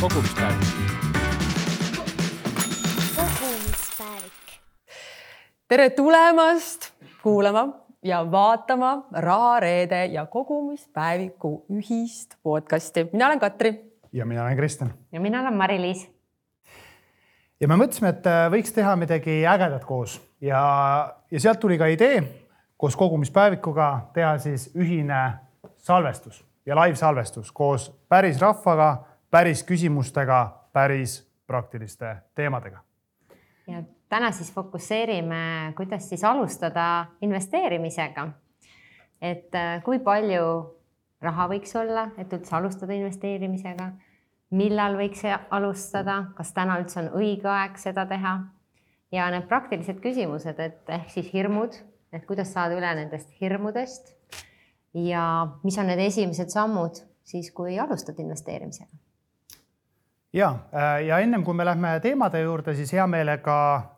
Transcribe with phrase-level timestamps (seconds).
[0.00, 0.66] kogumispäevik.
[3.16, 4.32] kogumispäevik.
[5.68, 6.92] tere tulemast
[7.22, 7.68] kuulama
[8.02, 13.08] ja vaatama Raha Reede ja kogumispäeviku ühist podcasti.
[13.12, 13.92] mina olen Katri.
[14.12, 14.94] ja mina olen Kristjan.
[15.12, 16.10] ja mina olen Mari-Liis.
[17.60, 20.62] ja me mõtlesime, et äh, võiks teha midagi ägedat koos ja,
[21.30, 22.22] ja sealt tuli ka idee
[22.76, 25.32] koos kogumispäevikuga teha siis ühine
[25.76, 30.40] salvestus ja live salvestus koos päris rahvaga, päris küsimustega,
[30.72, 32.78] päris praktiliste teemadega.
[33.66, 38.28] ja täna siis fokusseerime, kuidas siis alustada investeerimisega.
[39.22, 40.76] et äh, kui palju
[41.20, 43.90] raha võiks olla, et üldse alustada investeerimisega,
[44.50, 48.38] millal võiks alustada, kas täna üldse on õige aeg seda teha
[49.12, 51.76] ja need praktilised küsimused, et ehk siis hirmud,
[52.12, 54.14] et kuidas saada üle nendest hirmudest
[54.94, 59.09] ja mis on need esimesed sammud siis, kui alustad investeerimisega?
[60.32, 63.56] Ja, äh, ja ennem kui me lähme teemade juurde, siis hea meelega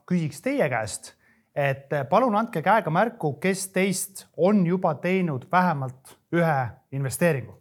[0.08, 1.14] küsiks teie käest,
[1.54, 6.58] et palun andke käega märku, kes teist on juba teinud vähemalt ühe
[6.92, 7.58] investeeringu.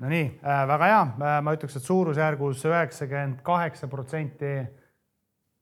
[0.00, 4.54] Nonii, äh, väga hea, äh, ma ütleks, et suurusjärgus üheksakümmend kaheksa protsenti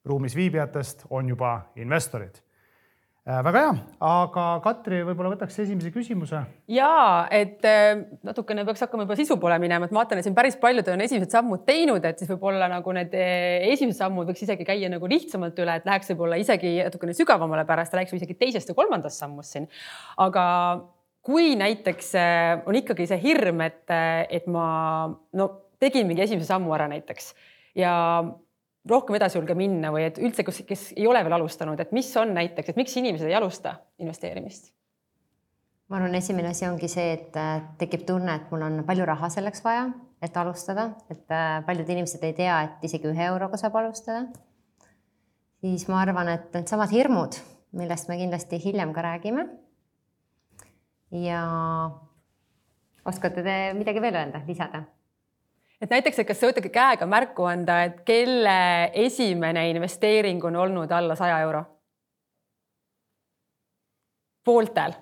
[0.05, 2.48] ruumis viibijatest on juba investorid Äh,
[3.29, 3.73] väga hea,
[4.09, 6.41] aga Katri, võib-olla võtaks esimese küsimuse.
[6.73, 6.93] ja
[7.35, 10.57] et äh, natukene peaks hakkama juba sisu poole minema, et ma vaatan, et siin päris
[10.61, 14.65] paljud on esimesed sammud teinud, et siis võib-olla nagu need äh, esimesed sammud võiks isegi
[14.69, 18.79] käia nagu lihtsamalt üle, et läheks võib-olla isegi natukene sügavamale pärast, räägiks isegi teisest ja
[18.79, 19.69] kolmandast sammust siin.
[20.25, 20.47] aga
[21.29, 22.15] kui näiteks
[22.65, 23.85] on ikkagi see hirm, et,
[24.33, 24.69] et ma
[25.37, 25.51] no
[25.83, 27.35] tegin mingi esimese sammu ära näiteks
[27.77, 27.93] ja
[28.91, 32.09] rohkem edasi julge minna või et üldse, kes, kes ei ole veel alustanud, et mis
[32.21, 34.73] on näiteks, et miks inimesed ei alusta investeerimist?
[35.89, 39.31] ma arvan, esimene asi ongi see, et äh, tekib tunne, et mul on palju raha
[39.33, 39.87] selleks vaja,
[40.21, 44.27] et alustada, et äh, paljud inimesed ei tea, et isegi ühe euroga saab alustada.
[45.65, 47.41] siis ma arvan, et needsamad hirmud,
[47.81, 49.49] millest me kindlasti hiljem ka räägime.
[51.25, 51.41] ja
[53.09, 54.85] oskate te midagi veel öelda, lisada?
[55.81, 60.93] Et näiteks, et kas sa võtad käega märku anda, et kelle esimene investeering on olnud
[60.93, 61.65] alla saja euro?
[64.49, 64.95] pooltel,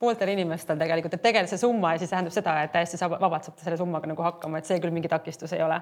[0.00, 3.58] pooltel inimestel tegelikult, et tegelikult see summa ja siis tähendab seda, et täiesti vabalt saab
[3.60, 5.76] selle summaga nagu hakkama, et see küll mingi takistus ei ole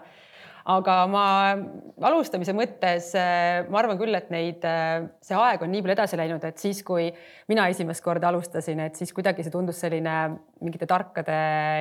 [0.67, 1.25] aga ma
[2.09, 6.19] alustamise mõttes, äh, ma arvan küll, et neid, äh, see aeg on nii palju edasi
[6.19, 7.07] läinud, et siis, kui
[7.49, 10.17] mina esimest korda alustasin, et siis kuidagi see tundus selline
[10.65, 11.37] mingite tarkade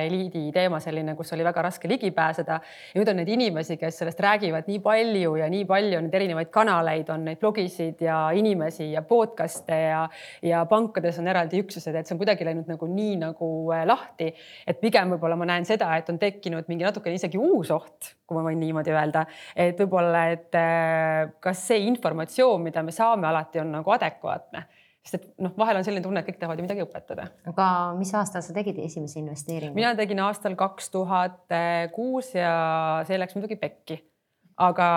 [0.06, 2.58] eliidi teema selline, kus oli väga raske ligi pääseda.
[2.60, 6.50] ja nüüd on neid inimesi, kes sellest räägivad nii palju ja nii palju neid erinevaid
[6.52, 10.02] kanaleid, on neid blogisid ja inimesi ja podcast'e ja,
[10.42, 14.32] ja pankades on eraldi üksused, et see on kuidagi läinud nagu nii nagu äh, lahti.
[14.66, 18.36] et pigem võib-olla ma näen seda, et on tekkinud mingi natukene isegi uus oht, kui
[18.36, 19.26] ma võin niimoodi niimoodi öelda,
[19.56, 24.66] et võib-olla, et äh, kas see informatsioon, mida me saame alati on nagu adekvaatne
[25.06, 27.28] sest et noh, vahel on selline tunne, et kõik tahavad ju midagi õpetada.
[27.46, 29.76] aga mis aastal sa tegid esimese investeeringu?
[29.78, 31.56] mina tegin aastal kaks tuhat
[31.94, 32.52] kuus ja
[33.06, 34.00] see läks muidugi pekki.
[34.66, 34.88] aga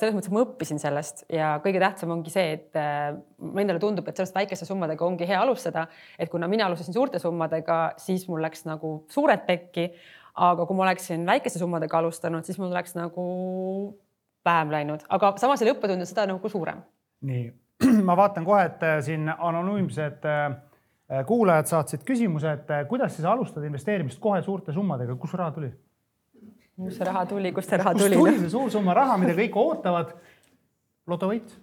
[0.00, 4.08] selles mõttes ma õppisin sellest ja kõige tähtsam ongi see, et äh, mulle endale tundub,
[4.08, 5.88] et sellest väikeste summadega ongi hea alustada,
[6.18, 9.90] et kuna mina alustasin suurte summadega, siis mul läks nagu suured pekki
[10.34, 13.24] aga kui ma oleksin väikeste summadega alustanud, siis mul oleks nagu
[14.44, 16.82] vähem läinud, aga samas oli õppetund seda nagu suurem.
[17.24, 17.46] nii,
[18.08, 20.56] ma vaatan kohe, et äh, siin anonüümsed äh,
[21.26, 25.70] kuulajad saatsid küsimuse, et äh, kuidas siis alustada investeerimist kohe suurte summadega, kust raha tuli?
[26.74, 28.18] kust see raha tuli, kust see raha tuli?
[28.18, 30.16] kust tuli see suur summa raha, mida kõik ootavad?
[31.06, 31.54] lotovõit?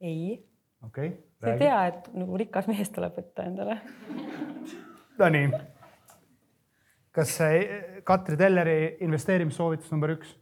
[0.00, 0.42] ei.
[0.82, 1.14] okei okay,.
[1.40, 3.78] sa ei tea, et nagu rikas mees tuleb võtta endale
[5.16, 5.48] Nonii
[7.16, 7.36] kas
[8.06, 10.34] Katri Telleri investeerimissoovitus number üks?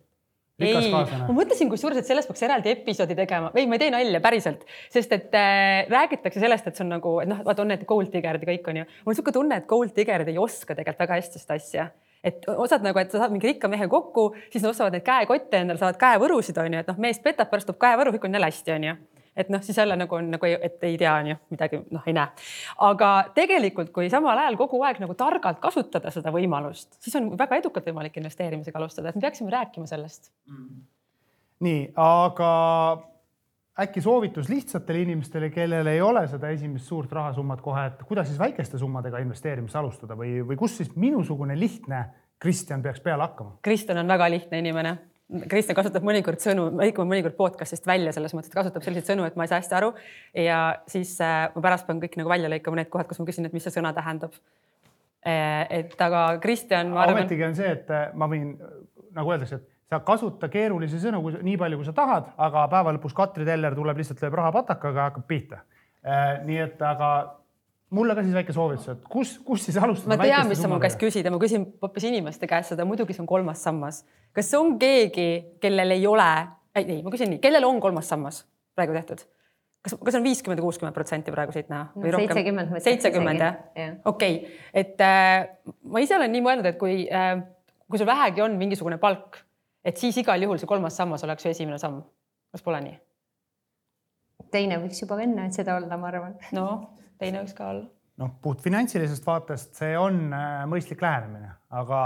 [0.63, 3.51] ei, ma mõtlesin kusjuures, et sellest peaks eraldi episoodi tegema.
[3.55, 4.63] Või ma ei tee nalja päriselt,
[4.93, 8.13] sest et äh, räägitakse sellest, et see on nagu, et noh, vaata on need gold
[8.15, 8.85] digger'id ja kõik on ju.
[8.87, 11.89] mul on niisugune tunne, et gold digger'id ei oska tegelikult väga hästi seda asja.
[12.25, 15.59] Et osad nagu, et sa saad mingi rikka mehe kokku, siis nad ostavad neid käekotte
[15.61, 18.49] endale, saavad käevõrusid, on ju, et noh, mees petab, pärast toob käevõru, kõik on jälle
[18.53, 18.95] hästi, on ju
[19.37, 22.17] et noh, siis jälle nagu on nagu, et ei tea, on ju, midagi noh, ei
[22.17, 22.45] näe.
[22.89, 27.59] aga tegelikult, kui samal ajal kogu aeg nagu targalt kasutada seda võimalust, siis on väga
[27.63, 30.85] edukalt võimalik investeerimisega alustada, et me peaksime rääkima sellest mm..
[31.67, 32.51] nii, aga
[33.85, 38.39] äkki soovitus lihtsatele inimestele, kellel ei ole seda esimest suurt rahasummat kohe, et kuidas siis
[38.39, 42.05] väikeste summadega investeerimist alustada või, või kus siis minusugune lihtne
[42.39, 43.59] Kristjan peaks peale hakkama?
[43.63, 48.35] Kristjan on väga lihtne inimene Kristjan kasutab mõnikord sõnu, ma lõikan mõnikord podcast'ist välja selles
[48.37, 49.95] mõttes, et kasutab selliseid sõnu, et ma ei saa hästi aru.
[50.37, 50.59] ja
[50.91, 53.57] siis äh, ma pärast pean kõik nagu välja lõikama need kohad, kus ma küsin, et
[53.57, 54.37] mis see sõna tähendab.
[55.25, 57.23] et aga Kristjan, ma arvan.
[57.23, 58.53] ometigi on see, et äh, ma võin
[59.17, 62.93] nagu öeldakse, et sa kasuta keerulisi sõnu kui, nii palju, kui sa tahad, aga päeva
[62.93, 65.63] lõpus Katri Teller tuleb lihtsalt lööb rahapatakaga ja hakkab pihta.
[66.45, 67.11] nii et, aga
[67.95, 70.17] mulle ka siis väike soovitus, et kus, kus siis alustada?
[70.17, 73.17] ma tean, mis sa mu käest küsid ja ma küsin hoopis inimeste käest seda, muidugi
[73.17, 74.03] see on kolmas sammas.
[74.35, 75.29] kas on keegi,
[75.63, 76.29] kellel ei ole,
[76.77, 78.43] ei, ma küsin nii, kellel on kolmas sammas
[78.77, 79.25] praegu tehtud?
[79.85, 82.29] kas, kas on viiskümmend kuuskümmend protsenti praegu siit näha või rohkem?
[82.33, 82.77] seitsekümmend.
[82.89, 83.97] seitsekümmend jah?
[84.11, 84.39] okei
[84.73, 85.47] et äh,
[85.85, 87.37] ma ise olen nii mõelnud, et kui äh,,
[87.89, 89.43] kui sul vähegi on mingisugune palk,
[89.85, 92.03] et siis igal juhul see kolmas sammas oleks ju esimene samm.
[92.55, 92.99] kas pole nii?
[94.55, 96.39] teine võiks juba enne seda olla, ma arvan.
[96.57, 97.85] noh teine võiks ka olla.
[98.23, 102.01] noh, puht finantsilisest vaatest see on äh, mõistlik lähenemine, aga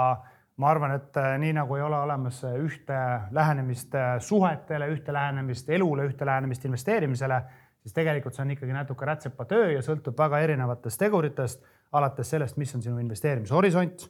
[0.59, 2.99] ma arvan, et äh, nii nagu ei ole olemas ühte
[3.35, 7.41] lähenemist äh, suhetele, ühte lähenemist elule, ühte lähenemist investeerimisele,
[7.83, 12.75] siis tegelikult see on ikkagi natuke rätsepatöö ja sõltub väga erinevatest teguritest, alates sellest, mis
[12.77, 14.09] on sinu investeerimishorisont,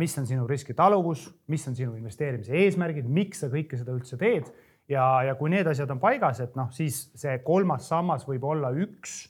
[0.00, 4.48] mis on sinu riskitaluvus, mis on sinu investeerimise eesmärgid, miks sa kõike seda üldse teed
[4.88, 8.72] ja, ja kui need asjad on paigas, et noh, siis see kolmas sammas võib olla
[8.84, 9.24] üks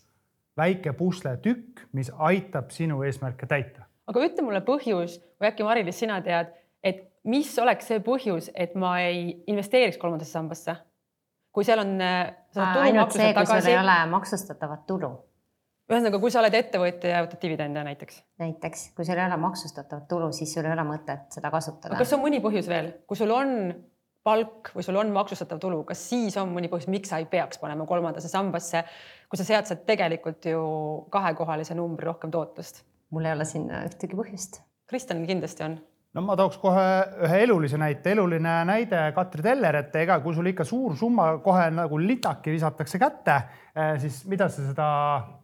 [0.57, 3.89] väike pusletükk, mis aitab sinu eesmärke täita.
[4.07, 6.53] aga ütle mulle põhjus või äkki Mari-Liis, sina tead,
[6.85, 10.77] et mis oleks see põhjus, et ma ei investeeriks kolmandasse sambasse?
[11.55, 11.95] kui seal on.
[12.03, 12.35] Äh,
[12.83, 15.13] ainult see, kui sul ei ole maksustatavat tulu.
[15.85, 18.23] ühesõnaga, kui sa oled ettevõtja ja võtad dividende näiteks.
[18.41, 21.99] näiteks, kui sul ei ole maksustatavat tulu, siis sul ei ole mõtet seda kasutada.
[22.01, 23.53] kas on mõni põhjus veel, kui sul on
[24.25, 27.61] palk või sul on maksustatav tulu, kas siis on mõni põhjus, miks sa ei peaks
[27.61, 28.85] panema kolmandasse sambasse,
[29.29, 30.61] kui sa sealt saad tegelikult ju
[31.13, 32.85] kahekohalise numbri rohkem tootlust?
[33.15, 34.57] mul ei ole siin ühtegi põhjust.
[34.91, 35.77] Kristjanil kindlasti on
[36.15, 36.85] no ma tooks kohe
[37.27, 41.67] ühe elulise näite, eluline näide Katri Teller, et ega kui sul ikka suur summa kohe
[41.75, 43.39] nagu litaki visatakse kätte,
[43.75, 44.89] eh, siis mida sa seda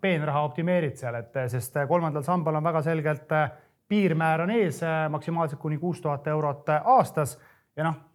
[0.03, 3.49] peenraha optimeerid seal, et eh, sest kolmandal sambal on väga selgelt eh,
[3.91, 4.79] piirmäär on ees,
[5.11, 7.35] maksimaalselt kuni kuus tuhat eurot aastas
[7.77, 8.10] ja noh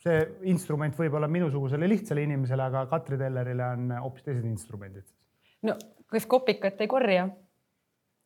[0.00, 5.04] see instrument võib-olla minusugusele lihtsale inimesele, aga Katri Tellerile on hoopis teised instrumendid.
[5.66, 5.76] no
[6.10, 7.26] kes kopikat ei korja,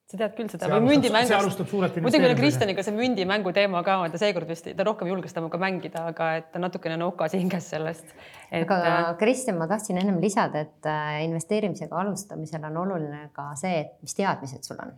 [0.08, 0.68] sa tead küll seda.
[0.70, 1.64] või mündimängust.
[2.04, 6.06] muidugi oli Kristjaniga see mündimängu teema ka, ta seekord vist, ta rohkem julges temaga mängida,
[6.12, 8.62] aga et ta natukene nokas hinges sellest et....
[8.62, 13.82] aga äh, Kristjan, ma tahtsin ennem lisada, et äh, investeerimisega alustamisel on oluline ka see,
[13.82, 14.94] et mis teadmised sul on.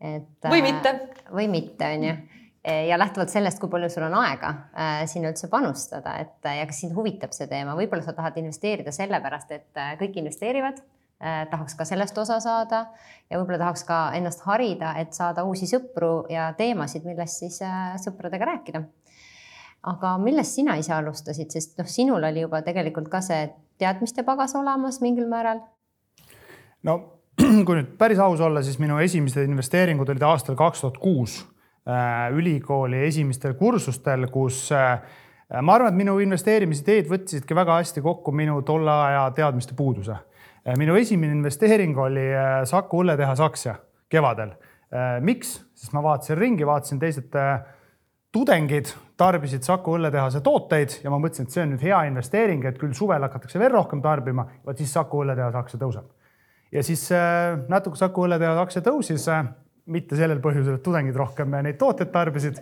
[0.00, 0.36] et.
[0.48, 0.96] või mitte.
[0.96, 5.02] Äh, või mitte, on ju Eh, ja lähtuvalt sellest, kui palju sul on aega äh,
[5.08, 8.92] sinna üldse panustada, et äh, ja kas sind huvitab see teema, võib-olla sa tahad investeerida
[8.92, 10.82] sellepärast, et kõik investeerivad
[11.20, 12.78] tahaks ka sellest osa saada
[13.28, 17.58] ja võib-olla tahaks ka ennast harida, et saada uusi sõpru ja teemasid, millest siis
[18.00, 18.80] sõpradega rääkida.
[19.92, 24.54] aga millest sina ise alustasid, sest noh, sinul oli juba tegelikult ka see teadmiste pagas
[24.56, 25.60] olemas mingil määral?
[26.82, 26.96] no
[27.66, 31.42] kui nüüd päris aus olla, siis minu esimesed investeeringud olid aastal kaks tuhat kuus
[32.32, 35.00] ülikooli esimestel kursustel, kus äh,
[35.62, 40.14] ma arvan, et minu investeerimisideed võttisidki väga hästi kokku minu tolle aja teadmiste puuduse.
[40.14, 42.28] Äh, minu esimene investeering oli
[42.68, 43.78] Saku õlletehas aktsia
[44.10, 44.56] kevadel.
[45.22, 45.60] miks?
[45.78, 47.36] sest ma vaatasin ringi, vaatasin teised
[48.34, 52.78] tudengid tarbisid Saku õlletehase tooteid ja ma mõtlesin, et see on nüüd hea investeering, et
[52.78, 56.10] küll suvel hakatakse veel rohkem tarbima, vot siis Saku õlletehase aktsia tõuseb.
[56.72, 57.06] ja siis
[57.68, 59.28] natuke Saku õlletehase aktsia tõusis
[59.90, 62.60] mitte sellel põhjusel, et tudengid rohkem neid tooteid tarbisid.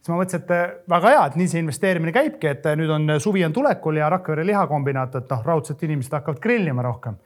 [0.00, 2.92] siis ma mõtlesin, et äh, väga hea, et nii see investeerimine käibki, et äh, nüüd
[2.94, 7.18] on äh, suvi on tulekul ja Rakvere lihakombinaat, et noh, raudselt inimesed hakkavad grillima rohkem.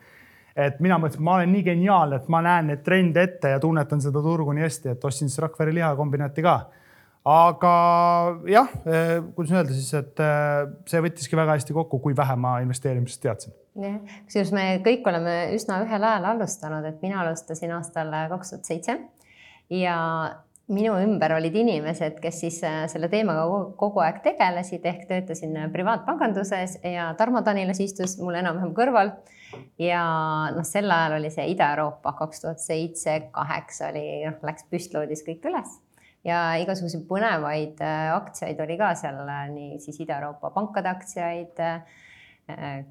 [0.54, 3.60] et mina mõtlesin, et ma olen nii geniaalne, et ma näen neid trende ette ja
[3.60, 6.54] tunnetan seda turgu nii hästi, et ostsin siis Rakvere lihakombinaati ka
[7.24, 7.72] aga
[8.52, 8.68] jah,
[9.34, 10.22] kuidas öelda siis, et
[10.86, 13.56] see võttiski väga hästi kokku, kui vähe ma investeerimisest teadsin.
[13.82, 13.98] jah,
[14.28, 18.98] kusjuures me kõik oleme üsna ühel ajal alustanud, et mina alustasin aastal kaks tuhat seitse
[19.70, 19.98] ja
[20.72, 23.44] minu ümber olid inimesed, kes siis äh, selle teemaga
[23.80, 29.12] kogu aeg tegelesid, ehk töötasin äh, privaatpanganduses ja Tarmo Tanilas istus mul enam-vähem kõrval.
[29.78, 30.04] ja
[30.54, 35.44] noh, sel ajal oli see Ida-Euroopa kaks tuhat seitse, kaheksa oli, noh, läks püstloodis kõik
[35.50, 35.76] üles
[36.24, 39.20] ja igasuguseid põnevaid äh, aktsiaid oli ka seal,
[39.52, 41.60] nii siis Ida-Euroopa pankade aktsiaid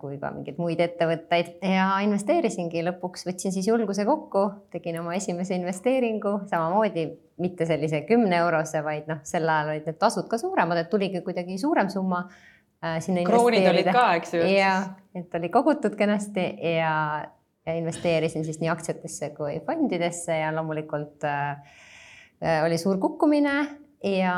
[0.02, 5.54] kui ka mingeid muid ettevõtteid ja investeerisingi lõpuks, võtsin siis julguse kokku, tegin oma esimese
[5.60, 7.06] investeeringu, samamoodi
[7.44, 11.22] mitte sellise kümne eurose, vaid noh, sel ajal olid need tasud ka suuremad, et tuligi
[11.26, 14.42] kuidagi suurem summa äh, sinna kroonid olid ka, eks ju.
[14.56, 14.74] ja,
[15.14, 16.96] et oli kogutud kenasti ja,
[17.68, 21.78] ja investeerisin siis nii aktsiatesse kui fondidesse ja loomulikult äh,
[22.42, 24.36] äh oli suur kukkumine ja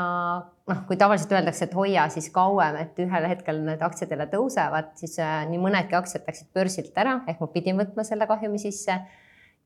[0.70, 4.92] noh, kui tavaliselt öeldakse, et hoia siis kauem, et ühel hetkel need aktsiad jälle tõusevad,
[5.00, 9.00] siis äh, nii mõnedki aktsiad läksid börsilt ära, ehk ma pidin võtma selle kahjumi sisse.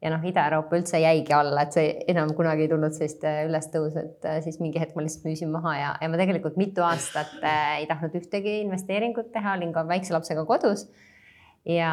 [0.00, 4.00] ja noh, Ida-Euroopa üldse jäigi alla, et see enam kunagi ei tulnud sellist äh, ülestõusu,
[4.00, 7.36] et äh, siis mingi hetk ma lihtsalt müüsin maha ja, ja ma tegelikult mitu aastat
[7.44, 10.88] ei tahtnud ühtegi investeeringut teha, olin ka väikse lapsega kodus
[11.68, 11.90] ja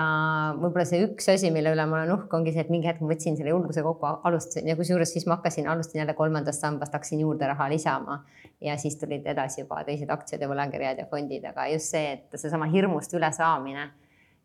[0.55, 3.11] võib-olla see üks asi, mille üle ma olen uhke, ongi see, et mingi hetk ma
[3.11, 7.25] võtsin selle julguse kokku, alustasin ja kusjuures siis ma hakkasin, alustasin jälle kolmandast sambast, hakkasin
[7.25, 8.21] juurde raha lisama
[8.63, 12.39] ja siis tulid edasi juba teised aktsiad ja võlakirjad ja fondid, aga just see, et
[12.39, 13.89] seesama hirmust ülesaamine.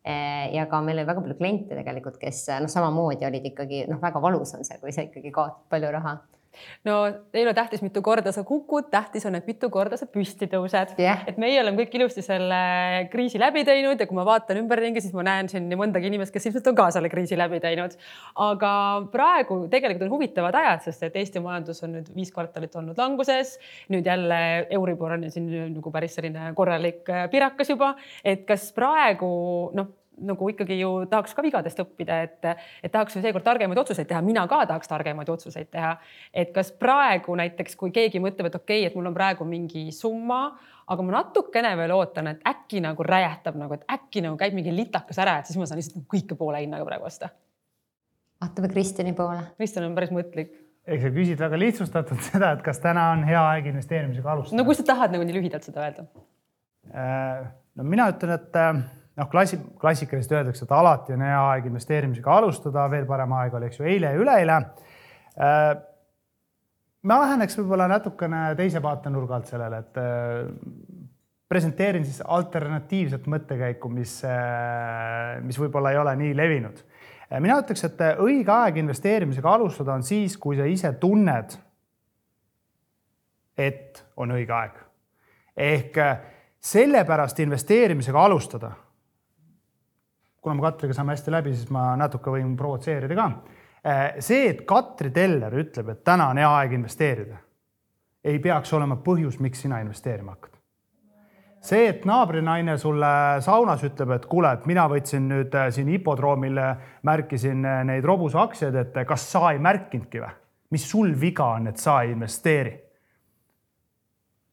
[0.04, 4.00] eh, ja ka meil oli väga palju kliente tegelikult, kes noh, samamoodi olid ikkagi noh,
[4.02, 6.16] väga valus on see, kui sa ikkagi kaotad palju raha
[6.88, 6.96] no
[7.32, 10.94] ei ole tähtis, mitu korda sa kukud, tähtis on, et mitu korda sa püsti tõused
[11.00, 11.24] yeah..
[11.28, 12.58] et meie oleme kõik ilusti selle
[13.12, 16.34] kriisi läbi teinud ja kui ma vaatan ümberringi, siis ma näen siin nii mõndagi inimest,
[16.34, 17.96] kes ilmselt on ka selle kriisi läbi teinud.
[18.48, 18.72] aga
[19.12, 23.56] praegu tegelikult on huvitavad ajad, sest et Eesti majandus on nüüd viis kvartalit olnud languses.
[23.92, 27.94] nüüd jälle Euribor on siin nagu päris selline korralik pirakas juba,
[28.24, 29.32] et kas praegu
[29.76, 34.08] noh nagu ikkagi ju tahaks ka vigadest õppida, et, et tahaks ju seekord targemaid otsuseid
[34.10, 35.96] teha, mina ka tahaks targemaid otsuseid teha.
[36.32, 39.88] et kas praegu näiteks, kui keegi mõtleb, et okei okay,, et mul on praegu mingi
[39.94, 40.42] summa,
[40.88, 44.74] aga ma natukene veel ootan, et äkki nagu räjähtab nagu, et äkki nagu käib mingi
[44.74, 47.30] litakas ära, et siis ma saan lihtsalt kõike poole hinnaga praegu osta.
[48.42, 49.46] vaatame Kristjani poole.
[49.56, 53.42] Kristjan on päris mõtlik ehk sa küsid väga lihtsustatult seda, et kas täna on hea
[53.52, 54.58] aeg investeerimisega alustada?
[54.58, 56.06] no kui sa tahad nagu nii lühidalt seda öelda?
[56.90, 57.44] Äh,
[57.78, 58.82] no mina ütlen, et äh,
[59.16, 63.68] noh, klassi, klassikaliselt öeldakse, et alati on hea aeg investeerimisega alustada, veel parem aeg oli,
[63.68, 64.58] eks ju, eile ja üleeile.
[65.36, 65.70] Äh,
[67.08, 71.08] ma läheneks võib-olla natukene teise vaatenurga alt sellele, et äh,
[71.52, 76.84] presenteerin siis alternatiivset mõttekäiku, mis, äh, mis võib-olla ei ole nii levinud.
[77.40, 81.54] mina ütleks, et õige aeg investeerimisega alustada on siis, kui sa ise tunned,
[83.56, 84.78] et on õige aeg.
[85.56, 85.98] ehk
[86.62, 88.70] sellepärast investeerimisega alustada
[90.42, 93.26] kuna me Katriga saame hästi läbi, siis ma natuke võin provotseerida ka.
[93.82, 97.38] Eh, see, et Katri Teller ütleb, et täna on hea aeg investeerida,
[98.24, 100.50] ei peaks olema põhjus, miks sina investeerima hakkad.
[101.62, 103.08] see, et naabrinaine sulle
[103.40, 106.58] saunas ütleb, et kuule, et mina võtsin nüüd eh, siin hipodroomil,
[107.06, 110.38] märkisin eh, neid robuseaktsiaid, et kas sa ei märkinudki või?
[110.72, 112.74] mis sul viga on, et sa ei investeeri?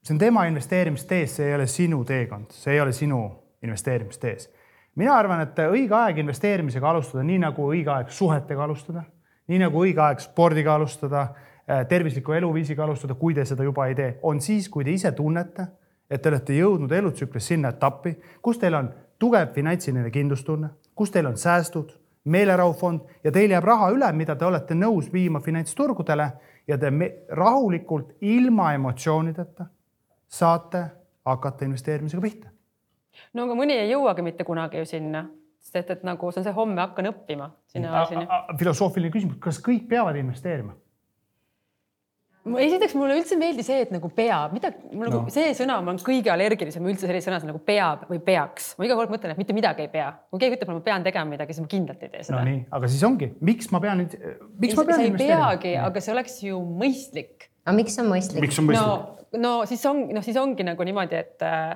[0.04, 3.24] see on tema investeerimistees, see ei ole sinu teekond, see ei ole sinu
[3.64, 4.50] investeerimistees
[5.00, 9.04] mina arvan, et õige aeg investeerimisega alustada, nii nagu õige aeg suhetega alustada,
[9.50, 11.28] nii nagu õige aeg spordiga alustada,
[11.64, 15.12] äh, tervisliku eluviisiga alustada, kui te seda juba ei tee, on siis, kui te ise
[15.16, 15.68] tunnete,
[16.10, 21.30] et te olete jõudnud elutsüklis sinna etappi, kus teil on tugev finantsiline kindlustunne, kus teil
[21.30, 21.96] on säästud,
[22.30, 26.30] meelerahufond ja teil jääb raha üle, mida te olete nõus viima finantsturgudele
[26.68, 26.92] ja te
[27.38, 29.66] rahulikult ilma emotsioonideta
[30.28, 30.86] saate
[31.26, 32.49] hakata investeerimisega pihta
[33.34, 35.26] no aga mõni ei jõuagi mitte kunagi ju sinna,
[35.64, 38.06] sest et, et nagu see on see homme hakkan õppima sinna.
[38.60, 40.78] filosoofiline küsimus, kas kõik peavad investeerima?
[42.58, 45.34] esiteks mulle üldse ei meeldi see, et nagu peab, mida mul nagu no.
[45.34, 48.72] see sõna, ma olen kõige allergilisem üldse sellise sõnas nagu peab või peaks.
[48.80, 50.08] ma iga kord mõtlen, et mitte midagi ei pea.
[50.32, 52.40] kui keegi ütleb, et ma pean tegema midagi, siis ma kindlalt ei tee seda.
[52.40, 54.16] no nii, aga siis ongi, miks ma pean, miks
[54.74, 55.52] ei, ma pean investeerima?
[55.52, 57.50] peagi, aga see oleks ju mõistlik.
[57.66, 58.46] aga miks on mõistlik?
[58.48, 59.22] miks on mõistlik?
[59.36, 61.76] no, no siis on, noh, siis ongi nagu niimoodi, et äh,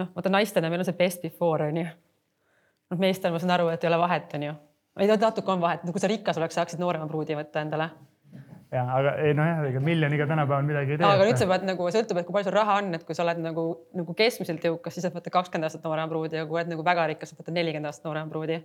[0.00, 1.86] noh, vaata naistena meil on see best before on ju.
[2.90, 4.56] noh, meestel ma saan aru, et ei ole vahet, on ju.
[5.00, 7.90] ei natuke on vahet, kui sa rikas oleks, saaksid noorema pruudi võtta endale
[8.74, 11.08] ja aga ei nojah, ega miljoniga tänapäeval midagi ei tee.
[11.08, 13.24] aga nüüd sa pead nagu, sõltub, et kui palju sul raha on, et kui sa
[13.26, 13.66] oled nagu,
[13.98, 17.06] nagu keskmiselt jõukas, siis saad võtta kakskümmend aastat noorema pruudi ja kui oled nagu väga
[17.12, 18.58] rikas, saad võtta nelikümmend aastat noorema pruudi.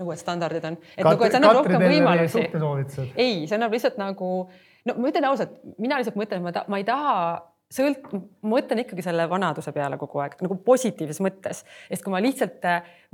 [0.00, 3.08] nagu et standardid on, et Katri, nagu, et see annab rohkem võimalusi.
[3.14, 4.30] ei, see annab lihtsalt nagu,
[4.84, 7.14] no ma ütlen ausalt, mina lihtsalt mõtlen, ma, ma ei taha
[7.74, 8.08] sõlt-,
[8.42, 12.64] ma mõtlen ikkagi selle vanaduse peale kogu aeg nagu positiivses mõttes, sest kui ma lihtsalt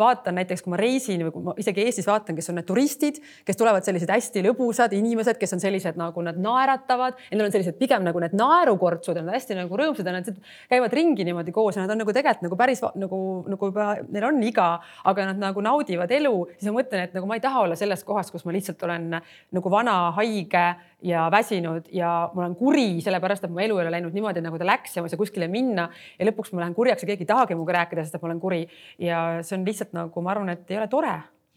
[0.00, 3.20] vaatan näiteks, kui ma reisin või kui ma isegi Eestis vaatan, kes on need turistid,
[3.46, 7.78] kes tulevad sellised hästi lõbusad inimesed, kes on sellised nagu nad naeratavad, neil on sellised
[7.80, 10.30] pigem nagu need naerukortsud ja nad hästi nagu rõõmsad ja nad
[10.70, 14.28] käivad ringi niimoodi koos ja nad on nagu tegelikult nagu päris nagu, nagu juba neil
[14.30, 14.68] on iga,
[15.10, 18.04] aga nad nagu naudivad elu, siis ma mõtlen, et nagu ma ei taha olla selles
[18.06, 20.64] kohas, kus ma lihtsalt olen nagu vana, haige
[21.02, 24.58] ja väsinud ja ma olen kuri sellepärast, et mu elu ei ole läinud niimoodi, nagu
[24.60, 25.88] ta läks ja ma ei saa kuskile minna.
[26.18, 28.42] Ja lõpuks ma lähen kurjaks ja keegi ei tahagi minuga rääkida, sest et ma olen
[28.42, 28.60] kuri.
[29.02, 31.14] Ja see on lihtsalt nagu ma arvan, et ei ole tore.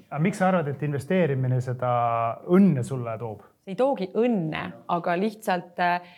[0.10, 1.94] aga miks sa arvad, et investeerimine seda
[2.54, 3.42] õnne sulle toob?
[3.64, 6.16] see ei toogi õnne, aga lihtsalt äh,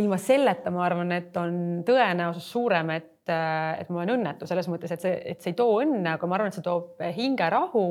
[0.00, 4.68] ilma selleta ma arvan, et on tõenäosus suurem, et, äh, et ma olen õnnetu selles
[4.72, 7.86] mõttes, et see, et see ei too õnne, aga ma arvan, et see toob hingerahu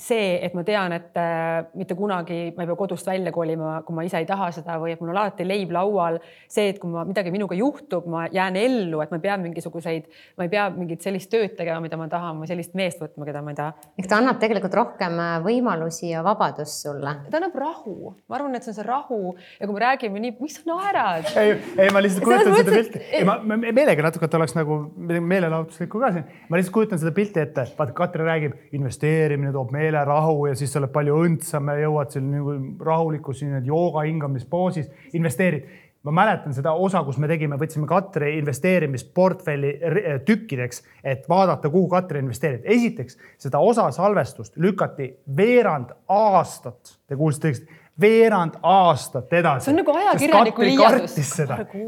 [0.00, 3.96] see, et ma tean, et äh, mitte kunagi ma ei pea kodust välja kolima, kui
[3.96, 6.18] ma ise ei taha seda või et mul on alati leib laual.
[6.50, 10.08] see, et kui ma midagi minuga juhtub, ma jään ellu, et ma ei pea mingisuguseid,
[10.38, 13.42] ma ei pea mingit sellist tööd tegema, mida ma tahan või sellist meest võtma, keda
[13.44, 13.90] ma ei taha.
[14.00, 17.16] ehk ta annab tegelikult rohkem äh, võimalusi ja vabadust sulle.
[17.30, 20.36] ta annab rahu, ma arvan, et see on see rahu ja kui me räägime nii,
[20.40, 21.30] miks sa naerad?
[21.40, 26.00] ei, ei ma lihtsalt kujutan seda pilti, ma ma meelega natuke, et oleks nagu meelelahutuslikku
[26.02, 26.26] ka siin.
[26.48, 30.80] ma lihtsalt kujutan seda pilti ette, vaata Katri räägib, investeerimine toob meelerahu ja siis sa
[30.80, 32.56] oled palju õndsam ja jõuad seal nagu
[32.86, 35.66] rahulikus siin jooga hingamispoosis, investeerid
[36.02, 41.90] ma mäletan seda osa, kus me tegime, võtsime Katri investeerimisportfelli ri- tükkideks, et vaadata, kuhu
[41.92, 42.62] Katri investeerib.
[42.64, 49.66] esiteks seda osa salvestust lükati veerand aastat, te kuulsite õigesti, veerand aastat edasi.
[49.66, 51.18] See on nagu ajakirjaniku liialdus.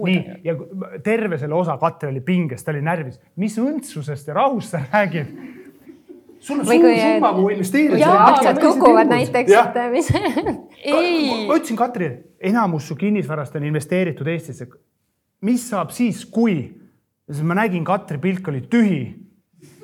[0.05, 0.57] nii ja
[1.03, 3.21] terve selle osa Katri oli pinges, ta oli närvis.
[3.37, 5.62] mis õndsusest ja rahust sa räägid?
[6.43, 7.99] Sul on Või suur kui- summa, kuhu investeerida.
[8.03, 10.11] Jaa, aktsiad kukuvad näiteks, et mis
[10.83, 12.17] ei ma ütlesin Katrile,
[12.53, 14.67] enamus su kinnisvarast on investeeritud Eestisse.
[15.47, 16.57] mis saab siis, kui?
[17.31, 19.01] siis ma nägin, Katri pilk oli tühi.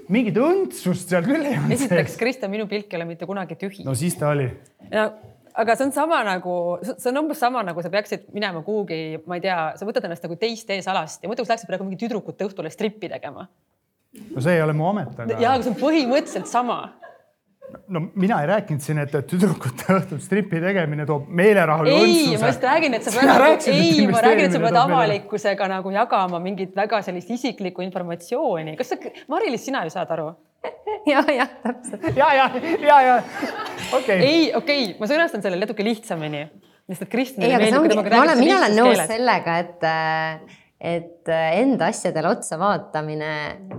[0.09, 2.17] mingit õndsust seal küll ei olnud esiteks.
[2.17, 4.49] Krista, minu pilk ei ole mitte kunagi tühi no siis ta oli.
[4.91, 5.11] ja
[5.59, 6.55] aga see on sama nagu,
[6.87, 10.25] see on umbes sama nagu sa peaksid minema kuhugi, ma ei tea, sa võtad ennast
[10.25, 13.49] nagu teist ees alasti ja mõtle, kui sa läheksid praegu mingi tüdrukute õhtule strippi tegema.
[14.35, 16.79] No see ei ole mu amet, ja aga aga see on põhimõtteliselt sama.
[17.93, 22.65] no mina ei rääkinud siin, et tüdrukute õhtul stripi tegemine toob meelerahu ei, ma just
[22.65, 26.43] räägin, et sa pead, ei, ma räägin, et sa pead toob meele- avalikkusega nagu jagama
[26.45, 28.77] mingit väga sellist isiklikku informatsiooni.
[28.81, 30.33] kas sa, Mari-Liis, sina ju saad aru?
[31.07, 32.09] ja, jah, täpselt.
[32.21, 33.19] ja, ja, ja, ja
[33.93, 34.19] okei okay..
[34.19, 36.47] ei, okei okay,, ma sõnastan selle natuke lihtsamini,
[36.89, 37.11] aga see
[37.61, 39.87] meeldib, kui temaga ma olen, mina olen räägitakse nõus sellega, et,
[40.81, 41.27] et
[41.59, 43.31] enda asjadele otsa vaatamine,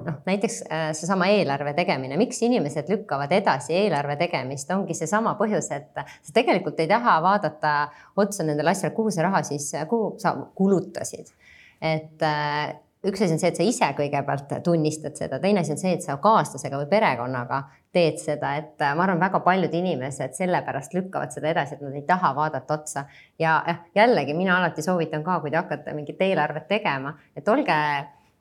[0.04, 5.72] noh näiteks äh, seesama eelarve tegemine, miks inimesed lükkavad edasi eelarve tegemist, ongi seesama põhjus,
[5.76, 7.74] et sa tegelikult ei taha vaadata
[8.20, 11.32] otsa nendele asjadele, kuhu see raha siis, kuhu sa kulutasid.
[11.80, 12.76] et äh,
[13.06, 16.04] üks asi on see, et sa ise kõigepealt tunnistad seda, teine asi on see, et
[16.04, 17.62] sa kaaslasega või perekonnaga
[17.96, 21.96] teed seda, et äh, ma arvan, väga paljud inimesed sellepärast lükkavad seda edasi, et nad
[21.98, 23.06] ei taha vaadata otsa.
[23.40, 27.80] ja jah, jällegi mina alati soovitan ka, kui te hakkate mingit eelarvet tegema, et olge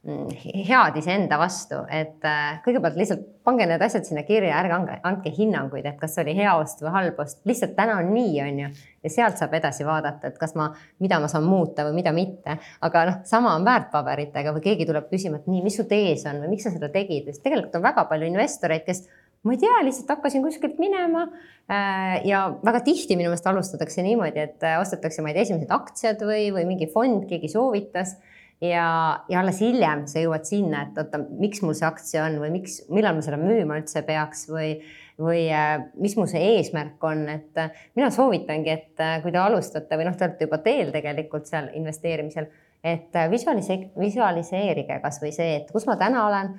[0.06, 5.32] head iseenda vastu, et äh, kõigepealt lihtsalt pange need asjad sinna kirja, ärge andke, andke
[5.34, 8.68] hinnanguid, et kas oli hea ost või halb ost, lihtsalt täna on nii, on ju.
[9.04, 10.68] ja sealt saab edasi vaadata, et kas ma,
[11.02, 12.56] mida ma saan muuta või mida mitte.
[12.80, 16.44] aga noh, sama on väärtpaberitega või keegi tuleb küsima, et nii, mis su tees on
[16.44, 19.04] või miks sa seda tegid, sest tegelikult on väga palju investoreid, kes
[19.42, 24.46] ma ei tea, lihtsalt hakkasin kuskilt minema äh, ja väga tihti minu meelest alustatakse niimoodi,
[24.46, 28.16] et äh, ostetakse, ma ei tea, esimesed aktsiad või, või mingi fond, keegi soovitas
[28.61, 32.53] ja, ja alles hiljem sa jõuad sinna, et oota, miks mul see aktsia on või
[32.59, 34.73] miks, millal ma seda müüma üldse peaks või,
[35.21, 39.42] või äh, mis mu see eesmärk on, et äh, mina soovitangi, et äh, kui te
[39.42, 42.51] alustate või noh, te olete juba teel tegelikult seal investeerimisel,
[42.85, 46.53] et visualise-, visualiseerige kasvõi see, et kus ma täna olen,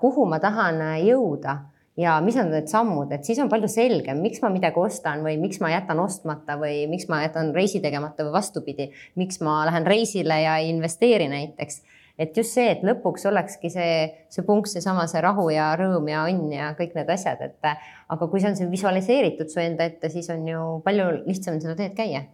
[0.00, 1.58] kuhu ma tahan jõuda
[2.00, 5.36] ja mis on need sammud, et siis on palju selgem, miks ma midagi ostan või
[5.40, 9.88] miks ma jätan ostmata või miks ma jätan reisi tegemata või vastupidi, miks ma lähen
[9.88, 11.82] reisile ja ei investeeri näiteks.
[12.20, 13.92] et just see, et lõpuks olekski see,
[14.28, 17.70] see punkt, seesama see rahu ja rõõm ja õnn ja kõik need asjad, et
[18.08, 21.78] aga kui see on see visualiseeritud su enda ette, siis on ju palju lihtsam seda
[21.78, 22.26] teed käia.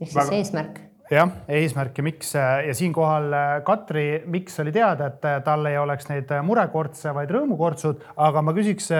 [0.00, 5.10] ehk siis Väga- eesmärk jah, eesmärk ja miks ja siinkohal äh, Katri, miks oli teada,
[5.10, 8.90] et äh, tal ei oleks neid murekortse, vaid rõõmukortsud, aga ma küsiks,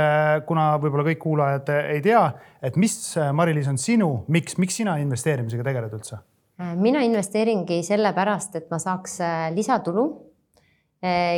[0.48, 2.24] kuna võib-olla kõik kuulajad äh, ei tea,
[2.62, 6.22] et mis, Mari-Liis, on sinu, miks, miks sina investeerimisega tegeled üldse?
[6.76, 10.10] mina investeeringi sellepärast, et ma saaks äh, lisatulu.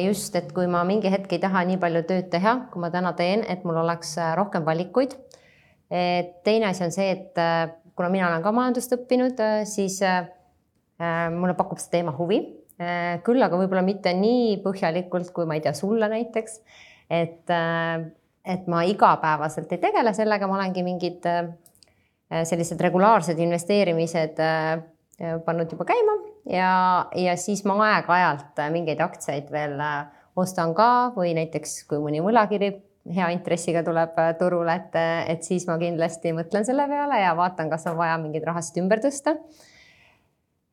[0.02, 3.12] just, et kui ma mingi hetk ei taha nii palju tööd teha, kui ma täna
[3.14, 5.14] teen, et mul oleks äh, rohkem valikuid.
[6.44, 10.30] teine asi on see, et äh, kuna mina olen ka majandust õppinud, siis äh, äh,
[11.34, 12.40] mulle pakub see teema huvi.
[13.22, 16.60] küll aga võib-olla mitte nii põhjalikult, kui ma ei tea, sulle näiteks.
[17.10, 17.50] et,
[18.44, 21.50] et ma igapäevaselt ei tegele sellega, ma olengi mingid äh,
[22.44, 24.82] sellised regulaarsed investeerimised äh,
[25.44, 26.16] pannud juba käima
[26.48, 26.70] ja,
[27.16, 32.72] ja siis ma aeg-ajalt mingeid aktsiaid veel äh, ostan ka või näiteks kui mõni võlakiri
[33.16, 34.96] hea intressiga tuleb äh, turule, et,
[35.34, 39.02] et siis ma kindlasti mõtlen selle peale ja vaatan, kas on vaja mingeid rahasid ümber
[39.04, 39.36] tõsta.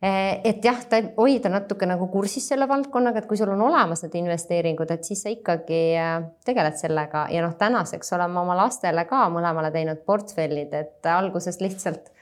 [0.01, 4.15] Et jah, ta hoida natuke nagu kursis selle valdkonnaga, et kui sul on olemas need
[4.21, 6.13] investeeringud, et siis sa ikkagi äh,
[6.47, 7.25] tegeled sellega.
[7.33, 12.13] Ja noh, tänaseks olen ma oma lastele ka mõlemale teinud portfellid, et alguses lihtsalt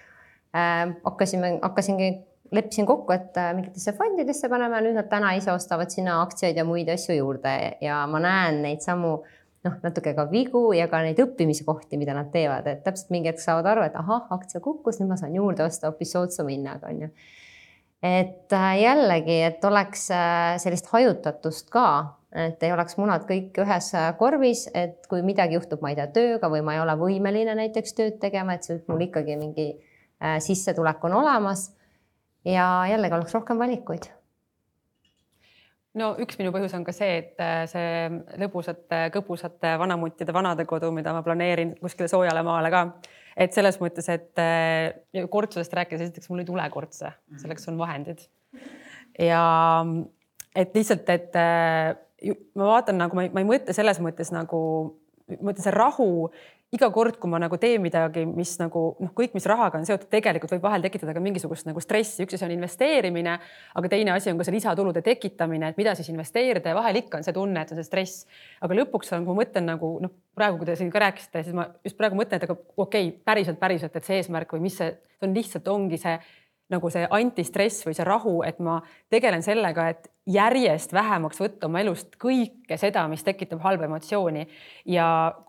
[0.57, 2.11] äh, hakkasime, hakkasingi,
[2.57, 6.65] leppisin kokku, et äh, mingitesse fondidesse paneme, nüüd nad täna ise ostavad sinna aktsiaid ja
[6.65, 7.57] muid asju juurde.
[7.85, 9.19] Ja ma näen neid samu
[9.67, 13.43] noh, natuke ka vigu ja ka neid õppimiskohti, mida nad teevad, et täpselt mingi hetk
[13.43, 17.05] saavad aru, et ahah, aktsia kukkus, nüüd ma saan juurde osta hoopis soodsama hinnaga, on
[17.05, 17.11] ju.
[18.03, 21.88] Et äh, jällegi, et oleks äh, sellist hajutatust ka,
[22.38, 26.10] et ei oleks munad kõik ühes äh, korvis, et kui midagi juhtub, ma ei tea,
[26.13, 29.71] tööga või ma ei ole võimeline näiteks tööd tegema, et siis mul ikkagi mingi
[30.41, 31.71] sissetulek on olemas.
[32.45, 34.07] ja jällegi oleks rohkem valikuid
[35.93, 38.07] no üks minu põhjus on ka see, et see
[38.41, 42.81] lõbusate, kõbusate vanamuttide vanadekodu, mida ma planeerin kuskile soojale maale ka,
[43.38, 48.26] et selles mõttes, et äh, kortsusest rääkides, esiteks mul ei tule kortse, selleks on vahendid.
[49.21, 49.41] ja
[50.56, 51.93] et lihtsalt, et äh,
[52.58, 54.62] ma vaatan nagu ma ei, ma ei mõtle selles mõttes nagu,
[55.30, 56.10] ma mõtlen see rahu
[56.75, 60.10] iga kord, kui ma nagu teen midagi, mis nagu noh, kõik, mis rahaga on seotud,
[60.12, 63.38] tegelikult võib vahel tekitada ka mingisugust nagu stressi, üks asi on investeerimine,
[63.80, 67.21] aga teine asi on ka see lisatulude tekitamine, et mida siis investeerida ja vahel ikka
[67.21, 68.25] on see tunne, et on see stress.
[68.60, 71.56] aga lõpuks on, kui ma mõtlen nagu noh, praegu, kui te siin ka rääkisite, siis
[71.56, 74.75] ma just praegu mõtlen, et aga okei okay,, päriselt, päriselt, et see eesmärk või mis
[74.82, 76.19] see, see on lihtsalt ongi see
[76.73, 78.82] nagu see antistress või see rahu, et ma
[79.13, 84.47] tegelen sellega, et järjest vähemaks võtta oma elust kõike seda, mis tekitab halba emotsiooni.
[84.86, 85.08] ja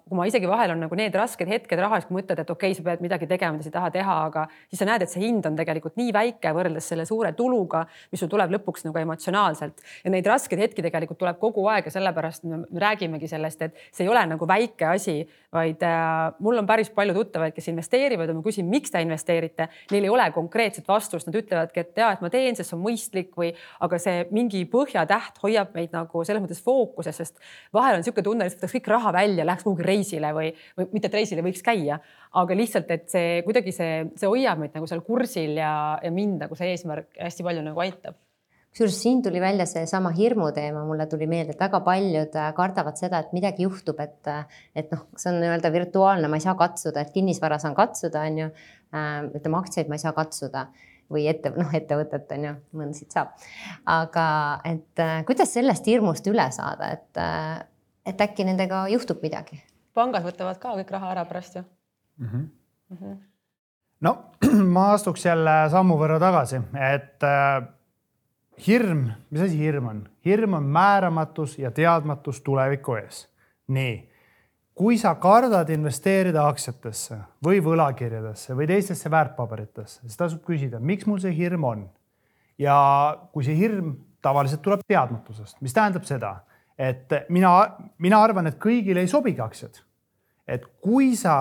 [0.08, 2.76] kui ma isegi vahel on nagu need rasked hetked rahas, kui mõtled, et okei okay,,
[2.78, 5.20] sa pead midagi tegema, mida sa ei taha teha, aga siis sa näed, et see
[5.24, 9.82] hind on tegelikult nii väike võrreldes selle suure tuluga, mis sul tuleb lõpuks nagu emotsionaalselt.
[10.04, 14.06] ja neid raskeid hetki tegelikult tuleb kogu aeg ja sellepärast me räägimegi sellest, et see
[14.06, 15.18] ei ole nagu väike asi,
[15.52, 19.68] vaid äh, mul on päris palju tuttavaid, kes investeerivad ja ma küsin, miks te investeerite.
[19.90, 22.84] Neil ei ole konkreetset vastust, nad ütlevadki, et ja, et ma teen, sest see on
[22.84, 23.50] mõistlik või,
[23.84, 27.42] aga see mingi põhjatäht hoiab meid nagu selles mõttes fookuses, sest
[27.74, 31.10] vahel on niisugune tunne, et võtaks kõik raha välja, läheks kuhugi reisile või, või mitte,
[31.10, 31.98] et reisile võiks käia,
[32.38, 35.72] aga lihtsalt, et see kuidagi see, see hoiab meid nagu seal kursil ja,
[36.04, 38.18] ja mind nagu see eesmärk hästi palju nagu aitab
[38.78, 42.98] kusjuures siin tuli välja seesama hirmu teema, mulle tuli meelde, et väga paljud äh, kardavad
[43.00, 46.54] seda, et midagi juhtub, et, äh, et noh, see on nii-öelda virtuaalne, ma ei saa
[46.58, 48.50] katsuda, et kinnisvara saan katsuda, on ju.
[48.94, 50.68] Äh, ütleme, aktsiaid ma ei saa katsuda
[51.12, 53.32] või ette, noh, ettevõtet on ju, mõndasid saab.
[53.86, 54.26] aga
[54.68, 57.64] et äh, kuidas sellest hirmust üle saada, et äh,,
[58.08, 59.62] et äkki nendega juhtub midagi?
[59.98, 62.26] pangad võtavad ka kõik raha ära pärast ju mm.
[62.26, 62.44] -hmm.
[62.90, 63.16] Mm -hmm.
[64.00, 64.16] no
[64.74, 67.68] ma astuks jälle sammu võrra tagasi, et äh,
[68.66, 70.08] hirm, mis asi hirm on?
[70.24, 73.28] hirm on määramatus ja teadmatus tuleviku ees.
[73.68, 74.08] nii
[74.78, 81.18] kui sa kardad investeerida aktsiatesse või võlakirjadesse või teistesse väärtpaberitesse, siis tasub küsida, miks mul
[81.22, 81.88] see hirm on.
[82.58, 82.76] ja
[83.32, 86.32] kui see hirm tavaliselt tuleb teadmatusest, mis tähendab seda,
[86.78, 87.52] et mina,
[87.98, 89.82] mina arvan, et kõigile ei sobigi aktsiad.
[90.46, 91.34] et kui sa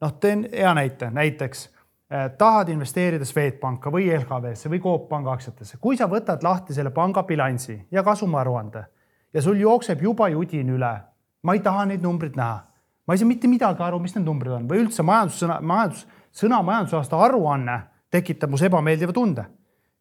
[0.00, 5.78] noh, teen hea näite, näiteks eh, tahad investeerida Swedbanka või LHV-sse või Coop Panga aktsiatesse,
[5.80, 8.86] kui sa võtad lahti selle panga bilansi ja kasumiaruande
[9.34, 10.94] ja sul jookseb juba judin üle,
[11.42, 12.67] ma ei taha neid numbreid näha
[13.08, 16.02] ma ei saa mitte midagi aru, mis need numbrid on või üldse majandussõna, majandus,
[16.36, 17.78] sõna majandusaasta aruanne
[18.12, 19.46] tekitab mus ebameeldiva tunde,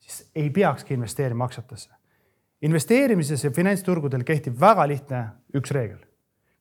[0.03, 1.89] siis ei peakski investeerima aktsiatesse.
[2.61, 5.23] investeerimises ja finantsturgudel kehtib väga lihtne
[5.55, 5.99] üks reegel.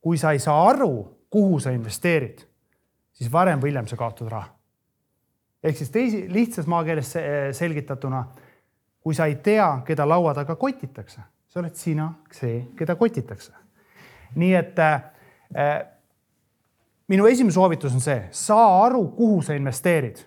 [0.00, 2.44] kui sa ei saa aru, kuhu sa investeerid,
[3.12, 4.54] siis varem või hiljem sa kaotad raha.
[5.62, 7.14] ehk siis teisi, lihtsas maakeeles
[7.52, 8.24] selgitatuna,
[9.00, 13.52] kui sa ei tea, keda laua taga kotitakse, sa oled sina see, keda kotitakse.
[14.34, 15.95] nii et äh,
[17.08, 20.24] minu esimene soovitus on see, saa aru, kuhu sa investeerid.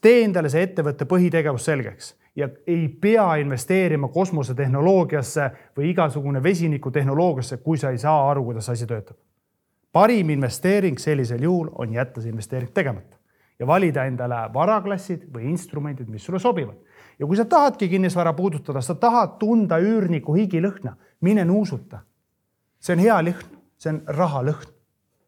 [0.00, 7.78] tee endale see ettevõtte põhitegevus selgeks ja ei pea investeerima kosmosetehnoloogiasse või igasugune vesinikutehnoloogiasse, kui
[7.78, 9.16] sa ei saa aru, kuidas asi töötab.
[9.92, 13.16] parim investeering sellisel juhul on jätta see investeering tegemata
[13.58, 16.76] ja valida endale varaklassid või instrumendid, mis sulle sobivad.
[17.18, 21.98] ja kui sa tahadki kinnisvara puudutada, sa tahad tunda üürniku higilõhna, mine nuusuta.
[22.80, 24.73] see on hea lõhn, see on rahalõhn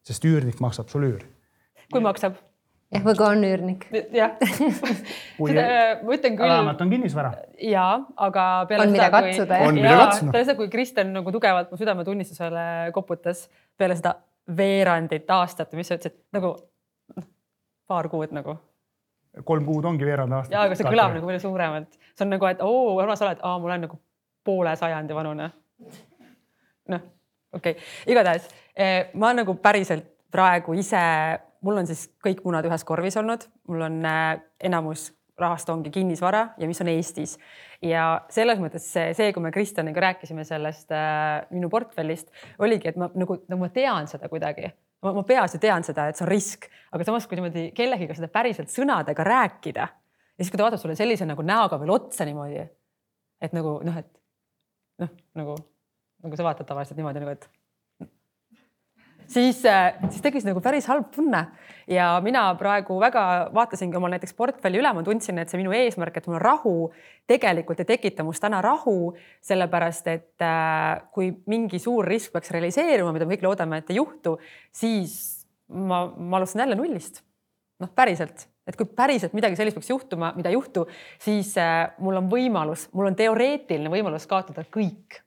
[0.06, 1.30] sest üürnik maksab sulle üüri.
[1.92, 2.38] kui maksab?
[2.94, 3.88] jah, või kui on üürnik.
[4.14, 4.36] jah
[5.48, 5.66] seda
[6.02, 6.46] ma ütlen küll.
[6.46, 7.32] vähemalt on kinnisvara.
[7.62, 7.88] ja,
[8.28, 9.66] aga peale on seda, kui.
[9.66, 10.30] on mida katsuda.
[10.36, 13.46] peale seda, kui Kristjan nagu tugevalt mu südametunnistusele koputas
[13.78, 14.16] peale seda
[14.56, 16.54] veerandit aastat või mis sa ütlesid, nagu
[17.90, 18.56] paar kuud nagu
[19.44, 20.54] kolm kuud ongi veerand aastat.
[20.54, 23.58] ja, aga see kõlab nagu palju suuremalt, see on nagu, et oo, armas oled, aa,
[23.58, 23.98] ma olen nagu
[24.46, 25.50] poole sajandi vanune.
[26.94, 27.02] noh,
[27.56, 31.00] okei okay., igatahes Eh, ma nagu päriselt praegu ise,
[31.64, 35.08] mul on siis kõik munad ühes korvis olnud, mul on eh, enamus
[35.40, 37.36] rahast ongi kinnisvara ja mis on Eestis.
[37.84, 42.28] ja selles mõttes see, see, kui me Kristjaniga rääkisime sellest äh, minu portfellist,
[42.64, 44.70] oligi, et ma nagu, nagu ma tean seda kuidagi.
[45.04, 48.28] ma peas ju tean seda, et see on risk, aga samas, kui niimoodi kellegiga seda
[48.32, 52.64] päriselt sõnadega rääkida ja siis, kui ta vaatab sulle sellise nagu näoga veel otsa niimoodi,
[53.40, 54.12] et nagu noh, et
[55.04, 55.56] noh, nagu,
[56.26, 57.48] nagu sa vaatad tavaliselt niimoodi nagu, et
[59.30, 59.60] siis,
[60.10, 61.46] siis tekkis nagu päris halb tunne.
[61.90, 63.22] Ja mina praegu väga
[63.54, 66.74] vaatasingi omal näiteks portfelli üle, ma tundsin, et see minu eesmärk, et mul on rahu,
[67.30, 69.12] tegelikult ei tekita must täna rahu,
[69.46, 74.00] sellepärast et äh, kui mingi suur risk peaks realiseeruma, mida me kõik loodame, et ei
[74.00, 74.34] juhtu,
[74.74, 75.14] siis
[75.70, 77.22] ma, ma alustan jälle nullist.
[77.76, 80.86] noh, päriselt, et kui päriselt midagi sellist peaks juhtuma, mida ei juhtu,
[81.22, 85.20] siis äh, mul on võimalus, mul on teoreetiline võimalus kaotada kõik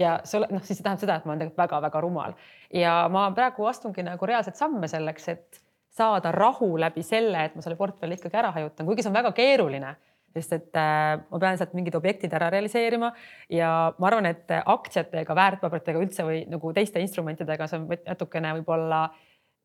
[0.00, 2.36] ja see noh, siis see tähendab seda, et ma olen tegelikult väga-väga rumal.
[2.74, 5.60] Ja ma praegu astungi nagu reaalseid samme selleks, et
[5.90, 9.32] saada rahu läbi selle, et ma selle portfelli ikkagi ära hajutan, kuigi see on väga
[9.36, 9.94] keeruline,
[10.34, 13.10] sest et äh, ma pean sealt mingid objektid ära realiseerima
[13.50, 19.08] ja ma arvan, et aktsiatega, väärtpaberitega üldse või nagu teiste instrumentidega see on natukene võib-olla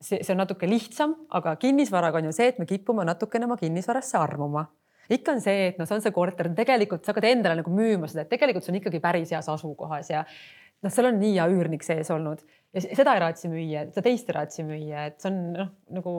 [0.02, 3.60] see, see on natuke lihtsam, aga kinnisvaraga on ju see, et me kipume natukene oma
[3.62, 4.66] kinnisvarasse armuma
[5.14, 8.10] ikka on see, et noh, see on see korter, tegelikult sa hakkad endale nagu müüma
[8.12, 11.48] seda, et tegelikult see on ikkagi päris heas asukohas ja noh, seal on nii hea
[11.52, 12.44] üürnik sees olnud
[12.76, 16.16] ja seda ei raatsi müüa, seda teist ei raatsi müüa, et see on noh, nagu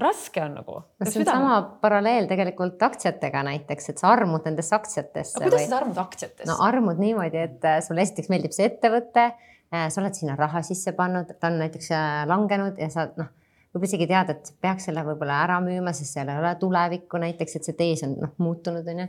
[0.00, 0.76] raske on nagu.
[1.00, 5.40] no see on sama paralleel tegelikult aktsiatega näiteks, et sa armud nendesse aktsiatesse.
[5.40, 5.70] kuidas või...
[5.70, 6.50] sa armud aktsiatesse?
[6.50, 9.30] no armud niimoodi, et äh, sulle esiteks meeldib see ettevõte,
[9.72, 13.32] äh, sa oled sinna raha sisse pannud, ta on näiteks äh, langenud ja sa noh
[13.76, 17.58] võib isegi teada, et peaks selle võib-olla ära müüma, sest seal ei ole tulevikku näiteks,
[17.58, 19.08] et see tees on noh muutunud, on ju.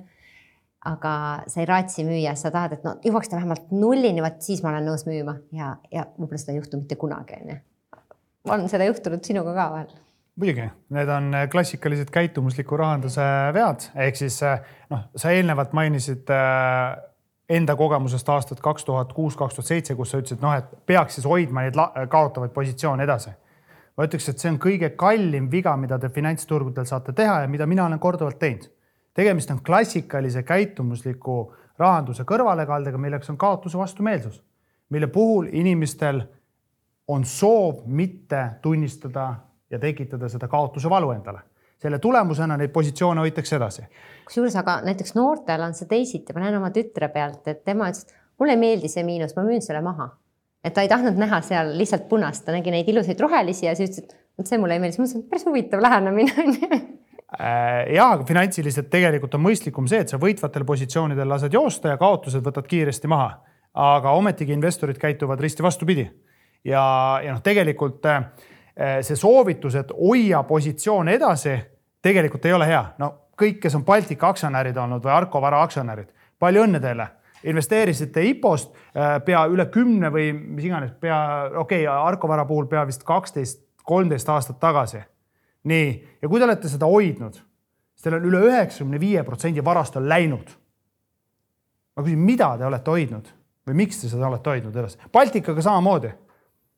[0.88, 1.14] aga
[1.52, 4.74] sa ei raatsi müüa, sa tahad, et no jõuaks ta vähemalt nullini, vot siis ma
[4.74, 7.58] olen nõus müüma ja, ja võib-olla seda ei juhtu mitte kunagi, on ju.
[8.54, 9.96] on seda juhtunud sinuga ka vahel?
[10.38, 13.26] muidugi, need on äh, klassikalised käitumusliku rahanduse
[13.56, 14.62] vead, ehk siis äh,
[14.94, 17.00] noh, sa eelnevalt mainisid äh,
[17.58, 21.18] enda kogemusest aastat kaks tuhat kuus, kaks tuhat seitse, kus sa ütlesid, noh, et peaks
[21.18, 21.80] siis hoidma neid
[22.12, 23.32] kaotavaid positsioone edasi
[23.98, 27.66] ma ütleks, et see on kõige kallim viga, mida te finantsturgudel saate teha ja mida
[27.66, 28.70] mina olen korduvalt teinud.
[29.14, 34.44] tegemist on klassikalise käitumusliku rahanduse kõrvalekaldega, milleks on kaotuse vastumeelsus,
[34.90, 36.22] mille puhul inimestel
[37.08, 39.34] on soov mitte tunnistada
[39.70, 41.40] ja tekitada seda kaotuse valu endale.
[41.78, 43.82] selle tulemusena neid positsioone hoitakse edasi.
[44.26, 48.06] kusjuures aga näiteks noortel on see teisiti, ma näen oma tütre pealt, et tema ütles,
[48.06, 50.10] et mulle ei meeldi see miinus, ma müün selle maha
[50.68, 53.92] et ta ei tahtnud näha seal lihtsalt punast, ta nägi neid ilusaid rohelisi ja siis
[53.92, 56.70] ütles, et vot see mulle ei meeldi, siis ma mõtlesin, päris huvitav lähenemine on ju
[56.78, 62.46] äh, ja, finantsiliselt tegelikult on mõistlikum see, et sa võitvatel positsioonidel lased joosta ja kaotused
[62.46, 63.38] võtad kiiresti maha.
[63.78, 66.08] aga ometigi investorid käituvad risti vastupidi.
[66.64, 66.84] ja,
[67.24, 68.30] ja noh, tegelikult äh,
[69.02, 71.58] see soovitus, et hoia positsioone edasi,
[72.02, 72.86] tegelikult ei ole hea.
[72.98, 77.08] no kõik, kes on Baltika aktsionärid olnud või Arko Vara aktsionärid, palju õnne teile
[77.44, 81.18] investeerisite IPO-st äh, pea üle kümne või mis iganes, pea,
[81.54, 85.02] okei okay,, Arko Vara puhul pea vist kaksteist, kolmteist aastat tagasi.
[85.68, 85.90] nii,
[86.22, 87.36] ja kui te olete seda hoidnud,
[87.94, 90.50] siis teil on üle üheksakümne viie protsendi varast on läinud.
[91.96, 93.32] ma küsin, mida te olete hoidnud
[93.68, 95.00] või miks te seda olete hoidnud edasi?
[95.14, 96.12] Baltikaga samamoodi.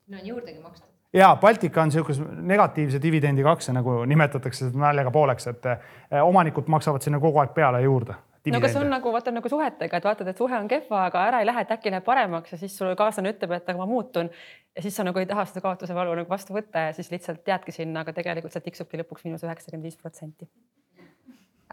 [0.08, 5.46] no on juurdegi makstud ja Baltika on niisuguse negatiivse dividendiga aktsia, nagu nimetatakse naljaga pooleks,
[5.46, 5.78] et eh,
[6.22, 8.14] omanikud maksavad sinna kogu aeg peale juurde
[8.46, 11.24] no aga see on nagu vaata nagu suhetega, et vaatad, et suhe on kehva, aga
[11.28, 13.88] ära ei lähe, et äkki läheb paremaks ja siis sul kaaslane ütleb, et aga ma
[13.90, 14.30] muutun.
[14.76, 17.46] ja siis sa nagu ei taha seda kaotuse valu nagu vastu võtta ja siis lihtsalt
[17.48, 20.48] jäädki sinna, aga tegelikult see tiksubki lõpuks miinus üheksakümmend viis protsenti.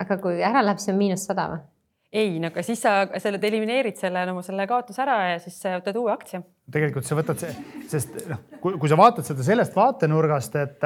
[0.03, 1.63] aga kui ära läheb, siis on miinus sada või?
[2.11, 6.01] ei, no aga siis sa selle elimineerid selle nagu selle kaotuse ära ja siis võtad
[6.01, 6.41] uue aktsia.
[6.71, 7.55] tegelikult sa võtad see,
[7.91, 10.83] sest noh, kui sa vaatad seda sellest vaatenurgast, et,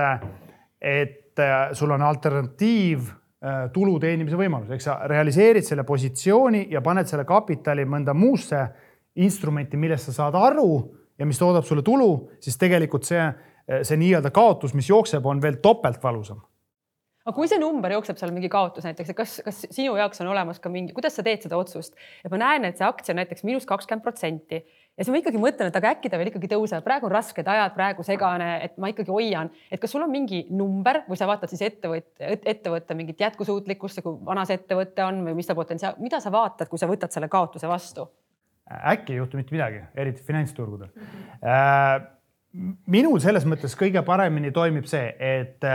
[0.82, 1.44] et
[1.78, 3.10] sul on alternatiiv
[3.74, 8.60] tulu teenimise võimalus, eks sa realiseerid selle positsiooni ja paned selle kapitali mõnda muusse
[9.22, 10.68] instrumenti, millest sa saad aru
[11.18, 13.24] ja mis toodab sulle tulu, siis tegelikult see,
[13.82, 16.44] see nii-öelda kaotus, mis jookseb, on veel topelt valusam
[17.22, 20.62] aga kui see number jookseb seal mingi kaotus näiteks, kas, kas sinu jaoks on olemas
[20.62, 21.94] ka mingi, kuidas sa teed seda otsust,
[22.26, 24.64] et ma näen, et see aktsia on näiteks miinus kakskümmend protsenti
[24.98, 27.48] ja siis ma ikkagi mõtlen, et aga äkki ta veel ikkagi tõuseb, praegu on rasked
[27.48, 31.30] ajad, praegu segane, et ma ikkagi hoian, et kas sul on mingi number või sa
[31.30, 35.98] vaatad siis ettevõtte, ettevõtte mingit jätkusuutlikkust, kui vana see ettevõte on või mis ta potentsiaal,
[36.04, 38.10] mida sa vaatad, kui sa võtad selle kaotuse vastu?
[38.72, 41.08] äkki ei juhtu mitte midagi, eriti finantsturgudel mm.
[41.44, 42.06] -hmm.
[42.88, 45.66] minul selles mõttes kõige paremini toimib see, et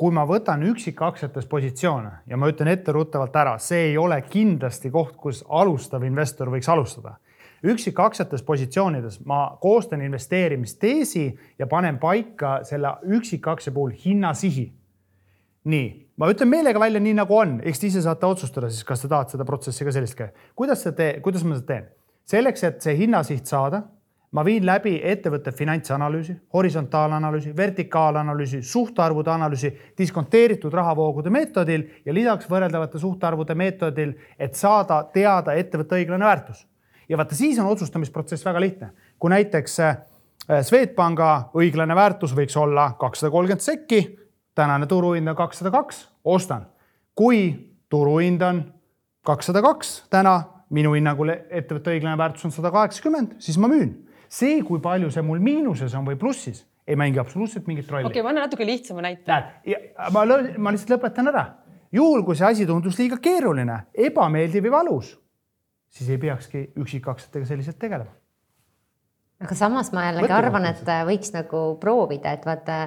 [0.00, 5.16] kui ma võtan üksikaktsiates positsioone ja ma ütlen etteruttavalt ära, see ei ole kindlasti koht,
[5.20, 7.18] kus alustav investor võiks alustada.
[7.64, 14.72] Üksikaktsiates positsioonides ma koostan investeerimisteesi ja panen paika selle üksikaksia puhul hinnasihi.
[15.64, 19.02] nii, ma ütlen meelega välja, nii nagu on, eks te ise saate otsustada siis, kas
[19.02, 20.32] te tahate seda protsessi ka sellist käia.
[20.56, 21.88] kuidas see tee, kuidas ma seda teen?
[22.24, 23.82] selleks, et see hinnasiht saada
[24.30, 32.98] ma viin läbi ettevõtte finantsanalüüsi, horisontaalanalüüsi, vertikaalanalüüsi, suhtarvude analüüsi diskonteeritud rahavoogude meetodil ja lisaks võrreldavate
[33.02, 36.66] suhtarvude meetodil, et saada teada ettevõtte õiglane väärtus.
[37.10, 38.90] Ja vaata, siis on otsustamisprotsess väga lihtne.
[39.18, 39.96] kui näiteks äh,
[40.62, 44.18] Swedbanka õiglane väärtus võiks olla kakssada kolmkümmend sekki.
[44.54, 46.66] tänane turuhind on kakssada kaks, ostan.
[47.14, 48.64] kui turuhind on
[49.26, 53.94] kakssada kaks täna, minu hinnangul ettevõtte õiglane väärtus on sada kaheksakümmend, siis ma müün.
[54.28, 58.20] see, kui palju see mul miinuses on või plussis, ei mängi absoluutselt mingit rolli okei
[58.20, 59.26] okay,, ma annan natuke lihtsama näite.
[59.26, 60.24] näed, ma,
[60.58, 61.44] ma lihtsalt lõpetan ära.
[61.92, 65.18] juhul, kui see asi tundus liiga keeruline, ebameeldiv või valus,
[65.90, 68.12] siis ei peakski üksikaktsiatega selliselt tegelema.
[69.40, 72.80] aga samas ma jällegi arvan, et võiks nagu proovida, et vaata,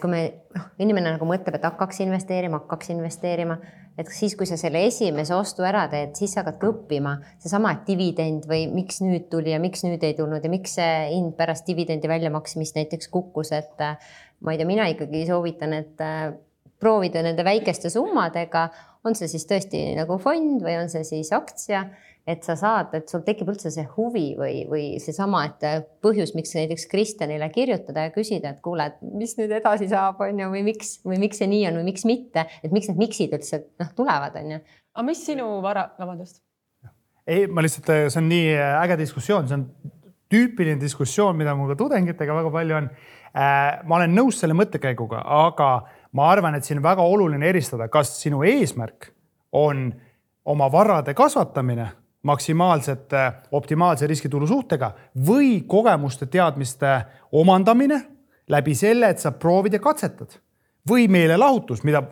[0.00, 0.20] kui me,
[0.54, 3.58] noh, inimene nagu mõtleb, et hakkaks investeerima, hakkaks investeerima,
[4.00, 8.48] et siis, kui sa selle esimese ostu ära teed, siis sa hakkadki õppima seesama dividend
[8.50, 12.10] või miks nüüd tuli ja miks nüüd ei tulnud ja miks see hind pärast dividendi
[12.10, 13.84] väljamaksmist näiteks kukkus, et
[14.40, 16.02] ma ei tea, mina ikkagi soovitan, et
[16.80, 18.66] proovida nende väikeste summadega,
[19.04, 21.84] on see siis tõesti nagu fond või on see siis aktsia
[22.26, 26.54] et sa saad, et sul tekib üldse see huvi või, või seesama, et põhjus, miks
[26.56, 30.62] näiteks Kristjanile kirjutada ja küsida, et kuule, et mis nüüd edasi saab, on ju, või
[30.70, 33.90] miks või miks see nii on või miks mitte, et miks need miksid üldse noh,
[33.96, 34.62] tulevad, on ju.
[34.96, 36.40] aga mis sinu vara, vabandust?
[37.28, 39.66] ei, ma lihtsalt, see on nii äge diskussioon, see on
[40.32, 42.88] tüüpiline diskussioon, mida mul ka tudengitega väga palju on.
[43.34, 45.68] ma olen nõus selle mõttekäiguga, aga
[46.16, 49.10] ma arvan, et siin on väga oluline eristada, kas sinu eesmärk
[49.52, 49.88] on
[50.48, 51.88] oma varade kasvatamine
[52.24, 53.12] maksimaalselt
[53.52, 54.90] optimaalse riskitulu suhtega
[55.26, 56.96] või kogemuste, teadmiste
[57.32, 58.00] omandamine
[58.48, 60.38] läbi selle, et sa proovid ja katsetad
[60.88, 62.02] või meelelahutus, mida,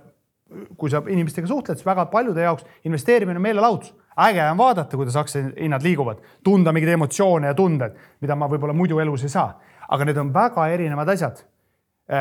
[0.77, 3.95] kui sa inimestega suhtled, siis väga paljude jaoks investeerimine on meelelahutus.
[4.17, 8.99] äge on vaadata, kuidas aktsiahinnad liiguvad, tunda mingeid emotsioone ja tundeid, mida ma võib-olla muidu
[8.99, 9.61] elus ei saa.
[9.89, 11.45] aga need on väga erinevad asjad.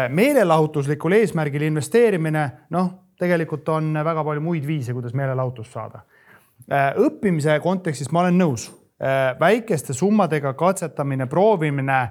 [0.09, 6.20] meelelahutuslikul eesmärgil investeerimine, noh, tegelikult on väga palju muid viise, kuidas meelelahutust saada Äh,
[6.69, 8.67] õppimise kontekstis ma olen nõus,
[9.01, 12.01] äh, väikeste summadega katsetamine, proovimine,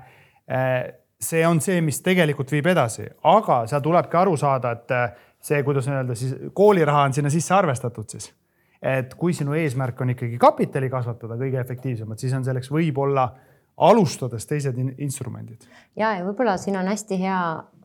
[0.51, 0.77] äh,
[1.21, 4.95] see on see, mis tegelikult viib edasi, aga seal tulebki aru saada, et
[5.41, 8.33] see, kuidas öelda siis kooliraha on sinna sisse arvestatud siis.
[8.83, 13.27] et kui sinu eesmärk on ikkagi kapitali kasvatada kõige efektiivsemalt, siis on selleks võib-olla
[13.77, 15.67] alustades teised in instrumendid.
[15.97, 17.41] ja, ja võib-olla siin on hästi hea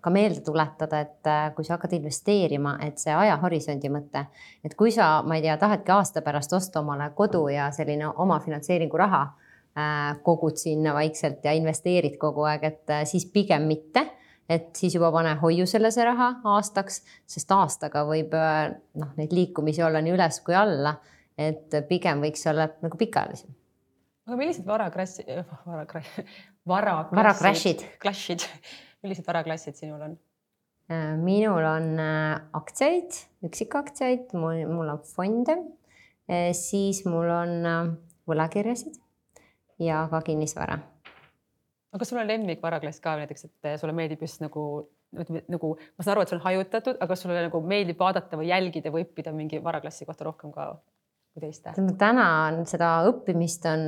[0.06, 4.22] ka meelde tuletada, et äh, kui sa hakkad investeerima, et see ajahorisondi mõte,
[4.66, 9.02] et kui sa, ma ei tea, tahadki aasta pärast osta omale kodu ja selline omafinantseeringu
[9.02, 14.06] raha äh, kogud sinna vaikselt ja investeerid kogu aeg, et äh, siis pigem mitte.
[14.46, 20.04] Et siis juba pane hoiusele see raha aastaks, sest aastaga võib noh, neid liikumisi olla
[20.06, 20.92] nii üles kui alla,
[21.34, 23.56] et pigem võiks olla nagu pikaajalisem.
[24.28, 25.26] aga millised varakrassi,
[25.66, 26.30] varakrassid,
[26.70, 28.46] varaklassid, varakrassid, klassid
[29.06, 30.18] millised varaklassid sinul on?
[30.86, 33.16] Äh, minul on äh, aktsiaid,
[33.48, 35.56] üksikaktsiaid, mul, mul on fonde,
[36.30, 37.56] äh, siis mul on
[38.30, 39.00] võlakirjasid
[39.82, 40.78] ja ka kinnisvara.
[41.90, 44.66] aga kas sul on lemmikvaraklass ka näiteks, et sulle meeldib just nagu
[45.16, 48.92] nagu ma saan aru, et see on hajutatud, aga sulle nagu meeldib vaadata või jälgida
[48.94, 50.68] või õppida mingi varaklassi kohta rohkem ka
[51.34, 51.74] kui teiste?
[51.98, 53.88] täna on seda õppimist on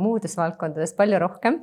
[0.00, 1.60] muudes valdkondades palju rohkem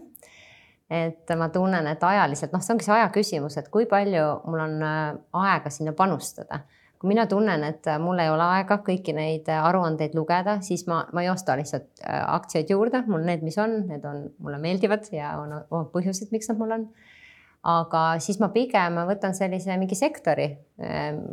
[0.94, 4.62] et ma tunnen, et ajaliselt, noh, see ongi see aja küsimus, et kui palju mul
[4.62, 5.02] on äh,
[5.42, 6.64] aega sinna panustada.
[7.04, 11.26] kui mina tunnen, et mul ei ole aega kõiki neid aruandeid lugeda, siis ma, ma
[11.26, 15.34] ei osta lihtsalt äh, aktsiaid juurde, mul need, mis on, need on, mulle meeldivad ja
[15.42, 16.86] on omad põhjused, miks nad mul on.
[17.74, 20.50] aga siis ma pigem võtan sellise mingi sektori,
[20.84, 21.26] ähm,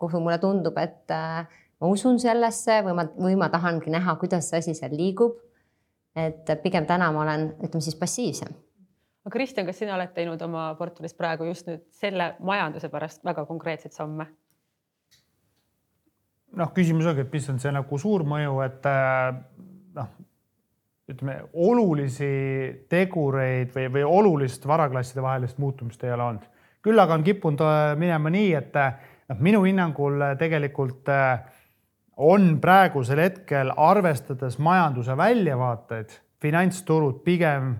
[0.00, 1.46] kuhu mulle tundub, et äh,
[1.80, 5.38] ma usun sellesse või ma, või ma tahangi näha, kuidas see asi seal liigub
[6.16, 8.52] et pigem täna ma olen, ütleme siis passiivsem
[9.22, 13.44] aga Kristjan, kas sina oled teinud oma portfellis praegu just nüüd selle majanduse pärast väga
[13.46, 14.26] konkreetseid samme?
[16.58, 19.30] noh, küsimus ongi, et mis on see nagu suur mõju, et äh,
[19.96, 20.10] noh,
[21.12, 22.28] ütleme olulisi
[22.92, 26.44] tegureid või, või olulist varaklasside vahelist muutumist ei ole olnud.
[26.82, 28.98] küll aga on kippunud äh, minema nii, et äh,
[29.30, 31.08] noh, minu hinnangul tegelikult
[32.22, 37.72] on praegusel hetkel, arvestades majanduse väljavaateid, finantsturud pigem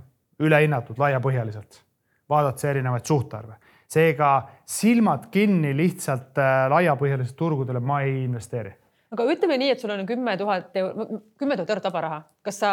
[0.42, 1.82] ülehinnatud laiapõhjaliselt,
[2.30, 3.58] vaadates erinevaid suhtarve.
[3.92, 8.72] seega silmad kinni lihtsalt äh, laiapõhjalisele turgudele ma ei investeeri.
[9.12, 10.72] aga ütleme nii, et sul on kümme tuhat
[11.38, 12.72] kümme tuhat eurot vaba raha, kas sa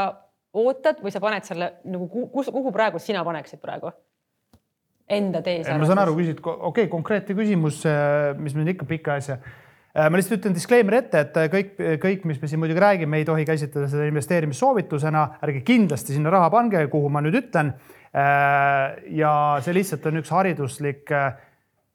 [0.54, 3.92] ootad või sa paned selle nagu kus, kuhu praegu sina paneksid praegu?
[5.10, 5.68] Enda tees.
[5.68, 9.40] ma saan aru, küsid, okei okay,, konkreetne küsimus, äh, mis meil ikka pikka asja
[9.96, 11.72] ma lihtsalt ütlen disclaimer ette, et äh, kõik,
[12.04, 16.52] kõik, mis me siin muidugi räägime, ei tohi käsitleda seda investeerimissoovitusena, ärge kindlasti sinna raha
[16.54, 17.74] pange, kuhu ma nüüd ütlen.
[18.10, 19.32] Äh, ja
[19.66, 21.14] see lihtsalt on üks hariduslik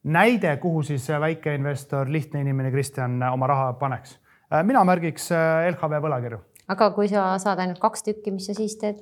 [0.04, 4.18] näide, kuhu siis väikeinvestor, lihtne inimene Kristjan oma raha paneks.
[4.62, 5.30] mina märgiks
[5.70, 6.38] LHV võlakirju.
[6.68, 9.00] aga kui sa saad ainult kaks tükki, mis sa siis teed?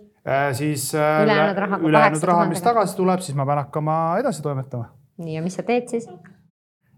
[0.53, 3.97] siis äh, Ülejäänud raha, kui ülejäänud 8000 raha, mis tagasi tuleb, siis ma pean hakkama
[4.23, 4.93] edasi toimetama.
[5.19, 6.07] nii ja mis sa teed siis?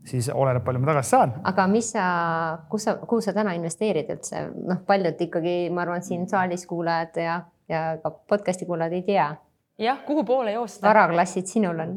[0.04, 1.34] Siis oleneb, palju ma tagasi saan.
[1.50, 2.04] aga mis sa,
[2.70, 7.20] kus sa, kuhu sa täna investeerid üldse, noh, paljud ikkagi, ma arvan, siin saalis kuulajad
[7.22, 7.40] ja,
[7.70, 9.28] ja ka podcast'i kuulajad ei tea.
[9.80, 10.86] jah, kuhu poole joosta?
[10.88, 11.94] varaklassid sinul on?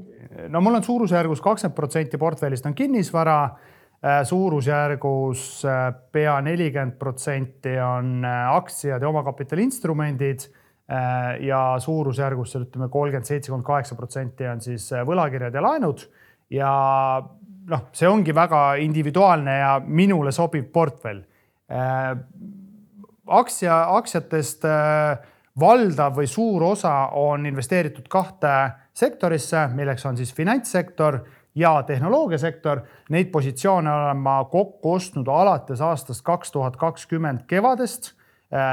[0.50, 7.76] no mul on suurusjärgus kakskümmend protsenti portfellist on kinnisvara äh, suurusjärgus äh, pea nelikümmend protsenti
[7.84, 10.50] on äh, aktsiad ja omakapitali instrumendid
[11.44, 16.06] ja suurusjärgus seal ütleme kolmkümmend seitse, kolmkümmend kaheksa protsenti on siis võlakirjad ja laenud.
[16.56, 16.70] ja
[17.72, 21.24] noh, see ongi väga individuaalne ja minule sobiv portfell.
[23.28, 24.64] aktsia, aktsiatest
[25.60, 28.54] valdav või suur osa on investeeritud kahte
[28.94, 31.20] sektorisse, milleks on siis finantssektor
[31.58, 32.82] ja tehnoloogiasektor.
[33.10, 38.14] Neid positsioone olen ma kokku ostnud alates aastast kaks tuhat kakskümmend kevadest.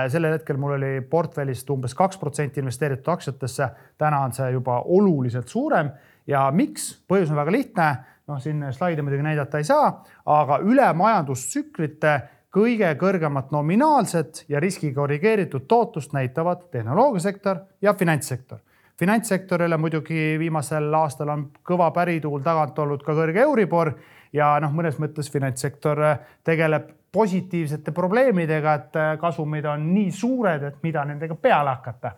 [0.08, 3.66] sellel hetkel mul oli portfellist umbes kaks protsenti investeeritud aktsiatesse,
[3.98, 5.90] täna on see juba oluliselt suurem
[6.26, 7.02] ja miks?
[7.08, 7.88] põhjus on väga lihtne,
[8.28, 9.88] noh, siin slaide muidugi näidata ei saa,
[10.26, 12.14] aga üle majandustsüklite
[12.54, 18.58] kõige kõrgemat nominaalset ja riski korrigeeritud tootlust näitavad tehnoloogiasektor ja finantssektor.
[18.98, 23.92] finantssektorile muidugi viimasel aastal on kõva pärituul tagant olnud ka kõrge Euribor
[24.32, 25.98] ja noh, mõnes mõttes finantssektor
[26.44, 32.12] tegeleb positiivsete probleemidega, et kasumid on nii suured, et mida nendega peale hakata.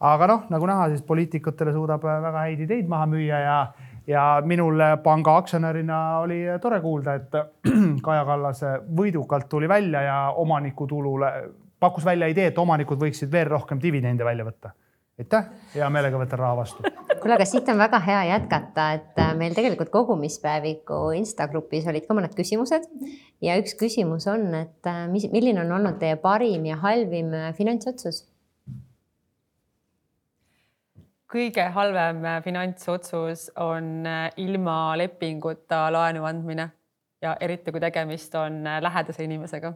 [0.00, 3.60] aga noh, nagu näha, siis poliitikutele suudab väga häid ideid maha müüa ja
[4.06, 7.38] ja minul panga aktsionärina oli tore kuulda, et
[8.06, 8.62] Kaja Kallas
[8.96, 11.32] võidukalt tuli välja ja omanikutulule
[11.80, 14.72] pakkus välja idee, et omanikud võiksid veel rohkem dividende välja võtta.
[15.18, 16.84] aitäh, hea meelega võtan raha vastu.
[17.20, 22.16] kuule, aga siit on väga hea jätkata, et meil tegelikult kogumispäeviku Insta grupis olid ka
[22.16, 22.88] mõned küsimused
[23.42, 28.24] ja üks küsimus on, et mis, milline on olnud teie parim ja halvim finantsotsus
[31.30, 36.68] kõige halvem äh, finantsotsus on äh, ilma lepinguta laenu andmine
[37.22, 39.72] ja eriti kui tegemist on äh, lähedase inimesega.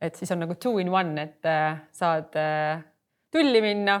[0.00, 1.44] et siis on nagu two in one, et
[1.92, 2.32] saad
[3.30, 3.98] tülli minna,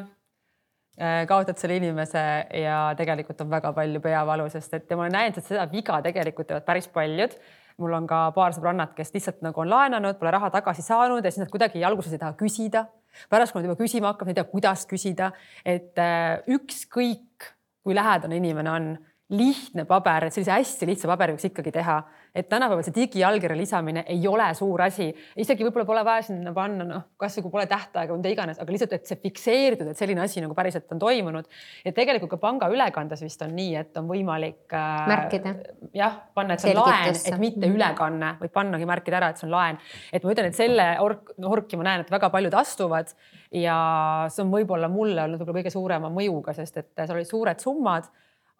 [1.28, 2.22] kaotad selle inimese
[2.56, 6.48] ja tegelikult on väga palju peavalu, sest et ma olen näinud, et seda viga tegelikult
[6.48, 7.36] teevad päris paljud
[7.80, 11.32] mul on ka paar sõbrannat, kes lihtsalt nagu on laenanud, pole raha tagasi saanud ja
[11.32, 12.86] siis nad kuidagi alguses ei taha küsida.
[13.30, 15.32] Pärast, kui nad juba küsima hakkavad, ei tea, kuidas küsida,
[15.66, 17.50] et äh, ükskõik
[17.82, 18.90] kui lähedane inimene on,
[19.30, 22.00] lihtne paber, et sellise hästi lihtsa paberi võiks ikkagi teha
[22.34, 25.08] et tänapäeval see digiallkirja lisamine ei ole suur asi,
[25.42, 28.74] isegi võib-olla pole vaja sinna panna, noh, kasvõi kui pole tähtaega või mida iganes, aga
[28.74, 31.48] lihtsalt, et see fikseeritud, et selline asi nagu päriselt on toimunud.
[31.84, 35.02] ja tegelikult ka pangaülekandes vist on nii, et on võimalik äh,.
[35.10, 35.54] märkida.
[35.96, 37.76] jah, panna, et see on laen, et mitte mhm.
[37.80, 39.82] ülekanne, vaid pannagi märkida ära, et see on laen.
[40.12, 43.14] et ma ütlen, et selle ork, orki ma näen, et väga paljud astuvad
[43.50, 43.76] ja
[44.30, 48.10] see on võib-olla mulle olnud võib-olla kõige suurema mõjuga, sest et seal olid suured summad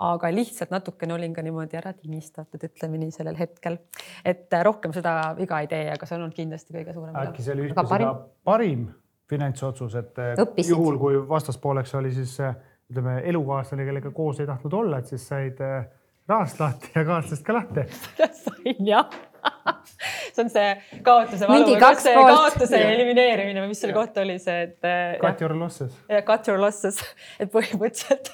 [0.00, 3.78] aga lihtsalt natukene olin ka niimoodi ära timistatud, ütleme nii sellel hetkel.
[4.24, 7.16] et äh, rohkem seda viga ei tee, aga see on olnud kindlasti kõige suurem.
[7.26, 8.84] äkki see oli ühtlasi parim, parim
[9.30, 10.74] finantsotsus, et äh, Õppisid.
[10.74, 12.56] juhul, kui vastaspooleks oli siis äh,
[12.90, 15.60] ütleme elukaaslane, kellega koos ei tahtnud olla, et siis said
[16.30, 17.86] rahast lahti ja kaaslasest ka lahti
[18.44, 19.29] sain jah
[20.34, 22.90] see on see kaotuse valu, kaotuse ja.
[22.94, 24.76] elimineerimine või mis selle kohta oli see, et.
[24.86, 25.96] Äh, cut your losses.
[26.10, 27.00] jah, cut your losses,
[27.42, 28.30] et põhimõtteliselt,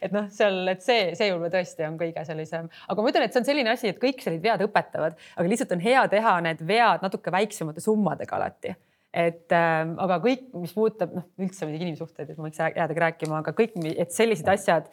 [0.00, 3.36] et noh, seal, et see, see võib-olla tõesti on kõige sellisem, aga ma ütlen, et
[3.36, 6.62] see on selline asi, et kõik sellised vead õpetavad, aga lihtsalt on hea teha need
[6.68, 8.76] vead natuke väiksemate summadega alati
[9.10, 13.40] et äh, aga kõik, mis puudutab noh, üldse muidugi inimsuhteid, et ma võiks jäädagi rääkima,
[13.42, 14.86] aga kõik, et sellised asjad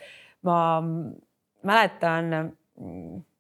[0.48, 0.58] ma
[1.68, 2.34] mäletan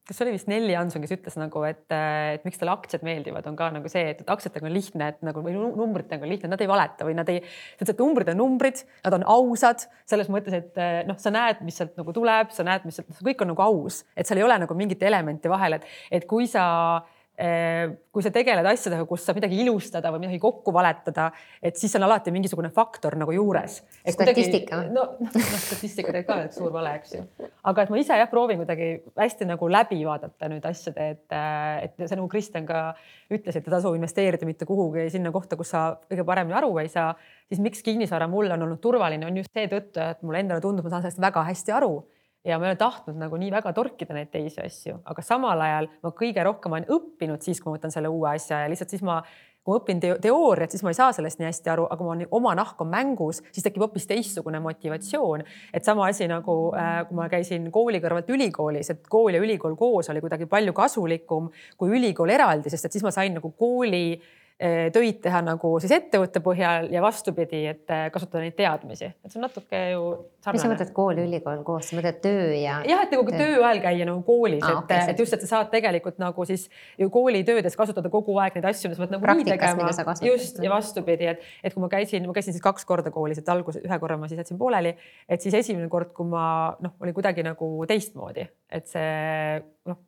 [0.07, 3.47] kas see oli vist Nelli Hanson, kes ütles nagu, et, et miks talle aktsiad meeldivad,
[3.49, 6.63] on ka nagu see, et, aktsiatega on lihtne, et nagu või numbritega on lihtne, nad
[6.63, 7.41] ei valeta või nad ei,
[7.83, 10.79] et numbrid on numbrid, nad on ausad selles mõttes, et
[11.09, 14.03] noh, sa näed, mis sealt nagu tuleb, sa näed, mis sealt, kõik on nagu aus,
[14.15, 18.31] et seal ei ole nagu mingit elementi vahel, et, et kui sa Äh, kui sa
[18.33, 21.27] tegeled asjadega, kus saab midagi ilustada või midagi kokku valetada,
[21.61, 23.75] et siis on alati mingisugune faktor nagu juures.
[24.09, 24.79] statistika.
[24.89, 27.21] no, noh, statistika teeb ka suur vale, eks ju.
[27.69, 28.89] aga et ma ise jah proovin kuidagi
[29.21, 32.81] hästi nagu läbi vaadata nüüd asjade, et, äh, et see nagu Kristjan ka
[33.29, 36.89] ütles, et ei tasu investeerida mitte kuhugi sinna kohta, kus sa kõige paremini aru ei
[36.89, 37.11] saa,
[37.51, 40.95] siis miks kinnisvara mulle on olnud turvaline, on just seetõttu, et mulle endale tundub, ma
[40.95, 41.99] saan sellest väga hästi aru
[42.47, 45.91] ja ma ei ole tahtnud nagu nii väga torkida neid teisi asju, aga samal ajal
[46.03, 49.05] ma kõige rohkem olen õppinud siis, kui ma võtan selle uue asja ja lihtsalt siis
[49.05, 49.21] ma
[49.67, 52.27] kui ma õpin teooriat, siis ma ei saa sellest nii hästi aru, aga kui ma
[52.39, 55.43] oma nahk on mängus, siis tekib hoopis teistsugune motivatsioon.
[55.73, 59.75] et sama asi nagu äh, kui ma käisin kooli kõrvalt ülikoolis, et kool ja ülikool
[59.75, 64.21] koos oli kuidagi palju kasulikum kui ülikool eraldi, sest et siis ma sain nagu kooli
[64.57, 69.37] töid teha nagu siis ettevõtte põhjal ja vastupidi, et eh, kasutada neid teadmisi, et see
[69.37, 70.07] on natuke ju
[70.55, 72.79] mis sa mõtled kool ülikool koos, sa mõtled töö ja?
[72.87, 75.49] jah, et nagu töö ajal käia nagu koolis ah,, et okay,, et just, et sa
[75.51, 76.65] saad tegelikult nagu siis
[76.97, 80.15] ju koolitöödes kasutada kogu aeg neid asju, mida sa pead nagu nii tegema.
[80.25, 83.51] just ja vastupidi, et, et kui ma käisin, ma käisin siis kaks korda koolis, et
[83.53, 84.95] alguses ühe korra ma siis jätsin pooleli,
[85.29, 86.47] et siis esimene kord, kui ma
[86.81, 90.01] noh, oli kuidagi nagu teistmoodi, et see noh,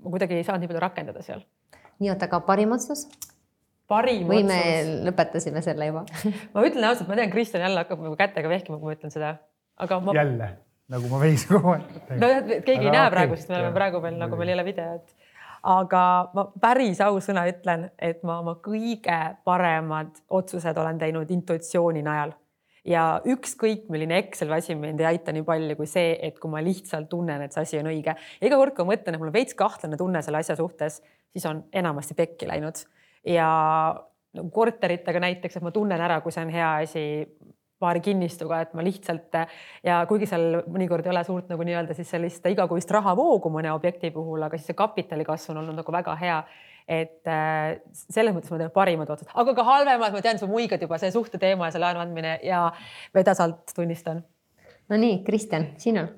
[0.00, 1.44] ma kuidagi ei saanud nii palju rakendada seal.
[1.98, 3.04] nii, oota, aga parim otsus
[3.92, 6.04] parim või me otsus, lõpetasime selle juba
[6.54, 9.36] ma ütlen ausalt, ma tean, Kristjan jälle hakkab nagu kätega vehkima, kui ma ütlen seda,
[9.80, 10.52] aga ma jälle
[10.92, 11.98] nagu ma veis kogu aeg.
[12.20, 14.58] nojah, keegi ei Aga näe okei, praegu, sest me oleme praegu veel nagu meil ei
[14.58, 15.16] ole videot.
[15.72, 16.04] aga
[16.36, 22.34] ma päris ausõna ütlen, et ma oma kõige paremad otsused olen teinud intuitsiooni najal
[22.84, 26.62] ja ükskõik milline Excel asi mind ei aita nii palju kui see, et kui ma
[26.64, 28.16] lihtsalt tunnen, et see asi on õige.
[28.42, 30.98] iga kord, kui ma mõtlen, et mul on veits kahtlane tunne selle asja suhtes,
[31.30, 32.82] siis on enamasti pekki läinud
[33.26, 33.48] ja
[34.32, 37.04] nagu korteritega näiteks, et ma tunnen ära, kui see on hea asi
[37.82, 39.34] paari kinnistuga, et ma lihtsalt
[39.82, 44.12] ja kuigi seal mõnikord ei ole suurt nagu nii-öelda siis sellist igakuist rahavoogu mõne objekti
[44.14, 46.38] puhul, aga siis see kapitali kasv on olnud nagu väga hea.
[46.90, 50.82] Et äh, selles mõttes ma teen parimad otsused, aga ka halvemad, ma tean, sa muigad
[50.82, 52.64] juba see suhteteema ja see laenu andmine ja
[53.14, 54.24] vedasalt tunnistan.
[54.90, 56.10] Nonii, Kristjan, sinul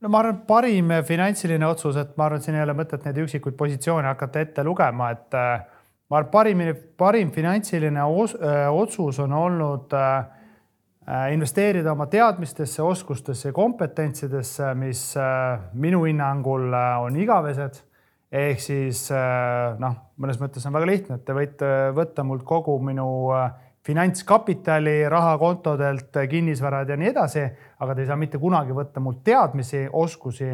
[0.00, 3.18] no ma arvan, parim finantsiline otsus, et ma arvan, et siin ei ole mõtet neid
[3.24, 5.66] üksikuid positsioone hakata ette lugema, et äh,
[6.08, 6.64] ma arvan, parim,
[6.98, 15.02] parim finantsiline os, öö, otsus on olnud äh, investeerida oma teadmistesse, oskustesse ja kompetentsidesse, mis
[15.16, 17.84] äh, minu hinnangul äh, on igavesed.
[18.28, 22.74] ehk siis äh, noh, mõnes mõttes on väga lihtne, et te võite võtta mult kogu
[22.84, 23.46] minu äh,
[23.88, 27.44] finantskapitali rahakontodelt, kinnisvarad ja nii edasi,
[27.80, 30.50] aga te ei saa mitte kunagi võtta mult teadmisi, oskusi,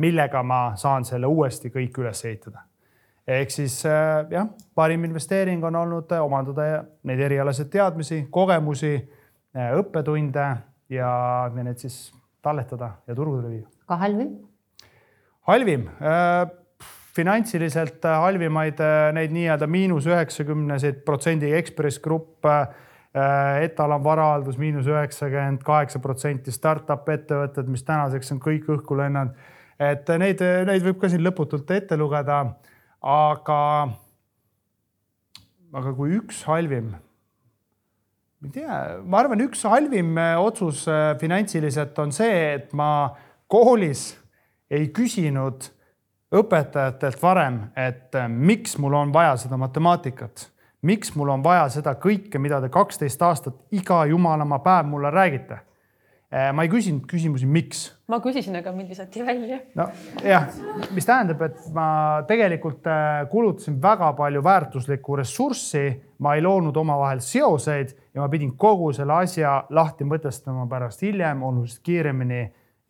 [0.00, 2.62] millega ma saan selle uuesti kõik üles ehitada.
[3.26, 8.96] ehk siis äh, jah, parim investeering on olnud äh, omandada neid erialaseid teadmisi, kogemusi,
[9.54, 10.46] õppetunde
[10.88, 11.12] ja
[11.54, 13.68] ja need siis talletada ja turgudele viia.
[13.86, 14.32] ka halvim?
[15.46, 16.48] halvim äh,,
[17.16, 22.68] finantsiliselt äh, halvimaid äh, neid nii-öelda miinus üheksakümneseid protsendi Ekspress Grupp äh,,
[23.60, 29.36] Etalam varahaldus miinus üheksakümmend kaheksa protsenti startup ettevõtted, mis tänaseks on kõik õhku lennanud.
[29.82, 32.38] et neid, neid võib ka siin lõputult ette lugeda.
[33.02, 33.58] aga,
[35.74, 36.94] aga kui üks halvim,
[38.40, 40.86] ma ei tea, ma arvan, üks halvim otsus
[41.20, 43.12] finantsiliselt on see, et ma
[43.52, 44.14] koolis
[44.72, 45.68] ei küsinud
[46.32, 50.48] õpetajatelt varem, et äh, miks mul on vaja seda matemaatikat,
[50.82, 55.60] miks mul on vaja seda kõike, mida te kaksteist aastat iga jumalamaa päev mulle räägite.
[56.32, 59.58] ma ei küsinud küsimusi, miks ma küsisin, aga mind visati välja.
[59.78, 60.48] nojah,
[60.92, 61.86] mis tähendab, et ma
[62.28, 65.84] tegelikult äh, kulutasin väga palju väärtuslikku ressurssi,
[66.18, 71.42] ma ei loonud omavahel seoseid ja ma pidin kogu selle asja lahti mõtestama pärast hiljem
[71.48, 72.42] oluliselt kiiremini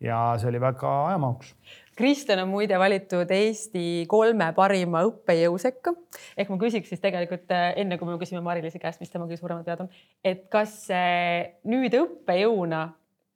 [0.03, 1.55] ja see oli väga ajamahukas.
[1.95, 5.93] Kristjan on muide valitud Eesti kolme parima õppejõu sekka
[6.37, 9.41] ehk ma küsiks siis tegelikult äh, enne, kui me küsime Mari-Liisi käest, mis tema kõige
[9.41, 9.91] suuremad vead on,
[10.25, 12.85] et kas äh, nüüd õppejõuna,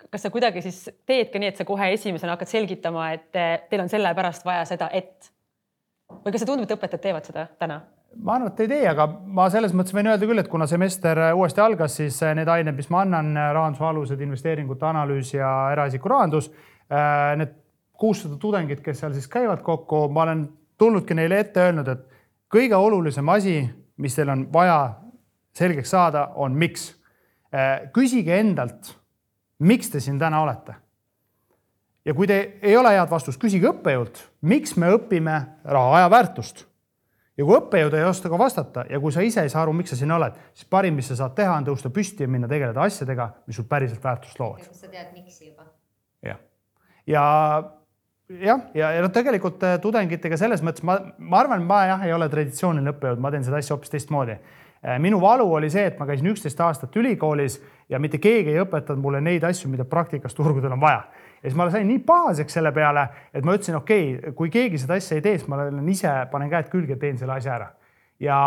[0.10, 3.60] kas sa kuidagi siis teed ka nii, et sa kohe esimesena hakkad selgitama, et äh,
[3.70, 5.30] teil on sellepärast vaja seda, et
[6.24, 7.84] või kas see tundub, et õpetajad teevad seda täna?
[8.18, 9.06] ma arvan, et ei tee, aga
[9.38, 12.88] ma selles mõttes võin öelda küll, et kuna semester uuesti algas, siis need ained, mis
[12.90, 16.48] ma annan, rahanduse alused, investeeringute analüüs ja eraisiku rahandus,
[17.38, 17.52] need
[17.98, 22.06] kuussada tudengit, kes seal siis käivad kokku, ma olen tulnudki neile ette öelnud, et
[22.54, 23.60] kõige olulisem asi,
[23.98, 24.80] mis teil on vaja
[25.58, 26.94] selgeks saada, on miks.
[27.94, 28.92] küsige endalt,
[29.60, 30.76] miks te siin täna olete
[32.08, 35.38] ja kui te ei ole head vastust, küsige õppejõult, miks me õpime
[35.68, 36.64] raha aja väärtust
[37.38, 39.92] ja kui õppejõud ei oska ka vastata ja kui sa ise ei saa aru, miks
[39.94, 42.86] sa siin oled, siis parim, mis sa saad teha, on tõusta püsti ja minna tegeleda
[42.88, 44.70] asjadega, mis sul päriselt väärtust loovad.
[44.72, 45.68] sa tead, miks juba?
[46.26, 46.40] jah,
[47.08, 47.26] ja
[48.30, 52.14] jah, ja, ja noh, tegelikult äh, tudengitega selles mõttes ma, ma arvan, ma jah, ei
[52.14, 54.38] ole traditsiooniline õppejõud, ma teen seda asja hoopis teistmoodi.
[55.02, 59.02] minu valu oli see, et ma käisin üksteist aastat ülikoolis ja mitte keegi ei õpetanud
[59.02, 61.08] mulle neid asju, mida praktikas turgudel on vaja
[61.44, 64.80] ja siis ma sain nii pahaseks selle peale, et ma ütlesin, okei okay,, kui keegi
[64.82, 67.70] seda asja ei tee, siis ma olen ise, panen käed külge, teen selle asja ära.
[68.20, 68.40] ja,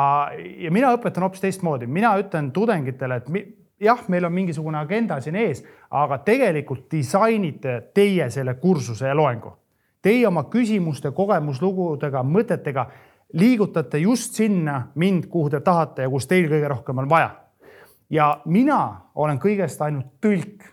[0.64, 3.44] ja mina õpetan hoopis teistmoodi, mina ütlen tudengitele, et mi,
[3.80, 9.54] jah, meil on mingisugune agenda siin ees, aga tegelikult disainite teie selle kursuse ja loengu.
[10.02, 12.86] Teie oma küsimuste, kogemuslugudega, mõtetega
[13.36, 17.36] liigutate just sinna mind, kuhu te tahate ja kus teil kõige rohkem on vaja.
[18.10, 20.64] ja mina olen kõigest ainult tõlk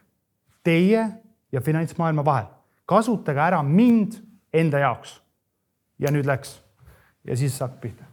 [0.63, 1.03] teie
[1.51, 2.45] ja finantsmaailma vahel.
[2.85, 4.13] kasutage ära mind
[4.53, 5.21] enda jaoks.
[5.99, 6.61] ja nüüd läks
[7.27, 8.03] ja siis saab pihta.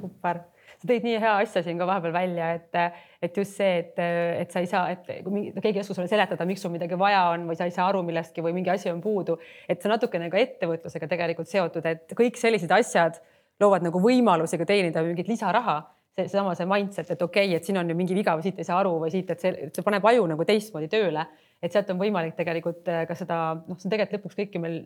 [0.00, 0.38] super,
[0.84, 4.00] sa tõid nii hea asja siin ka vahepeal välja, et, et just see, et,
[4.42, 6.98] et sa ei saa, et kui mingi, keegi ei oska sulle seletada, miks sul midagi
[7.00, 9.92] vaja on või sa ei saa aru millestki või mingi asi on puudu, et see
[9.92, 13.16] natukene ka ettevõtlusega tegelikult seotud, et kõik sellised asjad
[13.62, 15.80] loovad nagu võimalusi ka teenida mingit lisaraha.
[16.14, 18.60] See, seesama see mindset, et okei okay,, et siin on ju mingi viga või siit
[18.62, 21.24] ei saa aru või siit, et see, see paneb aju nagu teistmoodi tööle,
[21.58, 24.76] et sealt on võimalik tegelikult äh, ka seda, noh, see on tegelikult lõpuks kõiki meil,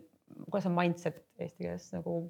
[0.47, 2.23] kuidas on mindset eesti keeles nagu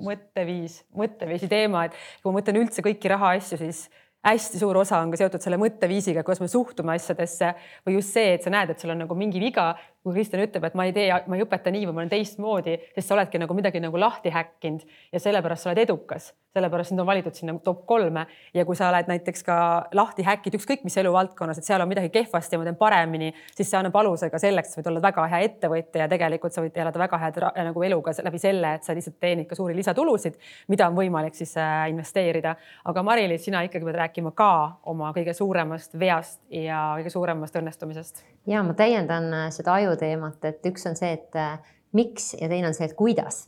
[0.00, 3.84] mõtteviis, mõtteviisi teema, et kui ma mõtlen üldse kõiki rahaasju, siis
[4.26, 7.54] hästi suur osa on ka seotud selle mõtteviisiga, kuidas me suhtume asjadesse
[7.86, 9.72] või just see, et sa näed, et sul on nagu mingi viga.
[10.04, 12.76] Kui Kristjan ütleb, et ma ei tee, ma ei õpeta nii või ma olen teistmoodi,
[12.94, 17.02] sest sa oledki nagu midagi nagu lahti häkkinud ja sellepärast sa oled edukas, sellepärast sind
[17.02, 19.56] on valitud sinna top kolme ja kui sa oled näiteks ka
[19.96, 23.68] lahti häkid ükskõik mis eluvaldkonnas, et seal on midagi kehvasti ja ma teen paremini, siis
[23.70, 26.80] see annab aluse ka selleks, sa võid olla väga hea ettevõtja ja tegelikult sa võid
[26.80, 30.40] elada väga head nagu elu ka läbi selle, et sa lihtsalt teenid ka suuri lisatulusid,
[30.72, 32.56] mida on võimalik siis äh, investeerida.
[32.84, 37.56] aga Mari-Liis, sina ikkagi pead rääkima rääkima ka oma kõige suuremast veast ja kõige suuremast
[37.56, 38.24] õnnestumisest.
[38.46, 41.58] ja ma täiendan äh, seda aju teemat, et üks on see, et äh,
[41.96, 43.46] miks ja teine on see, et kuidas.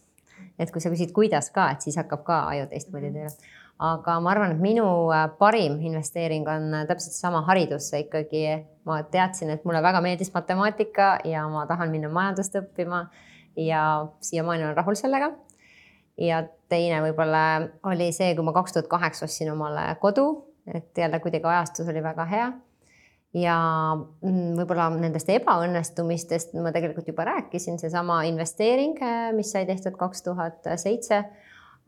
[0.58, 3.32] et kui sa küsid, kuidas ka, et siis hakkab ka aju teistmoodi tööle.
[3.82, 8.44] aga ma arvan, et minu äh, parim investeering on täpselt sama haridusse ikkagi.
[8.84, 13.06] ma teadsin, et mulle väga meeldis matemaatika ja ma tahan minna majandust õppima
[13.56, 15.32] ja siiamaani olen rahul sellega
[16.18, 21.20] ja teine võib-olla oli see, kui ma kaks tuhat kaheksa ostsin omale kodu et jälle
[21.20, 22.52] kuidagi ajastus oli väga hea.
[23.34, 23.56] Ja
[23.96, 28.98] mm, võib-olla nendest ebaõnnestumistest ma tegelikult juba rääkisin, seesama investeering,
[29.36, 31.22] mis sai tehtud kaks tuhat seitse.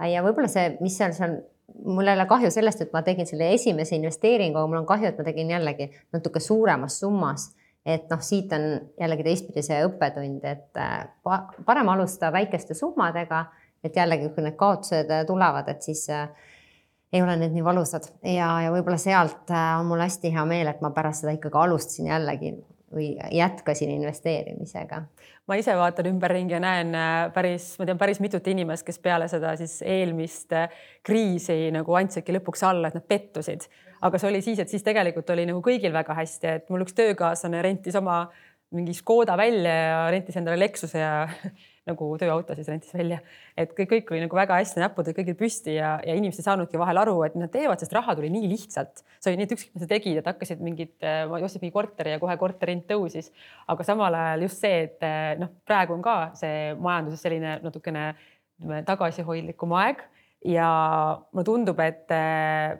[0.08, 1.40] ja võib-olla see, mis seal, seal
[1.84, 5.10] mul ei ole kahju sellest, et ma tegin selle esimese investeeringu, aga mul on kahju,
[5.10, 7.50] et ma tegin jällegi natuke suuremas summas
[7.84, 8.64] et noh, siit on
[9.00, 11.04] jällegi teistpidi see õppetund, et äh,
[11.66, 13.44] parem alustada väikeste summadega,
[13.84, 16.30] et jällegi, kui need kaotused tulevad, et siis äh,
[17.14, 20.70] ei ole need nii valusad ja, ja võib-olla sealt äh, on mul hästi hea meel,
[20.70, 22.54] et ma pärast seda ikkagi alustasin jällegi
[22.94, 25.02] või jätkasin investeerimisega.
[25.46, 29.28] ma ise vaatan ümberringi ja näen äh, päris, ma tean päris mitut inimest, kes peale
[29.30, 30.70] seda siis eelmist äh,
[31.06, 33.68] kriisi nagu andsidki lõpuks alla, et nad pettusid.
[34.02, 36.98] aga see oli siis, et siis tegelikult oli nagu kõigil väga hästi, et mul üks
[36.98, 38.24] töökaaslane rentis oma
[38.74, 41.28] mingi Škoda välja ja rentis endale Lexuse ja
[41.88, 43.18] nagu tööauto siis rentis välja.
[43.60, 46.46] et kõik, kõik oli nagu väga hästi, näpud olid kõigil püsti ja, ja inimesed ei
[46.48, 49.04] saanudki vahel aru, et nad teevad, sest raha tuli nii lihtsalt.
[49.18, 52.16] see oli nii, et ükskõik, mis sa tegid, et hakkasid mingit, äh, ostsid mingi korteri
[52.16, 53.30] ja kohe korteri hind tõusis.
[53.68, 58.12] aga samal ajal just see, et äh, noh, praegu on ka see majanduses selline natukene
[58.54, 60.04] ütleme tagasihoidlikum aeg
[60.44, 60.68] ja
[61.32, 62.76] mulle tundub, et äh,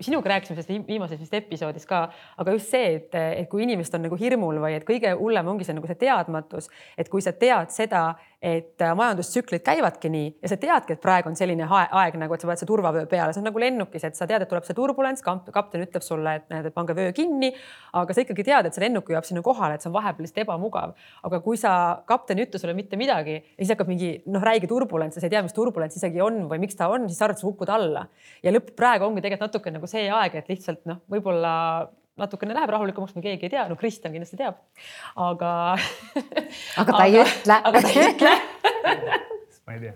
[0.00, 2.06] sinuga rääkisime sellest viimases vist episoodis ka,
[2.42, 5.66] aga just see, et, et kui inimesed on nagu hirmul või et kõige hullem ongi
[5.66, 8.08] see nagu see teadmatus, et kui sa tead seda,
[8.46, 12.42] et äh, majandustsüklid käivadki nii ja sa teadki, et praegu on selline aeg nagu, et
[12.42, 14.76] sa paned see turvavöö peale, see on nagu lennukis, et sa tead, et tuleb see
[14.76, 17.50] turbulents, kapten ütleb sulle, et näed, et pange vöö kinni.
[17.96, 20.44] aga sa ikkagi tead, et see lennuk jõuab sinna kohale, et see on vahepeal lihtsalt
[20.44, 20.94] ebamugav.
[21.26, 21.74] aga kui sa,
[22.06, 25.26] kapten ei ütle sulle mitte midagi ja siis hakkab mingi noh, räige turbulents ja sa
[25.26, 27.72] ei tea, mis turbulents isegi on või miks ta on, siis sa arvad, sa kukud
[27.72, 28.06] alla.
[28.46, 31.56] ja lõpp praegu ongi tegelikult natuke nagu see aeg, et lihtsalt noh, võib-olla
[32.20, 34.60] natukene läheb rahulikumaks, me keegi ei tea, no Kristjan kindlasti teab,
[35.20, 35.52] aga
[36.80, 37.58] aga ta ei ütle.
[37.70, 38.36] aga ta ei ütle.
[39.66, 39.94] Ma ei tea.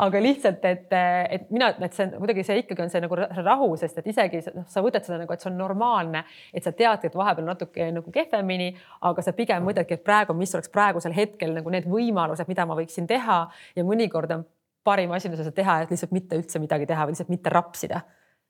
[0.00, 0.92] Aga lihtsalt, et,
[1.36, 4.40] et mina, et see on kuidagi see ikkagi on see nagu rahu, sest et isegi
[4.54, 6.22] noh, sa võtad seda nagu, et see on normaalne,
[6.56, 8.70] et sa teadki, et vahepeal natuke nagu kehvemini,
[9.10, 12.78] aga sa pigem mõtledki, et praegu, mis oleks praegusel hetkel nagu need võimalused, mida ma
[12.80, 13.42] võiksin teha.
[13.76, 14.46] Ja mõnikord on
[14.88, 17.52] parim asi, mida sa saad teha, et lihtsalt mitte üldse midagi teha või lihtsalt mitte
[17.52, 18.00] rapsida.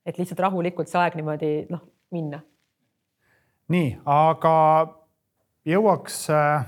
[0.07, 1.83] et lihtsalt rahulikult see aeg niimoodi noh,
[2.15, 2.39] minna
[3.71, 4.55] nii, aga
[5.69, 6.65] jõuaks äh,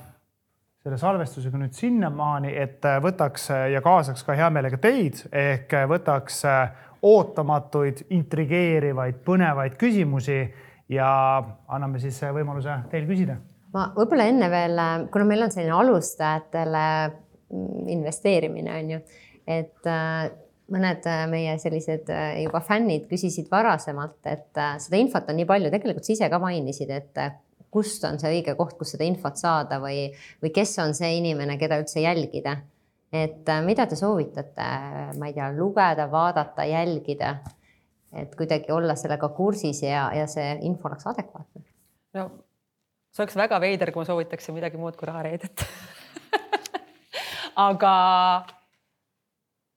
[0.82, 5.74] selle salvestusega nüüd sinnamaani, et äh, võtaks äh, ja kaasaks ka hea meelega teid ehk
[5.90, 6.42] võtaks
[7.02, 10.38] ootamatuid, intrigeerivaid, põnevaid küsimusi
[10.92, 11.08] ja
[11.72, 13.40] anname siis võimaluse teil küsida.
[13.74, 19.02] ma võib-olla enne veel, kuna meil on selline alustajatele mm, investeerimine on ju,
[19.50, 19.92] et
[20.72, 25.48] mõned äh, meie sellised äh, juba fännid küsisid varasemalt, et äh, seda infot on nii
[25.48, 27.22] palju, tegelikult sa ise ka mainisid, et
[27.72, 30.06] kust on see õige koht, kus seda infot saada või,
[30.42, 32.58] või kes on see inimene, keda üldse jälgida.
[33.12, 34.68] et mida te soovitate,
[35.20, 37.34] ma ei tea, lugeda, vaadata, jälgida,
[38.12, 41.64] et kuidagi olla sellega kursis ja, ja see info oleks adekvaatne?
[42.16, 42.30] no
[43.12, 45.64] see oleks väga veider, kui ma soovitaksin midagi muud kui rahareedet
[47.68, 47.92] aga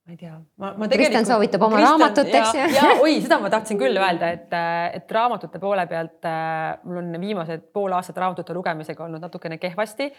[0.06, 2.66] ma ei tea, ma, ma Kristjan soovitab oma raamatut, eks ju?
[2.76, 4.54] ja oi, seda ma tahtsin küll öelda, et,
[5.00, 10.12] et raamatute poole pealt äh, mul on viimased pool aastat raamatute lugemisega olnud natukene kehvasti,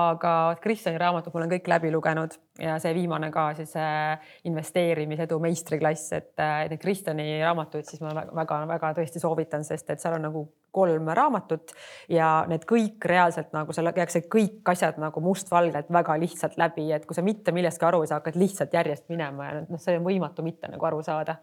[0.00, 0.34] aga
[0.64, 4.16] Kristjani raamatud mul on kõik läbi lugenud ja see viimane ka siis äh,
[4.48, 10.16] investeerimisedu meistriklass, et äh, neid Kristjani raamatuid siis ma väga-väga tõesti soovitan, sest et seal
[10.16, 11.74] on nagu kolm raamatut
[12.12, 17.06] ja need kõik reaalselt nagu seal käiakse kõik asjad nagu mustvalgelt väga lihtsalt läbi, et
[17.06, 20.06] kui sa mitte millestki aru ei saa, hakkad lihtsalt järjest minema ja noh, see on
[20.06, 21.38] võimatu mitte nagu aru saada.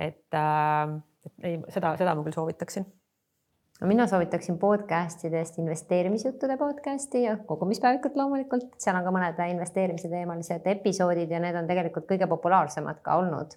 [0.00, 0.96] et äh,
[1.44, 2.86] ei, seda, seda ma küll soovitaksin.
[3.88, 10.66] Mina soovitaksin podcast idest investeerimisjuttude podcast'i ja kogumispäevikut loomulikult, seal on ka mõned investeerimise teemalised
[10.68, 13.56] episoodid ja need on tegelikult kõige populaarsemad ka olnud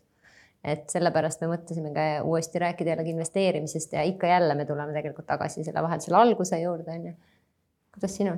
[0.64, 5.28] et sellepärast me mõtlesime ka uuesti rääkida jällegi investeerimisest ja ikka jälle me tuleme tegelikult
[5.28, 7.14] tagasi selle vahel selle alguse juurde onju.
[7.94, 8.38] kuidas sinul?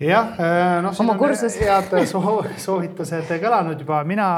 [0.00, 1.56] jah, äh, noh, oma kursus.
[1.62, 4.28] head soovitused kõlanud juba, mina,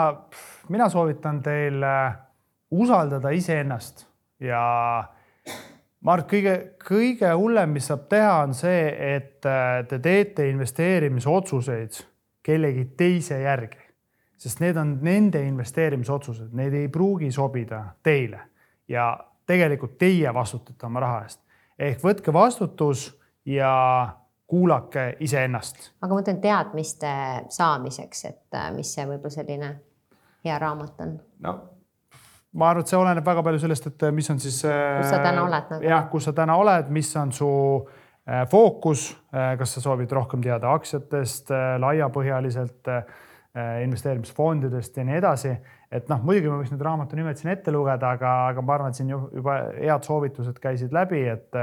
[0.69, 2.15] mina soovitan teil äh,
[2.71, 4.07] usaldada iseennast
[4.41, 4.63] ja
[6.01, 8.87] ma arvan, et kõige, kõige hullem, mis saab teha, on see,
[9.17, 11.99] et äh, te teete investeerimisotsuseid
[12.47, 13.88] kellegi teise järgi
[14.39, 18.41] sest need on nende investeerimisotsused, need ei pruugi sobida teile
[18.89, 19.11] ja
[19.47, 21.41] tegelikult teie vastutate oma raha eest.
[21.79, 23.09] ehk võtke vastutus
[23.47, 23.73] ja
[24.47, 25.93] kuulake iseennast.
[26.01, 27.11] aga ma mõtlen teadmiste
[27.55, 29.73] saamiseks, et äh, mis see võib-olla selline
[30.45, 31.19] hea raamat on?
[31.45, 31.59] no
[32.59, 34.63] ma arvan, et see oleneb väga palju sellest, et mis on siis.
[34.63, 35.89] kus sa täna oled nagu.
[35.91, 37.49] jah, kus sa täna oled, mis on su
[37.85, 43.27] äh, fookus, äh, kas sa soovid rohkem teada aktsiatest laiapõhjaliselt Äh,
[43.83, 45.53] investeerimisfondidest ja nii edasi.
[45.91, 48.93] et noh, muidugi ma võiks need raamatu nimed siin ette lugeda, aga, aga ma arvan,
[48.93, 51.63] et siin juba head soovitused käisid läbi, et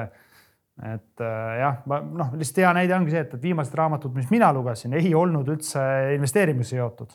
[0.83, 4.27] et äh, jah, ma noh, lihtsalt hea näide ongi see, et, et viimased raamatud, mis
[4.27, 5.79] mina lugesin, ei olnud üldse
[6.17, 7.13] investeerimisega seotud.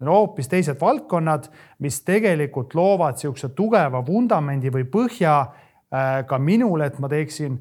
[0.00, 1.50] Need on hoopis teised valdkonnad,
[1.84, 7.60] mis tegelikult loovad niisuguse tugeva vundamendi või põhja äh, ka minule, et ma teeksin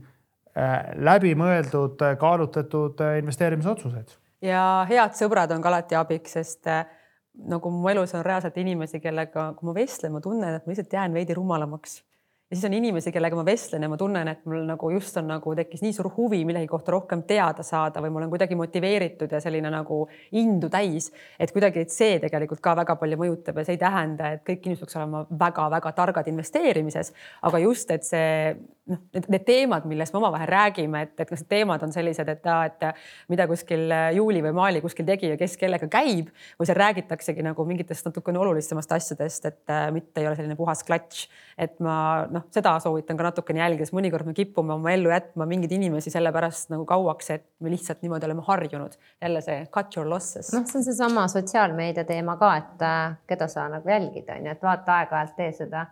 [0.51, 6.85] läbimõeldud, kaalutletud investeerimisotsuseid ja head sõbrad on ka alati abiks, sest äh,
[7.47, 10.97] nagu mu elus on reaalselt inimesi, kellega, kui ma vestlen, ma tunnen, et ma lihtsalt
[10.99, 12.01] jään veidi rumalamaks.
[12.51, 15.29] Ja siis on inimesi, kellega ma vestlen ja ma tunnen, et mul nagu just on
[15.31, 19.31] nagu tekkis nii suur huvi millegi kohta rohkem teada saada või ma olen kuidagi motiveeritud
[19.31, 20.01] ja selline nagu
[20.35, 21.07] indu täis,
[21.39, 24.67] et kuidagi, et see tegelikult ka väga palju mõjutab ja see ei tähenda, et kõik
[24.67, 27.13] inimesed peaks olema väga-väga targad investeerimises,
[27.47, 28.27] aga just, et see
[28.91, 32.29] noh, need, need teemad, millest me omavahel räägime, et, et kas need teemad on sellised,
[32.31, 32.87] et, et
[33.31, 37.65] mida kuskil Juuli või Maali kuskil tegi ja kes kellega käib või seal räägitaksegi nagu
[37.67, 41.27] mingitest natukene olulisemast asjadest, et äh, mitte ei ole selline puhas klatš.
[41.57, 45.47] et ma noh, seda soovitan ka natukene jälgida, sest mõnikord me kipume oma ellu jätma
[45.49, 48.97] mingeid inimesi sellepärast nagu kauaks, et me lihtsalt niimoodi oleme harjunud.
[49.21, 50.53] jälle see cut your losses.
[50.53, 54.51] noh, see on seesama sotsiaalmeedia teema ka, et äh, keda sa nagu jälgid, on ju,
[54.51, 55.85] et vaata aeg-ajalt tee seda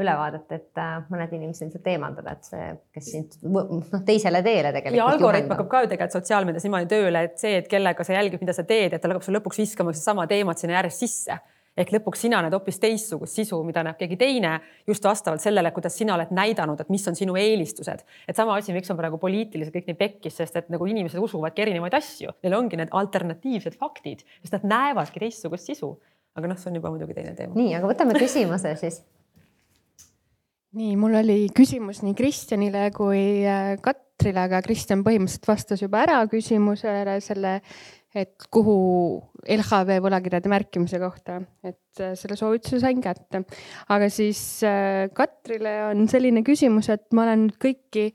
[0.00, 4.98] ülevaadet, et äh, mõned inimesed lihtsalt eemaldada, et see, kes sind noh, teisele teele tegelikult.
[4.98, 8.42] ja algoritm hakkab ka ju tegelikult sotsiaalmeedias niimoodi tööle, et see, et kellega sa jälgid,
[8.42, 11.38] mida sa teed, et ta hakkab sulle lõpuks viskama sedasama teemat sinna järjest sisse
[11.78, 14.52] ehk lõpuks sina näed hoopis teistsugust sisu, mida näeb keegi teine
[14.86, 18.04] just vastavalt sellele, kuidas sina oled näidanud, et mis on sinu eelistused.
[18.28, 21.66] et sama asi, miks on praegu poliitiliselt kõik nii pekkis, sest et nagu inimesed usuvadki
[21.66, 25.96] erinevaid asju, neil ongi need alternatiivsed faktid, sest nad näevadki teistsugust sisu.
[26.34, 27.54] aga noh, see on juba muidugi teine teema.
[27.58, 29.02] nii, aga võtame küsimuse siis
[30.74, 36.20] nii, mul oli küsimus nii Kristjanile kui äh, Katrile, aga Kristjan põhimõtteliselt vastas juba ära
[36.30, 37.58] küsimusele selle,
[38.14, 38.74] et kuhu
[39.50, 43.44] LHV võlakirjade märkimise kohta, et äh, selle soovituse sain kätte.
[43.94, 48.08] aga siis äh, Katrile on selline küsimus, et ma olen nüüd kõiki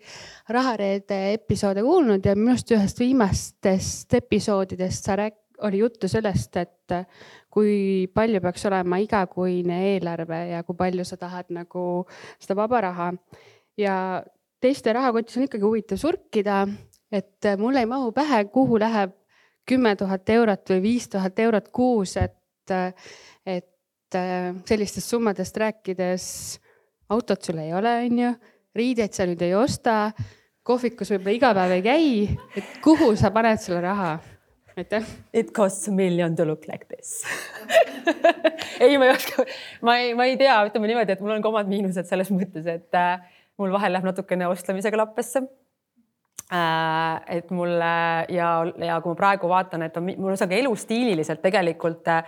[0.56, 7.00] Rahareede episoode kuulnud ja minu arust ühest viimastest episoodidest sa rääk-, oli juttu sellest, et
[7.60, 12.06] kui palju peaks olema igakuine eelarve ja kui palju sa tahad nagu
[12.40, 13.14] seda vaba raha.
[13.78, 13.96] ja
[14.60, 16.64] teiste rahakotis on ikkagi huvitav surkida,
[17.12, 19.16] et mul ei mahu pähe, kuhu läheb
[19.70, 22.74] kümme tuhat eurot või viis tuhat eurot kuus, et,
[23.46, 24.18] et
[24.66, 26.26] sellistest summadest rääkides
[27.10, 28.34] autot sul ei ole, on ju,
[28.76, 30.12] riideid sa nüüd ei osta,
[30.66, 32.12] kohvikus võib-olla iga päev ei käi,
[32.58, 34.18] et kuhu sa paned selle raha?
[34.78, 35.06] Aitäh.
[35.34, 37.24] It costs a million to look like this
[38.80, 39.46] ei, ma ei oska,
[39.82, 42.68] ma ei, ma ei tea, ütleme niimoodi, et mul on ka omad miinused selles mõttes,
[42.70, 43.24] et äh,
[43.60, 45.44] mul vahel läheb natukene ostlemisega lappesse
[46.54, 47.20] äh,.
[47.40, 47.92] et mulle
[48.34, 48.54] ja,
[48.86, 52.24] ja kui ma praegu vaatan, et on, mul see elustiililiselt tegelikult äh,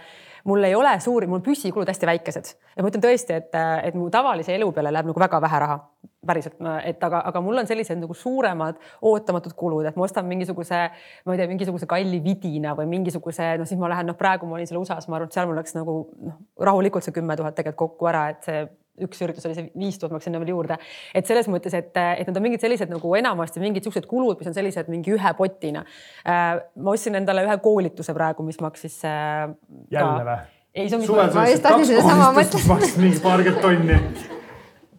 [0.49, 3.97] mul ei ole suuri, mul püsikulud hästi väikesed ja ma ütlen tõesti, et, äh, et
[3.97, 5.79] mu tavalise elu peale läheb nagu väga vähe raha
[6.27, 8.77] päriselt, et aga, aga mul on sellised nagu suuremad
[9.09, 10.81] ootamatud kulud, et ma ostan mingisuguse,
[11.25, 14.59] ma ei tea, mingisuguse kalli vidina või mingisuguse, no siis ma lähen, noh, praegu ma
[14.59, 15.95] olin seal USA-s, ma arvan, et seal mul läks nagu
[16.27, 18.61] noh, rahulikult see kümme tuhat tegelikult kokku ära, et see
[19.01, 20.77] üks üritus oli see viis tuhat, ma läksin veel juurde.
[21.17, 24.51] et selles mõttes, et, et need on mingid sellised nagu enamasti mingid siuksed kulud, mis
[24.51, 25.81] on sellised mingi ühe potina.
[26.27, 28.99] ma ostsin endale ühe koolituse praegu, mis maksis.
[29.01, 30.37] jälle või?
[30.75, 31.07] ei, see on.
[31.07, 34.40] suvel sa ostsid kaks koolitust, mis maksis mingi paarkümmend tonni Äh,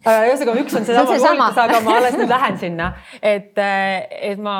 [0.03, 2.89] ühesõnaga, üks on seesama koolitus, aga ma alles nüüd lähen sinna,
[3.21, 4.55] et, äh, et ma,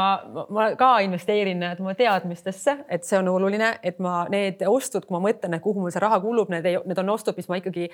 [0.54, 5.24] ma ka investeerin oma teadmistesse, et see on oluline, et ma need ostud, kui ma
[5.28, 7.90] mõtlen, et kuhu mul see raha kulub, need ei, need on ostud, mis ma ikkagi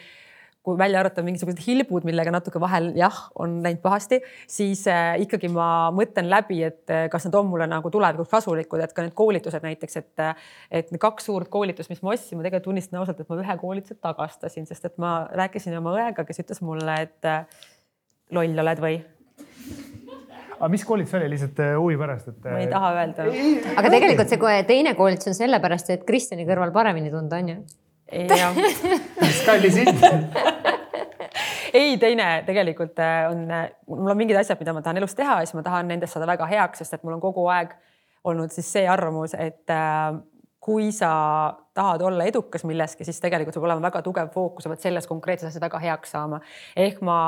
[0.65, 5.51] kui välja arvata mingisugused hilbud, millega natuke vahel jah, on läinud pahasti, siis äh, ikkagi
[5.53, 9.15] ma mõtlen läbi, et äh, kas need on mulle nagu tulevikus kasulikud, et ka need
[9.17, 10.49] koolitused näiteks, et, äh,
[10.81, 13.99] et kaks suurt koolitust, mis ma ostsin, ma tegelikult tunnistan ausalt, et ma ühe koolituse
[14.03, 17.31] tagastasin, sest et ma rääkisin oma õega, kes ütles mulle, et
[18.35, 18.99] loll oled või
[20.59, 22.39] aga mis koolitus oli lihtsalt huvi pärast, et?
[22.43, 23.29] ma ei taha öelda.
[23.79, 27.61] aga tegelikult see teine koolitus on sellepärast, et Kristjani kõrval paremini tunda on ju
[29.21, 30.03] mis kallis hind.
[31.73, 35.39] Ei, teine tegelikult äh, on, äh, mul on mingid asjad, mida ma tahan elus teha
[35.39, 37.75] ja siis ma tahan nendest saada väga heaks, sest et mul on kogu aeg
[38.27, 40.17] olnud siis see arvamus, et äh,
[40.59, 41.11] kui sa
[41.73, 45.63] tahad olla edukas milleski, siis tegelikult peab olema väga tugev fookus, pead selles konkreetses asjas
[45.63, 46.41] väga heaks saama.
[46.75, 47.19] ehk ma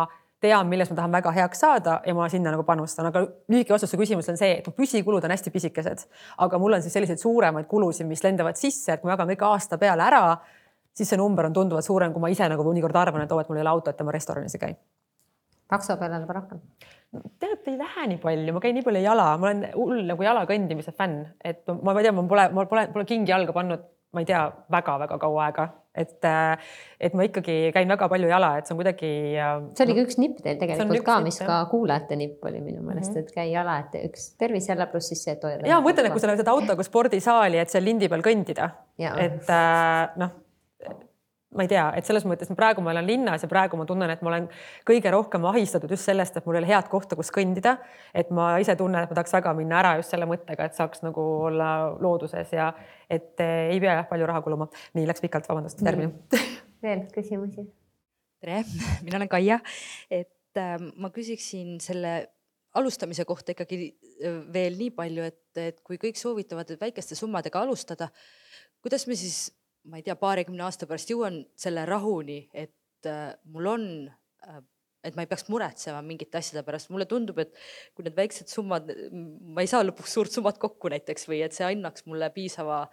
[0.42, 3.94] tean, milles ma tahan väga heaks saada ja ma sinna nagu panustan, aga lühike vastus
[3.94, 6.08] su küsimusele on see, et mu püsikulud on hästi pisikesed,
[6.46, 9.78] aga mul on siis selliseid suuremaid kulusid, mis lendavad sisse, et ma jagan kõik aasta
[9.82, 10.24] peale ära
[10.94, 13.52] siis see number on tunduvalt suurem, kui ma ise nagu mõnikord arvan, et oo, et
[13.52, 14.74] mul ei ole autot ja ma restoranis ei käi.
[15.72, 16.60] takso peale läheb rohkem?
[17.12, 20.46] tead, ei lähe nii palju, ma käin nii palju jala, ma olen hull nagu jala
[20.48, 23.84] kõndimise fänn, et ma, ma ei tea, ma pole, ma pole, pole kingi jalga pannud,
[24.16, 25.66] ma ei tea väga,, väga-väga kaua aega,
[26.04, 26.28] et,
[27.04, 29.12] et ma ikkagi käin väga palju jala, et see on kuidagi.
[29.76, 33.18] see oligi üks nipp teil tegelikult ka, mis ka kuulajate nipp oli minu meelest mm,
[33.18, 33.28] -hmm.
[33.28, 35.68] et käi jala, et üks tervis jälle pluss siis see, et hoida.
[35.68, 39.52] ja ma mõtlen, et kui sa lähed autoga spordisaali, et seal lindi peal kõndida, et
[40.24, 40.40] noh
[41.56, 44.22] ma ei tea, et selles mõttes praegu ma elan linnas ja praegu ma tunnen, et
[44.24, 44.48] ma olen
[44.88, 47.76] kõige rohkem ahistatud just sellest, et mul ei ole head kohta, kus kõndida.
[48.16, 51.04] et ma ise tunnen, et ma tahaks väga minna ära just selle mõttega, et saaks
[51.04, 52.72] nagu olla looduses ja
[53.10, 54.70] et eh, ei pea jah palju raha kuluma.
[54.96, 56.14] nii läks pikalt, vabandust, järgmine.
[56.86, 57.68] veel küsimusi?
[58.42, 58.64] tere,
[59.06, 59.60] mina olen Kaia,
[60.10, 62.16] et äh, ma küsiksin selle
[62.80, 68.08] alustamise kohta ikkagi äh, veel nii palju, et, et kui kõik soovitavad väikeste summadega alustada,
[68.80, 69.50] kuidas me siis
[69.90, 73.88] ma ei tea, paarikümne aasta pärast jõuan selle rahuni, et äh, mul on
[74.48, 74.62] äh,,
[75.04, 77.56] et ma ei peaks muretsema mingite asjade pärast, mulle tundub, et
[77.98, 81.66] kui need väiksed summad, ma ei saa lõpuks suurt summat kokku näiteks või et see
[81.66, 82.84] annaks mulle piisava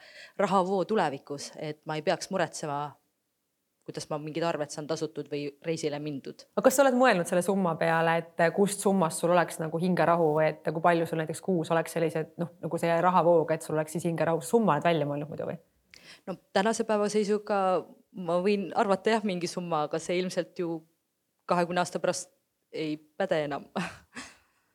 [0.41, 2.87] rahavoo tulevikus, et ma ei peaks muretsema
[3.89, 6.45] kuidas ma mingid arved saan tasutud või reisile mindud.
[6.53, 10.29] aga kas sa oled mõelnud selle summa peale, et kust summast sul oleks nagu hingerahu,
[10.45, 13.97] et kui palju sul näiteks kuus oleks sellised noh, nagu see rahavoog, et sul oleks
[13.97, 15.57] siis hingerahu, summa oled välja mõelnud muidu või?
[16.29, 17.59] No tänase päeva seisuga
[18.19, 20.79] ma võin arvata jah, mingi summa, aga see ilmselt ju
[21.49, 22.31] kahekümne aasta pärast
[22.73, 23.67] ei päde enam.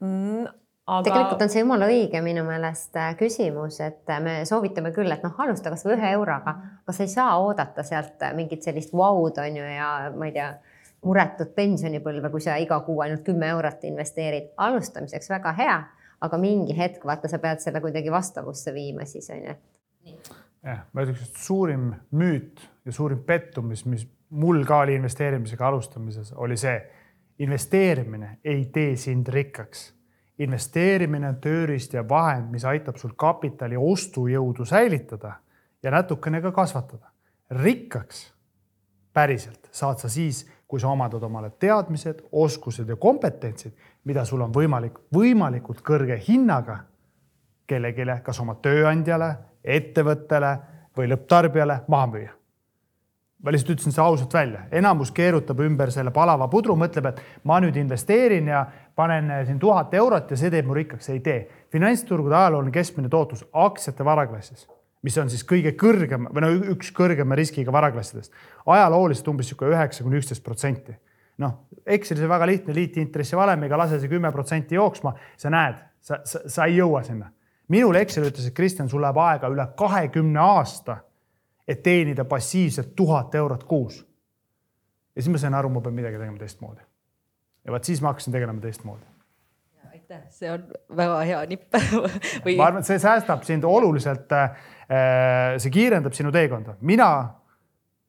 [0.04, 0.47] Mm,
[0.89, 1.04] aga...
[1.08, 5.24] tegelikult on see jumala õige minu meelest äh, küsimus, et äh, me soovitame küll, et
[5.26, 9.39] noh, alusta kasvõi ühe euroga, aga sa ei saa oodata sealt äh, mingit sellist vaud
[9.39, 10.49] on ju ja ma ei tea,
[11.04, 14.54] muretut pensionipõlve, kui sa iga kuu ainult kümme eurot investeerid.
[14.58, 15.78] alustamiseks väga hea,
[16.24, 19.58] aga mingi hetk vaata, sa pead selle kuidagi vastavusse viima siis on ju
[20.64, 26.34] jah, ma ütleks, et suurim müüt ja suurim pettumus, mis mul ka oli investeerimisega alustamises,
[26.34, 26.78] oli see,
[27.43, 29.91] investeerimine ei tee sind rikkaks.
[30.39, 35.36] investeerimine on tööriist ja vahend, mis aitab sul kapitali ostujõudu säilitada
[35.84, 37.11] ja natukene ka kasvatada.
[37.49, 38.34] rikkaks
[39.14, 44.53] päriselt saad sa siis, kui sa omadad omale teadmised, oskused ja kompetentsid, mida sul on
[44.53, 46.80] võimalik võimalikult kõrge hinnaga
[47.68, 50.53] kellelegi, kas oma tööandjale ettevõttele
[50.97, 52.32] või lõpptarbijale maha müüa.
[53.43, 57.57] ma lihtsalt ütlesin see ausalt välja, enamus keerutab ümber selle palava pudru, mõtleb, et ma
[57.59, 58.61] nüüd investeerin ja
[58.95, 61.49] panen siin tuhat eurot ja see teeb mu rikkaks, ei tee.
[61.72, 64.68] finantsturgude ajalooline keskmine tootlus aktsiate varaklassis,
[65.01, 68.32] mis on siis kõige kõrgem või no üks kõrgema riskiga varaklassidest,
[68.66, 70.95] ajalooliselt umbes niisugune üheksa kuni üksteist protsenti.
[71.43, 76.22] Noh, Excelis on väga lihtne liitintressi valemiga, lase see kümme protsenti jooksma, sa näed, sa,
[76.24, 77.32] sa, sa ei jõua sinna
[77.72, 80.97] minul Excel ütles, et Kristjan, sul läheb aega üle kahekümne aasta,
[81.68, 84.05] et teenida passiivselt tuhat eurot kuus.
[85.16, 86.82] ja siis ma sain aru, ma pean midagi tegema teistmoodi.
[87.66, 89.05] ja vot siis ma hakkasin tegelema teistmoodi.
[89.91, 91.78] aitäh, see on väga hea nipp
[92.45, 92.57] või....
[92.57, 94.32] ma arvan, et see säästab sind oluliselt.
[94.32, 97.07] Äh, see kiirendab sinu teekonda, mina,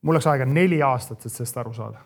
[0.02, 2.02] mul läks aega neli aastat, et sellest aru saada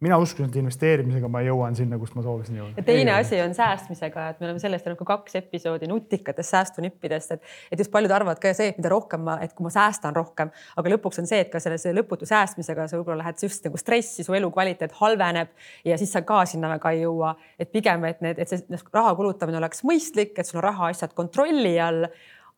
[0.00, 2.76] mina uskusin, et investeerimisega ma jõuan sinna, kust ma soovisin jõuda.
[2.78, 7.50] ja teine asi on säästmisega, et me oleme sellest ka kaks episoodi nutikatest säästunippidest, et,
[7.72, 10.52] et just paljud arvavad ka see, et mida rohkem ma, et kui ma säästan rohkem,
[10.78, 13.80] aga lõpuks on see, et ka selle, selle lõputu säästmisega sa võib-olla lähed just nagu
[13.80, 15.50] stressi, su elukvaliteet halveneb
[15.88, 17.34] ja siis sa ka sinna väga ei jõua.
[17.58, 21.74] et pigem, et need, et see raha kulutamine oleks mõistlik, et sul on rahaasjad kontrolli
[21.82, 22.06] all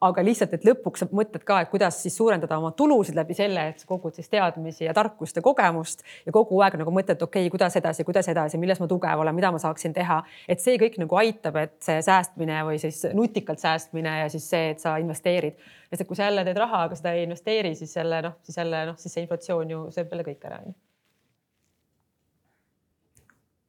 [0.01, 3.67] aga lihtsalt, et lõpuks sa mõtled ka, et kuidas siis suurendada oma tulusid läbi selle,
[3.73, 7.45] et sa kogud siis teadmisi ja tarkust ja kogemust ja kogu aeg nagu mõtled, okei
[7.45, 10.23] okay,, kuidas edasi, kuidas edasi, milles ma tugev olen, mida ma saaksin teha.
[10.49, 14.71] et see kõik nagu aitab, et see säästmine või siis nutikalt säästmine ja siis see,
[14.73, 15.61] et sa investeerid.
[15.91, 18.57] sest et kui sa jälle teed raha, aga seda ei investeeri, siis jälle noh, siis
[18.57, 20.65] jälle noh, siis see inflatsioon ju sööb jälle kõik ära.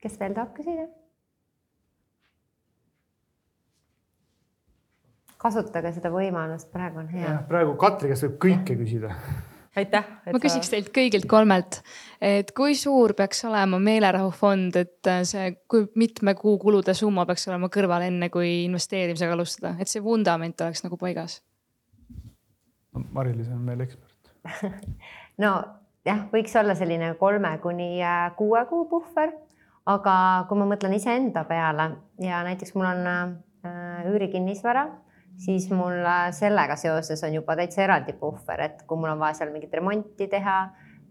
[0.02, 0.88] kes veel tahab küsida?
[5.42, 7.40] Kasutage seda võimalust, praegu on hea.
[7.50, 9.12] praegu Katri käest võib kõike küsida.
[9.80, 10.08] aitäh.
[10.28, 11.80] ma küsiks teilt kõigilt kolmelt,
[12.22, 17.72] et kui suur peaks olema meelerahufond, et see, kui mitme kuu kulude summa peaks olema
[17.74, 21.42] kõrval, enne kui investeerimisega alustada, et see vundament oleks nagu paigas
[22.94, 23.06] no,?
[23.16, 24.34] Mari-Liis on meil ekspert
[25.44, 25.54] no
[26.06, 29.34] jah, võiks olla selline kolme kuni äh, kuue kuu puhver,
[29.90, 30.16] aga
[30.50, 34.90] kui ma mõtlen iseenda peale ja näiteks mul on äh, üürikinnisvara
[35.38, 39.42] siis mul äh, sellega seoses on juba täitsa eraldi puhver, et kui mul on vaja
[39.42, 40.58] seal mingit remonti teha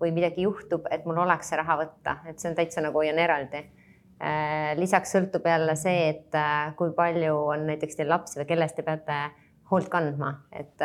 [0.00, 3.18] või midagi juhtub, et mul oleks see raha võtta, et see on täitsa nagu hoian
[3.20, 3.64] eraldi.
[4.20, 8.76] Äh, lisaks sõltub jälle see, et äh, kui palju on näiteks teil lapsi või kellest
[8.76, 9.22] te peate
[9.70, 10.82] hoolt kandma, et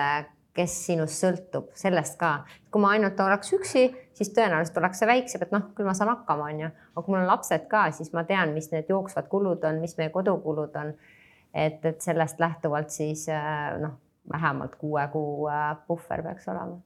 [0.55, 2.45] kes sinust sõltub, sellest ka.
[2.71, 6.13] kui ma ainult oleks üksi, siis tõenäoliselt oleks see väiksem, et noh, küll ma saan
[6.13, 6.69] hakkama, onju.
[6.93, 9.97] aga kui mul on lapsed ka, siis ma tean, mis need jooksvad kulud on, mis
[9.99, 10.93] meie kodukulud on
[11.55, 13.95] et, et sellest lähtuvalt siis äh, noh,
[14.31, 16.79] vähemalt kuue kuu äh, puhver peaks olema.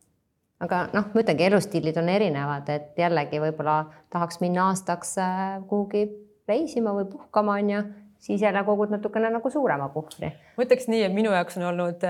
[0.59, 3.80] aga noh, ma ütlengi, elustiilid on erinevad, et jällegi võib-olla
[4.13, 6.05] tahaks minna aastaks äh, kuhugi
[6.49, 7.82] reisima või puhkama, on ju,
[8.20, 10.32] siis jälle kogud natukene nagu suurema puhvri.
[10.57, 12.05] ma ütleks nii, et minu jaoks on olnud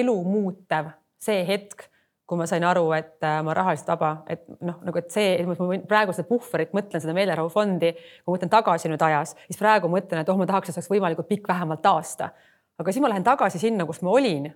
[0.00, 0.92] elu muutev
[1.22, 1.88] see hetk
[2.28, 5.48] kui ma sain aru, et äh, ma rahaliselt vaba, et noh, nagu et see, et
[5.48, 5.56] ma
[5.88, 10.20] praegu seda puhverit mõtlen, seda meelerahufondi, kui ma mõtlen tagasi nüüd ajas, siis praegu mõtlen,
[10.20, 12.32] et oh, ma tahaks, et see oleks võimalikult pikk, vähemalt aasta.
[12.78, 14.50] aga siis ma lähen tagasi sinna, kus ma olin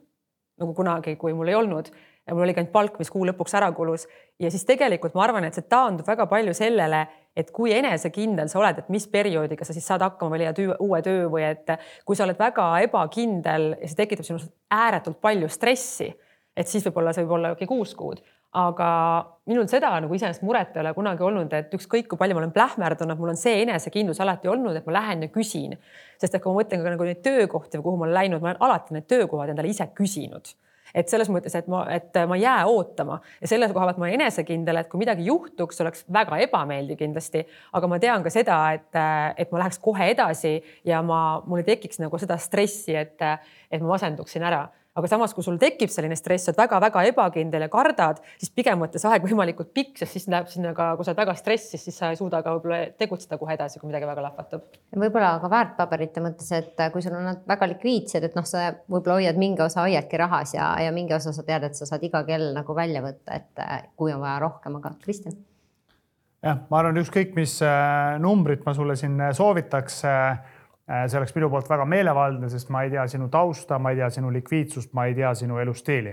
[0.61, 1.89] nagu kunagi, kui mul ei olnud
[2.27, 4.05] ja mul oligi ainult palk, mis kuu lõpuks ära kulus
[4.41, 7.01] ja siis tegelikult ma arvan, et see taandub väga palju sellele,
[7.35, 11.01] et kui enesekindel sa oled, et mis perioodiga sa siis saad hakkama või leiad uue
[11.03, 11.73] töö või et
[12.07, 16.13] kui sa oled väga ebakindel ja see tekitab sinus ääretult palju stressi
[16.57, 18.21] et siis võib-olla see võib olla okei kuus kuud,
[18.59, 18.89] aga
[19.49, 22.53] minul seda nagu iseenesest muret ei ole kunagi olnud, et ükskõik kui palju ma olen
[22.55, 25.79] plähmerdunud, mul on see enesekindlus alati olnud, et ma lähen ja küsin.
[26.21, 28.67] sest et kui ma mõtlen ka nagu neid töökohti, kuhu ma olen läinud, ma olen
[28.69, 30.53] alati need töökohad endale ise küsinud.
[30.93, 33.15] Et selles mõttes, et ma, et ma ei jää ootama.
[33.41, 37.47] Ja selle koha pealt ma olen enesekindel, et kui midagi juhtuks, oleks väga ebameeldiv kindlasti,
[37.73, 39.01] aga ma tean ka seda, et,
[39.41, 43.17] et ma läheks kohe edasi ja ma, mul ei tekiks nagu seda stressi, et,
[43.73, 44.67] et ma masenduksin ära
[44.99, 49.01] aga samas, kui sul tekib selline stress, oled väga-väga ebakindel ja kardad, siis pigem võtta
[49.01, 51.97] see aeg võimalikult pikk, sest siis läheb sinna ka, kui sa oled väga stressis, siis
[51.97, 54.67] sa ei suuda ka võib-olla tegutseda kohe edasi, kui midagi väga lahvatab.
[55.05, 59.21] võib-olla ka väärtpaberite mõttes, et kui sul on nad väga likviidsed, et noh, sa võib-olla
[59.23, 62.25] hoiad mingi osa hoiadki rahas ja, ja mingi osa sa tead, et sa saad iga
[62.29, 63.65] kell nagu välja võtta, et
[63.97, 65.41] kui on vaja rohkem, aga Kristjan
[66.43, 70.52] jah, ma arvan, ükskõik mis äh, numbrit ma sulle siin soovitaks äh, Äh,
[71.09, 74.11] see oleks minu poolt väga meelevaldne, sest ma ei tea sinu tausta, ma ei tea
[74.13, 76.13] sinu likviidsust, ma ei tea sinu elustiili.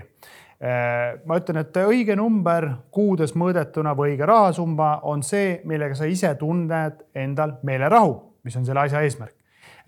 [0.60, 6.04] Äh, ma ütlen, et õige number kuudes mõõdetuna või õige rahasumma on see, millega sa
[6.04, 8.12] ise tunned endal meelerahu,
[8.44, 9.32] mis on selle asja eesmärk.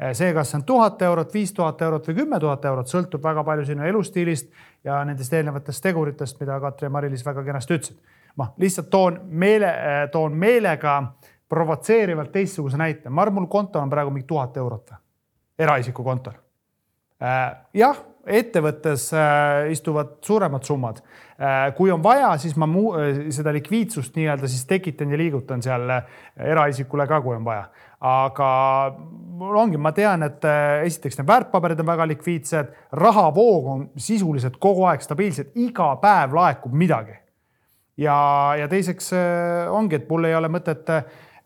[0.01, 3.21] Äh, see, kas see on tuhat eurot, viis tuhat eurot või kümme tuhat eurot, sõltub
[3.25, 4.49] väga palju sinu elustiilist
[4.85, 8.01] ja nendest eelnevatest teguritest, mida Katri ja Mari-Liis väga kenasti ütlesid.
[8.37, 9.75] ma lihtsalt toon meele,
[10.13, 13.13] toon meelega äh, provotseerivalt teistsuguse näite.
[13.13, 14.95] ma arvan, mul kontol on praegu mingi tuhat eurot
[15.59, 16.39] eraisiku kontol.
[17.23, 20.99] Äh, jah, ettevõttes äh, istuvad suuremad summad.
[21.39, 22.95] Äh, kui on vaja, siis ma muu,
[23.35, 25.91] seda likviidsust nii-öelda siis tekitan ja liigutan seal
[26.37, 27.69] eraisikule ka, kui on vaja.
[28.03, 28.47] aga
[28.99, 30.43] mul ongi, ma tean, et
[30.83, 36.75] esiteks need väärtpaberid on väga likviidsed, rahavoog on sisuliselt kogu aeg stabiilselt, iga päev laekub
[36.75, 37.15] midagi.
[37.97, 38.17] ja,
[38.59, 39.13] ja teiseks
[39.71, 40.91] ongi, et mul ei ole mõtet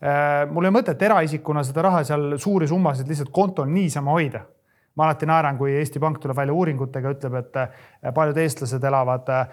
[0.01, 4.43] mul ei ole mõtet eraisikuna seda raha seal suuri summasid lihtsalt kontol niisama hoida.
[4.97, 7.73] ma alati naeran, kui Eesti Pank tuleb välja uuringutega, ütleb, et äh,
[8.13, 9.51] paljud eestlased elavad äh,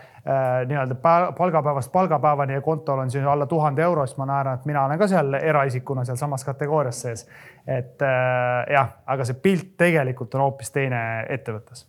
[0.71, 0.97] nii-öelda
[1.37, 4.99] palgapäevast palgapäevani ja kontol on siin alla tuhande euro, siis ma naeran, et mina olen
[4.99, 7.27] ka seal eraisikuna sealsamas kategoorias sees.
[7.67, 8.01] et
[8.73, 11.87] jah, aga see pilt tegelikult on hoopis teine ettevõttes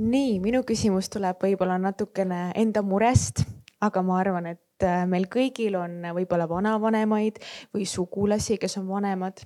[0.00, 3.44] nii, minu küsimus tuleb võib-olla natukene enda murest,
[3.84, 7.40] aga ma arvan, et äh, meil kõigil on võib-olla vanavanemaid
[7.74, 9.42] või sugulasi, kes on vanemad,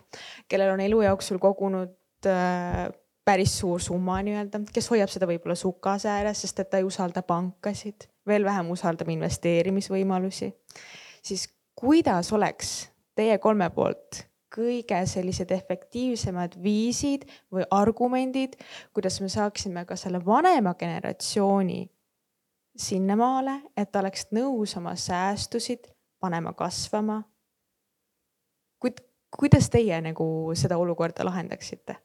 [0.49, 2.89] kellel on elu jooksul kogunud äh,
[3.25, 7.25] päris suur summa nii-öelda, kes hoiab seda võib-olla sukase ääres, sest et ta ei usalda
[7.27, 10.53] pankasid, veel vähem usaldab investeerimisvõimalusi.
[11.23, 14.25] siis kuidas oleks teie kolme poolt
[14.55, 18.55] kõige sellised efektiivsemad viisid või argumendid,
[18.95, 21.89] kuidas me saaksime ka selle vanema generatsiooni
[22.77, 27.23] sinnamaale, et ta oleks nõus oma säästusid panema kasvama.
[28.81, 29.01] kuid
[29.39, 31.97] kuidas teie nagu seda olukorda lahendaksite?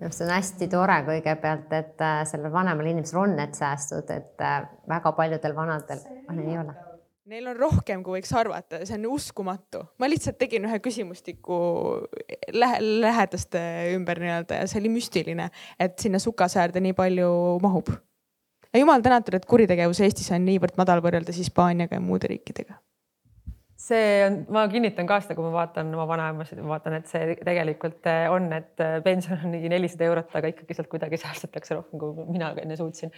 [0.00, 4.44] arust see on hästi tore kõigepealt, et äh, sellel vanemal inimesel on need säästud, et
[4.44, 6.00] äh, väga paljudel vanadel
[6.32, 6.72] ei ole.
[7.30, 9.82] Neil on rohkem, kui võiks arvata, see on uskumatu.
[10.00, 11.58] ma lihtsalt tegin ühe küsimustiku
[12.56, 13.60] lähe, lähedaste
[13.92, 17.30] ümber nii-öelda ja see oli müstiline, et sinna sukasäärde nii palju
[17.62, 17.92] mahub.
[18.74, 22.78] Ja jumal tänatud, et kuritegevus Eestis on niivõrd madal võrreldes Hispaaniaga ja muude riikidega.
[23.80, 27.36] See on, ma kinnitan ka seda, kui ma vaatan oma vanaemasid, ma vaatan, et see
[27.38, 31.78] tegelikult eh, on, et eh, pension on ligi nelisada eurot, aga ikkagi sealt kuidagi säästetakse
[31.78, 33.14] rohkem, kui mina enne suutsin.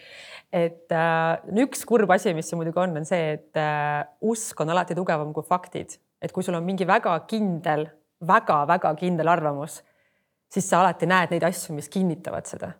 [0.54, 4.70] et äh, üks kurb asi, mis see muidugi on, on see, et äh, usk on
[4.70, 7.88] alati tugevam kui faktid, et kui sul on mingi väga kindel
[8.22, 9.80] väga,, väga-väga kindel arvamus,
[10.46, 12.70] siis sa alati näed neid asju, mis kinnitavad seda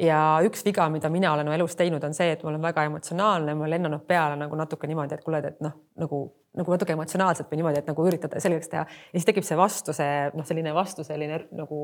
[0.00, 3.54] ja üks viga, mida mina olen elus teinud, on see, et ma olen väga emotsionaalne,
[3.54, 6.20] ma olen lennanud peale nagu natuke niimoodi, et kuule, et noh, nagu,
[6.60, 9.94] nagu natuke emotsionaalselt või niimoodi, et nagu üritada selgeks teha ja siis tekib see vastu,
[9.96, 11.82] see noh, selline vastu selline nagu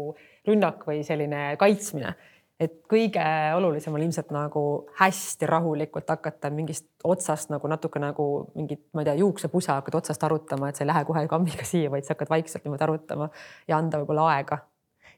[0.48, 2.14] rünnak või selline kaitsmine.
[2.60, 4.60] et kõige olulisem on ilmselt nagu
[4.96, 10.24] hästi rahulikult hakata mingist otsast nagu natuke nagu mingit, ma ei tea, juuksepusa hakkad otsast
[10.24, 13.28] arutama, et sa ei lähe kohe kammiga siia, vaid sa hakkad vaikselt niimoodi arutama
[13.68, 14.62] ja anda võib-olla aega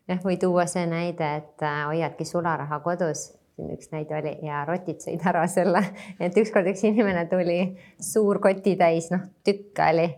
[0.08, 4.62] jah, või tuua see näide, et äh, hoiadki sularaha kodus, siin üks näide oli ja
[4.68, 5.82] rotid sõid ära selle,
[6.20, 7.60] et ükskord üks inimene tuli
[8.00, 10.08] suur kotitäis, noh tükk oli.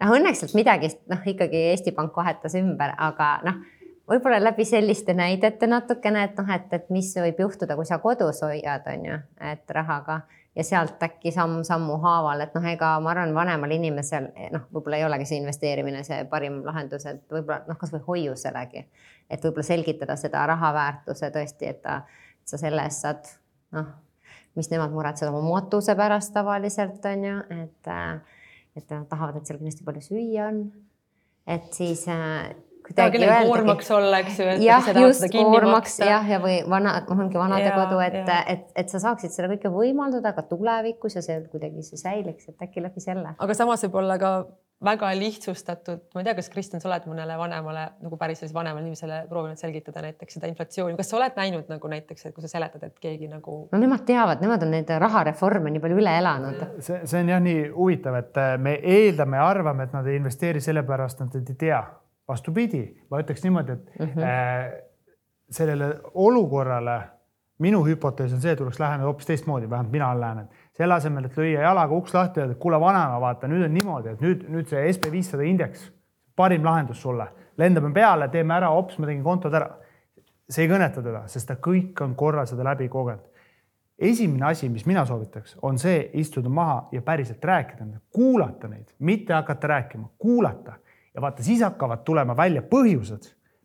[0.00, 3.60] noh, õnneks sealt midagi, noh ikkagi Eesti Pank vahetas ümber, aga noh,
[4.08, 8.42] võib-olla läbi selliste näidete natukene, et noh, et, et mis võib juhtuda, kui sa kodus
[8.46, 9.22] hoiad, on ju,
[9.52, 10.22] et rahaga
[10.58, 15.04] ja sealt äkki samm-sammu haaval, et noh, ega ma arvan, vanemal inimesel noh, võib-olla ei
[15.06, 18.82] olegi see investeerimine see parim lahendus, et võib-olla noh, kasvõi hoiuselegi,
[19.30, 22.00] et võib-olla selgitada seda raha väärtuse tõesti, et ta,
[22.48, 23.30] sa selle eest saad
[23.78, 23.92] noh,
[24.58, 27.92] mis nemad muretsevad oma matuse pärast tavaliselt on ju, et,
[28.80, 30.64] et nad tahavad, et seal kindlasti palju süüa on.
[31.46, 32.02] et siis
[32.88, 33.48] kuidagi öeldagi.
[33.48, 34.46] koormaks olla, eks ju.
[34.64, 39.34] jah, just koormaks jah, ja või vana, ongi vanadekodu, et, et, et, et sa saaksid
[39.34, 43.36] seda kõike võimaldada ka tulevikus ja see kuidagi see säiliks, et äkki läbi selle.
[43.38, 44.32] aga samas võib olla ka
[44.84, 48.84] väga lihtsustatud, ma ei tea, kas Kristjan, sa oled mõnele vanemale nagu päris sellisele vanemale
[48.86, 52.52] inimesele proovinud selgitada näiteks seda inflatsiooni, kas sa oled näinud nagu näiteks, et kui sa
[52.52, 53.58] seletad, et keegi nagu.
[53.72, 56.62] no nemad teavad, nemad on neid rahareforme nii palju üle elanud.
[56.78, 60.62] see, see on jah nii huvitav, et me eeldame ja arvame, et nad ei investeeri
[60.62, 61.82] sellepärast, nad ei tea
[62.28, 64.82] vastupidi, ma ütleks niimoodi, et mm -hmm.
[65.50, 67.00] sellele olukorrale
[67.58, 70.48] minu hüpotees on see, tuleks läheneda hoopis teistmoodi, vähemalt mina olen lähenenud.
[70.72, 74.20] selle asemel, et lüüa jalaga uks lahti et kuule, vanaema, vaata, nüüd on niimoodi, et
[74.22, 75.88] nüüd, nüüd see SB viissada indeks,
[76.36, 77.26] parim lahendus sulle,
[77.58, 79.70] lendame peale, teeme ära, hops, ma tegin kontod ära.
[80.48, 83.24] see ei kõneta teda, sest ta kõik on korra seda läbi kogenud.
[83.98, 89.34] esimene asi, mis mina soovitaks, on see, istuda maha ja päriselt rääkida, kuulata neid, mitte
[89.34, 90.78] hakata rääkima, kuulata
[91.18, 93.24] ja vaata, siis hakkavad tulema välja põhjused,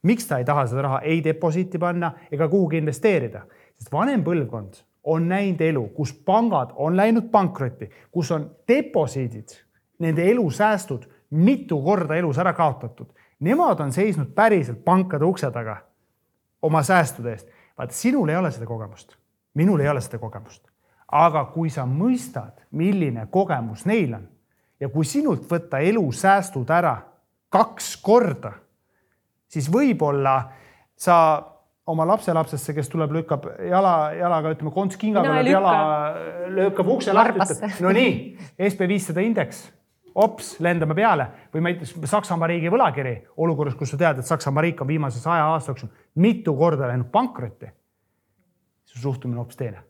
[0.10, 3.44] miks ta ei taha seda raha ei deposiiti panna ega kuhugi investeerida,
[3.78, 4.80] sest vanem põlvkond
[5.14, 9.54] on näinud elu, kus pangad on läinud pankrotti, kus on deposiidid,
[10.02, 13.14] nende elusäästud mitu korda elus ära kaotatud.
[13.40, 15.78] Nemad on seisnud päriselt pankade ukse taga
[16.62, 17.48] oma säästude eest.
[17.78, 19.14] vaata, sinul ei ole seda kogemust,
[19.54, 20.72] minul ei ole seda kogemust.
[21.12, 24.28] aga kui sa mõistad, milline kogemus neil on
[24.80, 27.13] ja kui sinult võtta elusäästud ära
[27.54, 28.54] kaks korda,
[29.52, 30.38] siis võib-olla
[30.98, 31.18] sa
[31.88, 35.78] oma lapselapsesse, kes tuleb, lükkab jala, jalaga, ütleme konts kingaga lööb jala,
[36.56, 38.14] lükkab ukse lahti, ütleb no nii,
[38.70, 39.66] SB viissada indeks,
[40.16, 44.82] hops, lendame peale või näiteks Saksamaa riigi võlakiri olukorras, kus sa tead, et Saksamaa riik
[44.82, 45.92] on viimase saja aasta jooksul
[46.24, 47.72] mitu korda läinud pankrotti.
[48.86, 49.84] su suhtumine hoopis teine.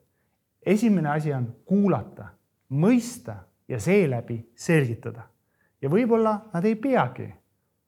[0.65, 2.25] esimene asi on kuulata,
[2.71, 3.35] mõista
[3.67, 5.27] ja seeläbi selgitada
[5.81, 7.27] ja võib-olla nad ei peagi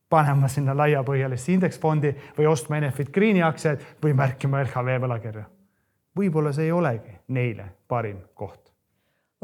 [0.10, 5.45] panema sinna laiapõhjalisse indeksfondi või ostma Enefit Greeni aktsiaid või märkima LHV võlakirja.
[6.15, 8.61] võib-olla see ei olegi neile parim koht.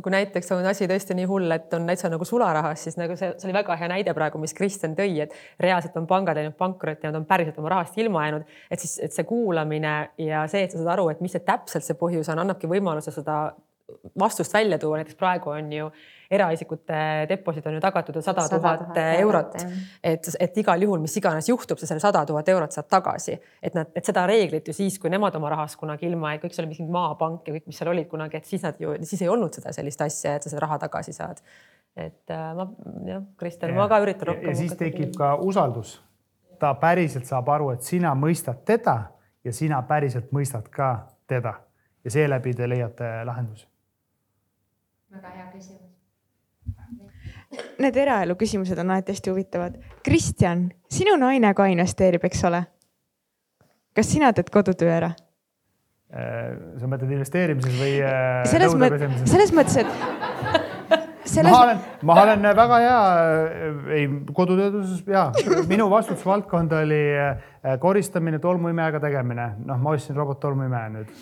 [0.01, 3.33] Kui näiteks on asi tõesti nii hull, et on täitsa nagu sularahas, siis nagu see,
[3.37, 7.05] see oli väga hea näide praegu, mis Kristjan tõi, et reaalselt on pangad läinud pankrotti,
[7.05, 10.73] nad on päriselt oma rahast ilma jäänud, et siis, et see kuulamine ja see, et
[10.73, 13.43] sa saad aru, et mis see täpselt see põhjus on, annabki võimaluse seda
[14.19, 15.91] vastust välja tuua, näiteks praegu on ju
[16.31, 16.99] eraisikute
[17.29, 19.57] deposiit on ju tagatud ju sada 100 tuhat 000 eurot
[20.03, 23.75] et, et igal juhul, mis iganes juhtub, sa selle sada tuhat eurot saad tagasi, et
[23.77, 26.69] nad, et seda reeglit ju siis, kui nemad oma rahast kunagi ilma jäid, kõik seal
[26.69, 29.57] mingi maapank ja kõik, mis seal olid kunagi, et siis nad ju, siis ei olnud
[29.57, 31.41] seda sellist asja, et sa seda raha tagasi saad.
[31.95, 32.67] et äh, ma
[33.07, 34.49] jah, Kristjan, ma ka üritan rohkem.
[34.49, 35.99] ja siis tekib ka usaldus.
[36.59, 38.97] ta päriselt saab aru, et sina mõistad teda
[39.43, 40.93] ja sina päriselt mõistad ka
[41.27, 41.57] teda
[42.03, 43.67] ja seeläbi te leiate lahendusi.
[45.11, 45.80] väga hea küsimus.
[47.81, 49.75] Need eraelu küsimused on alati hästi huvitavad.
[50.05, 52.63] Kristjan, sinu naine ka investeerib, eks ole?
[53.91, 55.11] kas sina teed kodutöö ära?
[56.11, 62.47] sa mõtled investeerimises või äh, selles mõttes, selles mõttes, et selles ma olen, ma olen
[62.57, 62.97] väga hea,
[63.95, 65.29] ei kodutööduses ja
[65.71, 69.53] minu vastutusvaldkond oli äh, koristamine, tolmuimejaga tegemine.
[69.63, 71.15] noh, ma ostsin robottolmuimeja nüüd,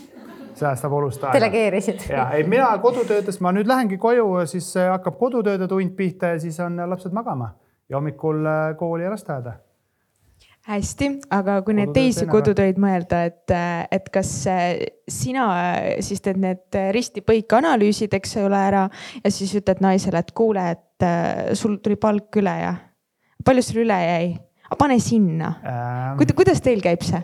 [0.59, 1.37] säästab olust aega.
[1.39, 2.05] delegeerisid.
[2.09, 6.43] ja ei, mina kodutöödes, ma nüüd lähengi koju, siis äh, hakkab kodutööde tund pihta ja
[6.43, 7.53] siis on lapsed magama
[7.89, 9.53] ja hommikul äh, kooli ja lasteaeda.
[10.69, 13.55] hästi, aga kui neid teisi kodutöid mõelda, et,
[13.91, 14.67] et kas äh,
[15.09, 15.47] sina
[16.05, 18.83] siis teed need risti-põiki analüüsid, eks ole, ära
[19.23, 22.75] ja siis ütled naisele, et kuule, et äh, sul tuli palk üle ja
[23.45, 24.29] palju sul üle jäi?
[24.77, 25.53] pane sinna.
[25.65, 27.17] Ähm, kuidas teil käib see?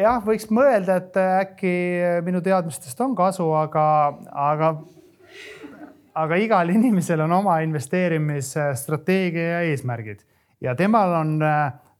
[0.00, 1.74] Jah, võiks mõelda, et äkki
[2.26, 3.84] minu teadmistest on kasu, aga,
[4.32, 4.72] aga,
[6.24, 10.24] aga igal inimesel on oma investeerimisstrateegia ja eesmärgid
[10.60, 11.38] ja temal on,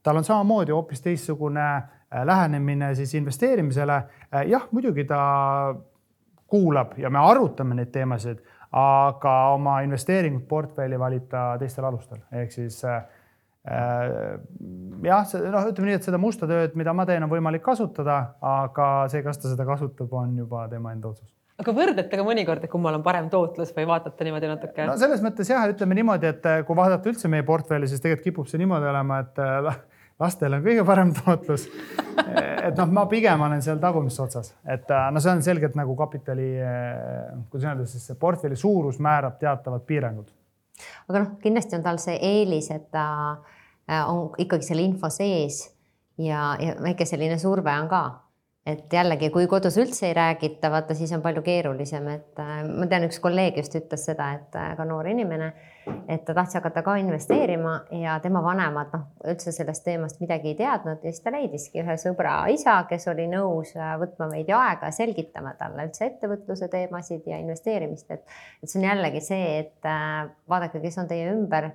[0.03, 4.03] tal on samamoodi hoopis teistsugune äh, lähenemine siis investeerimisele.
[4.47, 5.75] jah, muidugi ta
[6.47, 8.41] kuulab ja me arutame neid teemasid,
[8.71, 13.03] aga oma investeeringut portfelli valib ta teistel alustel, ehk siis äh,
[13.65, 18.87] jah, noh, ütleme nii, et seda musta tööd, mida ma teen, on võimalik kasutada, aga
[19.11, 21.29] see, kas ta seda kasutab, on juba tema enda otsus.
[21.61, 24.89] aga võrdlete ka mõnikord, et kummal on parem tootlus või vaatate niimoodi natuke?
[24.89, 28.49] no selles mõttes jah, ütleme niimoodi, et kui vaadata üldse meie portfelli, siis tegelikult kipub
[28.49, 29.71] see niimoodi olema, et äh,
[30.25, 31.69] lastel on kõige parem tootlus.
[32.65, 35.93] et noh, ma pigem olen seal tagumises otsas, et äh, no see on selgelt nagu
[36.01, 36.51] kapitali,
[37.53, 40.33] kuidas öelda siis see portfelli suurus määrab teatavad piirangud
[41.09, 43.05] aga noh, kindlasti on tal see eelis, et ta
[43.89, 45.63] äh, on ikkagi selle info sees
[46.17, 48.03] ja, ja väike selline surve on ka.
[48.65, 52.85] Et jällegi, kui kodus üldse ei räägita, vaata siis on palju keerulisem, et äh, ma
[52.89, 55.47] tean, üks kolleeg just ütles seda, et äh, ka noor inimene,
[56.05, 57.73] et ta tahtis hakata ka investeerima
[58.03, 61.97] ja tema vanemad noh, üldse sellest teemast midagi ei teadnud ja siis ta leidiski ühe
[61.97, 68.13] sõbra isa, kes oli nõus võtma veidi aega selgitama talle üldse ettevõtluse teemasid ja investeerimist,
[68.13, 71.71] et, et see on jällegi see, et äh, vaadake, kes on teie ümber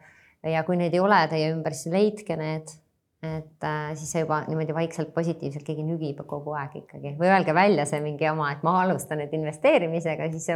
[0.47, 2.71] ja kui neid ei ole teie ümber, siis leidke need
[3.39, 7.15] et äh, siis see juba niimoodi vaikselt positiivselt keegi nügib kogu aeg ikkagi.
[7.21, 10.49] Või öelge välja see mingi oma, et ma alustan nüüd investeerimisega, siis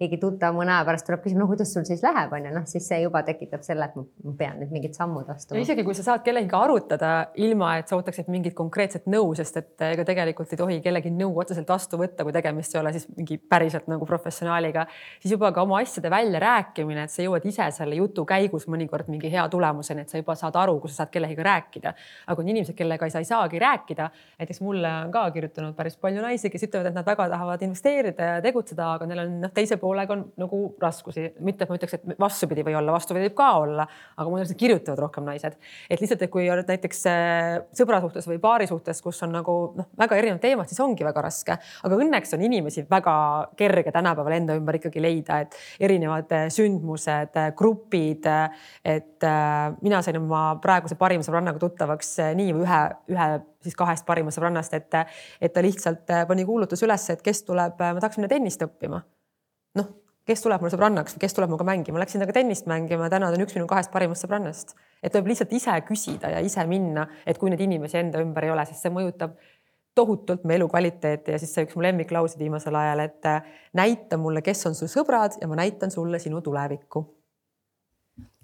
[0.00, 2.64] keegi tuttav mõne aja pärast tuleb küsima, no kuidas sul siis läheb, on ju, noh,
[2.68, 5.60] siis see juba tekitab selle, et ma pean nüüd mingid sammud astuma.
[5.60, 7.10] isegi kui sa saad kellegagi arutada,
[7.44, 11.36] ilma et sa ootaksid mingit konkreetset nõu, sest et ega tegelikult ei tohi kellegi nõu
[11.42, 14.86] otseselt vastu võtta, kui tegemist ei ole siis mingi päriselt nagu professionaaliga,
[15.20, 19.28] siis juba ka oma asjade väljarääkimine, et sa jõuad ise selle jutu käigus mõnikord mingi
[19.32, 21.94] hea tulemuseni, et sa juba saad aru, kui sa saad kellegagi rääkida
[22.26, 24.10] aga on inimesed, kellega sa ei saagi rääkida.
[24.38, 28.28] näiteks mulle on ka kirjutanud päris palju naisi, kes ütlevad, et nad väga tahavad investeerida
[28.34, 31.96] ja tegutseda, aga neil on noh, teise poolega on nagu raskusi, mitte et ma ütleks,
[31.98, 35.56] et vastupidi või olla, vastupidi võib ka olla, aga mulle lihtsalt kirjutavad rohkem naised.
[35.90, 39.56] et lihtsalt, et kui oled näiteks äh, sõbra suhtes või paari suhtes, kus on nagu
[39.76, 43.16] noh, väga erinevad teemad, siis ongi väga raske, aga õnneks on inimesi väga
[43.58, 48.26] kerge tänapäeval enda ümber ikkagi leida, et erinevad äh, sündmused, äh, grupid.
[48.84, 49.24] et
[49.82, 51.99] mina sain oma praeguse parima sõbrannaga tuttavaks
[52.36, 52.80] nii või ühe,
[53.12, 53.28] ühe
[53.64, 54.98] siis kahest parimast sõbrannast, et,
[55.40, 59.02] et ta lihtsalt pani kuulutuse üles, et kes tuleb, ma tahaks minna tennist õppima.
[59.78, 59.90] noh,
[60.26, 63.38] kes tuleb mulle sõbrannaks või kes tuleb minuga mängima, läksin temaga tennist mängima, täna ta
[63.38, 64.74] on üks minu kahest parimast sõbrannast.
[65.02, 68.54] et tuleb lihtsalt ise küsida ja ise minna, et kui neid inimesi enda ümber ei
[68.54, 69.36] ole, siis see mõjutab
[69.94, 73.32] tohutult meie elukvaliteeti ja siis see üks mu lemmiklauseid viimasel ajal, et
[73.76, 77.02] näita mulle, kes on su sõbrad ja ma näitan sulle sinu tulevikku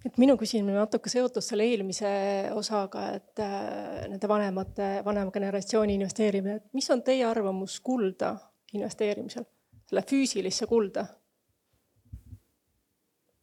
[0.06, 2.08] et minu küsimine natuke seotus selle eelmise
[2.54, 8.36] osaga, et äh, nende vanemate, vanema generatsiooni investeerimine, et mis on teie arvamus kulda
[8.76, 9.46] investeerimisel,
[9.88, 11.06] selle füüsilisse kulda?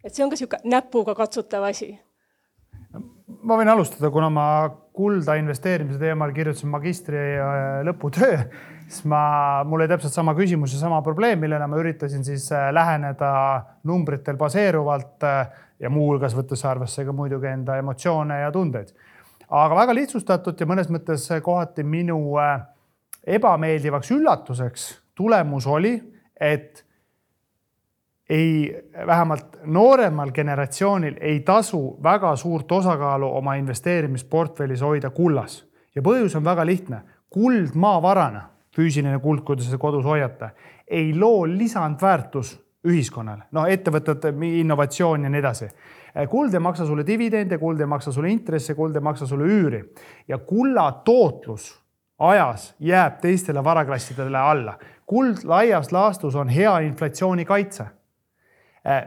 [0.03, 1.93] et see on ka niisugune näpuga katsutav asi.
[3.43, 4.47] ma võin alustada, kuna ma
[4.93, 8.37] kulda investeerimise teemal kirjutasin magistri äh, lõputöö,
[8.87, 9.23] siis ma,
[9.67, 13.33] mul oli täpselt sama küsimus ja sama probleem, millele ma üritasin siis äh, läheneda
[13.89, 15.25] numbritel baseeruvalt
[15.79, 18.93] ja muuhulgas võttes arvesse ka muidugi enda emotsioone ja tundeid.
[19.49, 22.37] aga väga lihtsustatult ja mõnes mõttes kohati minu
[23.27, 25.95] ebameeldivaks üllatuseks tulemus oli,
[26.39, 26.85] et
[28.29, 35.63] ei, vähemalt nooremal generatsioonil ei tasu väga suurt osakaalu oma investeerimisportfellis hoida kullas
[35.95, 37.01] ja põhjus on väga lihtne.
[37.33, 38.41] kuld maavarana,
[38.77, 40.51] füüsiline kuld, kui te seda kodus hoiate,
[40.87, 42.51] ei loo lisandväärtus
[42.87, 44.29] ühiskonnale, no ettevõtete
[44.59, 45.69] innovatsioon ja nii edasi.
[46.29, 49.83] kuld ei maksa sulle dividende, kuld ei maksa sulle intresse, kuld ei maksa sulle üüri
[50.27, 51.81] ja kulla tootlus
[52.19, 54.77] ajas jääb teistele varaklassidele alla.
[55.05, 58.02] kuld laias laastus on hea inflatsioonikaitse Äh,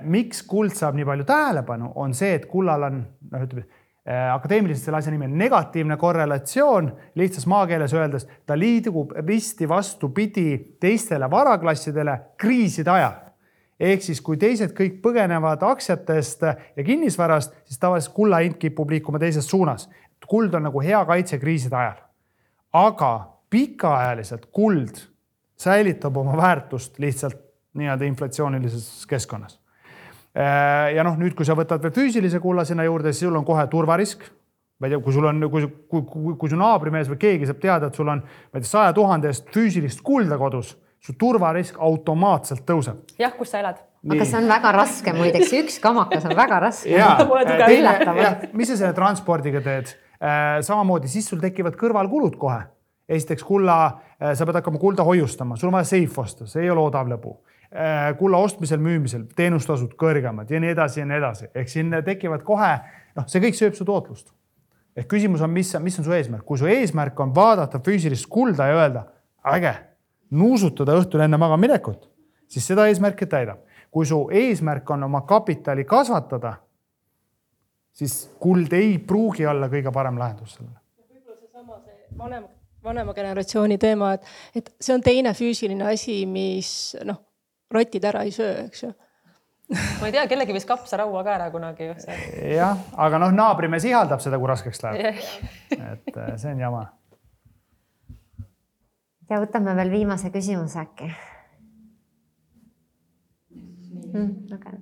[0.02, 3.66] miks kuld saab nii palju tähelepanu, on see, et kullal on, noh, ütleme
[4.08, 6.88] äh, akadeemiliselt selle asja nimi on negatiivne korrelatsioon,
[7.20, 13.18] lihtsas maakeeles öeldes ta liigub risti vastupidi teistele varaklassidele kriiside ajal.
[13.80, 16.46] ehk siis, kui teised kõik põgenevad aktsiatest
[16.76, 19.90] ja kinnisvarast, siis tavaliselt kulla hind kipub liikuma teises suunas.
[20.26, 22.00] kuld on nagu hea kaitse kriiside ajal.
[22.72, 23.12] aga
[23.50, 25.04] pikaajaliselt kuld
[25.56, 27.36] säilitab oma väärtust lihtsalt
[27.76, 29.65] nii-öelda inflatsioonilises keskkonnas Äh,
[30.36, 33.66] ja noh, nüüd, kui sa võtad veel füüsilise kulla sinna juurde, siis sul on kohe
[33.72, 34.26] turvarisk.
[34.76, 37.60] ma ei tea, kui sul on, kui, kui, kui, kui su naabrimees või keegi saab
[37.62, 41.78] teada, et sul on, ma ei tea, saja tuhande eest füüsilist kulda kodus, su turvarisk
[41.80, 43.16] automaatselt tõuseb.
[43.16, 43.80] jah, kus sa elad?
[44.12, 46.92] aga see on väga raske muideks, üks kamakas on väga raske.
[48.58, 49.96] mis sa selle transpordiga teed?
[50.16, 52.60] Äh, samamoodi, siis sul tekivad kõrvalkulud kohe.
[53.08, 53.78] esiteks kulla,
[54.20, 57.08] äh, sa pead hakkama kulda hoiustama, sul on vaja seif osta, see ei ole odav
[57.08, 57.38] lõbu
[57.74, 62.68] Äh, kulla ostmisel-müümisel teenustasud kõrgemad ja nii edasi ja nii edasi, ehk siin tekivad kohe
[63.16, 64.30] noh, see kõik sööb su tootlust.
[64.94, 68.70] ehk küsimus on, mis, mis on su eesmärk, kui su eesmärk on vaadata füüsilist kulda
[68.70, 69.02] ja öelda
[69.56, 69.74] äge,
[70.30, 72.06] nuusutada õhtul enne magamaminekut,
[72.46, 73.66] siis seda eesmärki täidab.
[73.90, 76.54] kui su eesmärk on oma kapitali kasvatada,
[77.92, 80.78] siis kuld ei pruugi olla kõige parem lahendus sellele.
[81.10, 82.48] võib-olla seesama see vanem,
[82.84, 87.25] vanema generatsiooni teema, et, et see on teine füüsiline asi, mis noh
[87.72, 88.92] rotid ära ei söö, eks ju
[90.00, 91.88] ma ei tea, kellegi võis kapsaraua ka ära kunagi
[92.54, 95.22] jah, aga noh, naabrimees ihaldab seda, kui raskeks läheb.
[95.74, 96.82] et äh, see on jama.
[99.30, 101.10] ja võtame veel viimase küsimuse äkki
[104.12, 104.30] mm,.
[104.54, 104.78] Okay.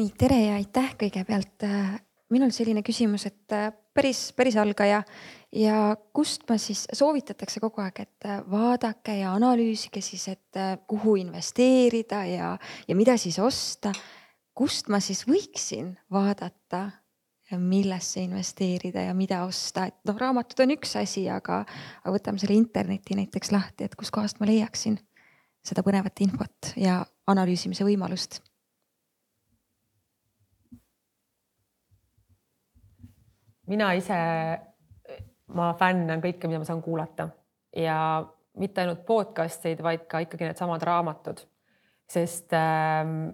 [0.00, 1.68] nii, tere ja aitäh kõigepealt.
[2.32, 5.02] Minul selline küsimus, et äh, päris, päris algaja.
[5.52, 10.78] Ja kust ma siis, soovitatakse kogu aeg, et äh, vaadake ja analüüsige siis, et äh,
[10.88, 12.56] kuhu investeerida ja,
[12.88, 13.92] ja mida siis osta.
[14.54, 16.90] kust ma siis võiksin vaadata,
[17.56, 21.62] millesse investeerida ja mida osta, et noh, raamatud on üks asi, aga,
[22.00, 24.96] aga võtame selle interneti näiteks lahti, et kuskohast ma leiaksin
[25.64, 28.40] seda põnevat infot ja analüüsimise võimalust
[33.70, 34.18] mina ise
[35.52, 37.28] ma fännan kõike, mida ma saan kuulata.
[37.76, 37.96] Ja
[38.60, 41.40] mitte ainult podcast'id, vaid ka ikkagi needsamad raamatud,
[42.10, 43.30] sest ähm,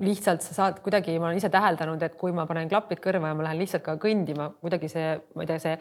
[0.00, 3.36] lihtsalt sa saad kuidagi, ma olen ise täheldanud, et kui ma panen klapid kõrva ja
[3.36, 5.76] ma lähen lihtsalt ka kõndima, kuidagi see, ma ei tea, see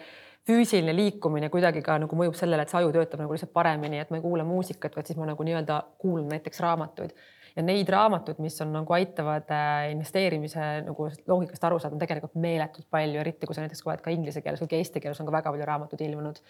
[0.47, 4.11] füüsiline liikumine kuidagi ka nagu mõjub sellele, et see aju töötab nagu lihtsalt paremini, et
[4.11, 7.15] ma ei kuula muusikat, vaid siis ma nagu nii-öelda kuulan näiteks raamatuid
[7.57, 12.37] ja neid raamatuid, mis on nagu aitavad äh, investeerimise nagu loogikast aru saada, on tegelikult
[12.41, 15.33] meeletult palju, eriti kui sa näiteks loed ka inglise keeles ka eesti keeles on ka
[15.33, 16.41] väga palju raamatuid ilmunud.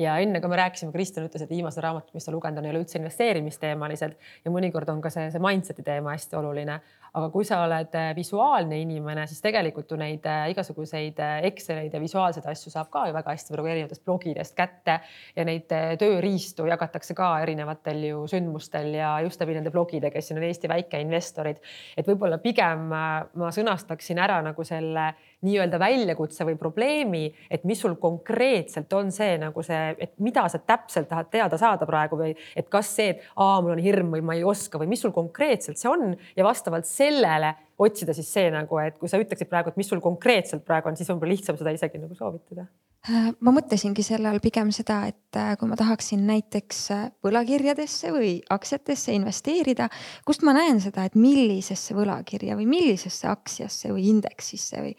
[0.00, 2.72] ja enne kui me rääkisime, Kristjan ütles, et viimased raamatud, mis ta lugenud on, ei
[2.72, 4.16] ole üldse investeerimisteemalised.
[4.44, 6.78] Ja mõnikord on ka see, see mindset'i teema hästi oluline.
[7.14, 11.20] Aga kui sa oled äh, visuaalne inimene, siis tegelikult ju neid äh, igasuguseid
[11.50, 14.96] Exceleid ja visuaalseid asju saab ka ju väga hästi praegu erinevatest blogidest kätte.
[15.36, 15.68] Ja neid
[16.00, 20.70] tööriistu jagatakse ka erinevatel ju sündmustel ja just läbi nende blogide, kes siin on Eesti
[20.70, 21.60] väikeinvestorid.
[21.96, 25.10] et võib-olla pigem ma sõnastaksin ära nagu selle
[25.44, 30.60] nii-öelda väljakutse või probleemi, et mis sul konkreetselt on see nagu see, et mida sa
[30.62, 34.24] täpselt tahad teada saada praegu või et kas see, et aa, mul on hirm või
[34.24, 38.50] ma ei oska või mis sul konkreetselt see on ja vastavalt sellele otsida siis see
[38.54, 41.36] nagu, et kui sa ütleksid praegu, et mis sul konkreetselt praegu on, siis on võib-olla
[41.36, 45.68] lihtsam seda isegi nagu soovitada äh, ma mõtlesingi selle all pigem seda, et äh, kui
[45.68, 49.90] ma tahaksin näiteks äh, võlakirjadesse või aktsiatesse investeerida,
[50.24, 54.96] kust ma näen seda, et millisesse võlakirja või millisesse aktsiasse või indeksisse või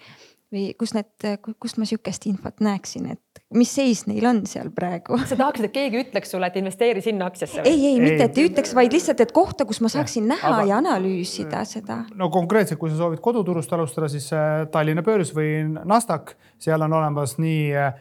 [0.56, 1.28] või kus need,
[1.62, 5.20] kust ma sihukest infot näeksin, et mis seis neil on seal praegu?
[5.30, 7.66] sa tahaksid, et keegi ütleks sulle, et investeeri sinna aktsiasse?
[7.68, 10.80] ei, ei, mitte et ütleks, vaid lihtsalt, et kohta, kus ma saaksin näha aga, ja
[10.82, 12.02] analüüsida seda.
[12.16, 16.96] no konkreetselt, kui sa soovid koduturust alustada, siis äh, Tallinna börs või Nasdaq, seal on
[17.00, 17.98] olemas nii äh,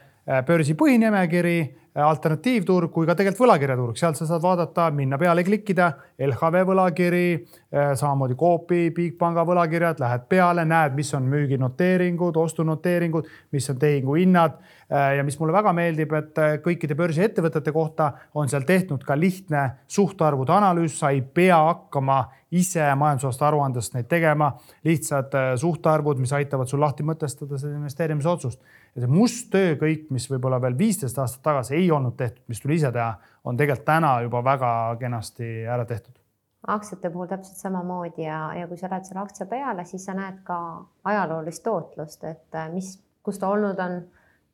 [0.47, 1.59] börsi põhinimekiri
[2.03, 5.93] alternatiivturg kui ka tegelikult võlakirjaturg, sealt sa saad vaadata, minna peale, klikkida
[6.27, 7.27] LHV võlakiri,
[7.71, 14.59] eh, samamoodi Coopi, Bigpanga võlakirjad, lähed peale, näed, mis on müüginoteeringud, ostunoteeringud, mis on tehinguhinnad.
[14.91, 19.15] Eh, ja mis mulle väga meeldib, et eh, kõikide börsiettevõtete kohta on seal tehtud ka
[19.15, 24.53] lihtne suhtarvude analüüs, sa ei pea hakkama ise majandusaasta aruandest neid tegema,
[24.85, 28.61] lihtsad suhtarvud, mis aitavad sul lahti mõtestada seda investeerimisotsust
[28.95, 32.62] ja see must töö kõik, mis võib-olla veel viisteist aastat tagasi ei olnud tehtud, mis
[32.62, 33.15] tuli ise teha,
[33.45, 36.21] on tegelikult täna juba väga kenasti ära tehtud.
[36.66, 40.39] aktsiate puhul täpselt samamoodi ja, ja kui sa lähed selle aktsia peale, siis sa näed
[40.47, 40.59] ka
[41.05, 43.99] ajaloolist tootlust, et äh, mis, kus ta olnud on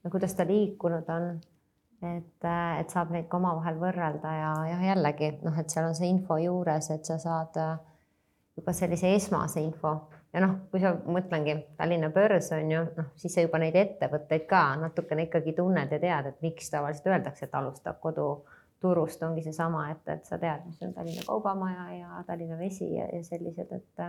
[0.04, 1.30] ja kuidas ta liikunud on.
[2.02, 5.94] et, äh, et saab neid ka omavahel võrrelda ja, ja jällegi noh, et seal on
[5.94, 7.76] see info juures, et sa saad äh,
[8.56, 9.98] juba sellise esmase info
[10.32, 14.46] ja noh, kui sa mõtlengi Tallinna börs on ju noh, siis sa juba neid ettevõtteid
[14.50, 19.88] ka natukene ikkagi tunned ja tead, et miks tavaliselt öeldakse, et alustab koduturust, ongi seesama,
[19.94, 24.04] et, et sa tead, mis on Tallinna Kaubamaja ja Tallinna Vesi ja, ja sellised, et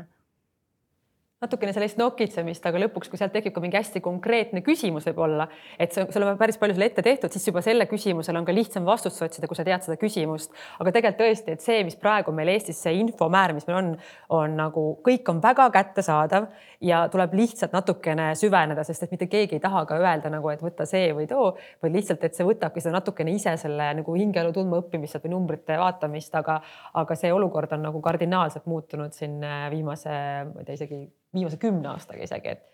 [1.42, 5.48] natukene sellist nokitsemist, aga lõpuks, kui sealt tekib ka mingi hästi konkreetne küsimus võib-olla,
[5.82, 8.54] et see, sul on päris palju selle ette tehtud, siis juba selle küsimusele on ka
[8.54, 10.54] lihtsam vastust otsida, kui sa tead seda küsimust.
[10.78, 13.90] aga tegelikult tõesti, et see, mis praegu meil Eestis see infomäär, mis meil on,
[14.38, 16.46] on nagu kõik on väga kättesaadav
[16.86, 20.62] ja tuleb lihtsalt natukene süveneda, sest et mitte keegi ei taha ka öelda nagu, et
[20.62, 24.54] võta see või too, vaid lihtsalt, et see võtabki seda natukene ise selle nagu hingeelu
[24.54, 26.60] tundma õppimist või numbrite vaatamist, aga,
[27.02, 29.42] aga see olukord on nagu kardinaalselt muutunud siin
[29.74, 30.22] viimase,
[30.54, 31.02] ma ei tea, isegi
[31.34, 32.68] viimase kümne aastaga isegi, et.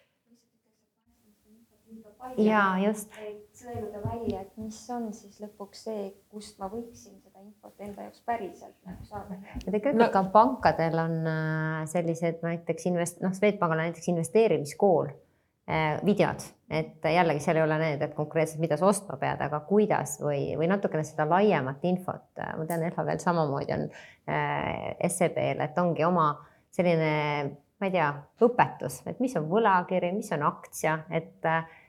[2.42, 3.14] ja just.
[3.58, 8.22] sõeluda välja, et mis on siis lõpuks see, kust ma võiksin seda infot enda jaoks
[8.26, 9.38] päriselt nagu saada.
[9.64, 10.12] ja tegelikult no.
[10.14, 17.06] ka pankadel on äh, sellised näiteks invest-, noh, Swedbankil on näiteks investeerimiskool äh, videod, et
[17.14, 20.70] jällegi seal ei ole need, et konkreetselt, mida sa ostma pead, aga kuidas või, või
[20.74, 22.28] natukene seda laiemat infot.
[22.38, 26.34] ma tean, LHV-l samamoodi on äh, SEB-l, et ongi oma
[26.78, 28.08] selline ma ei tea,
[28.42, 31.46] õpetus, et mis on võlakiri, mis on aktsia, et,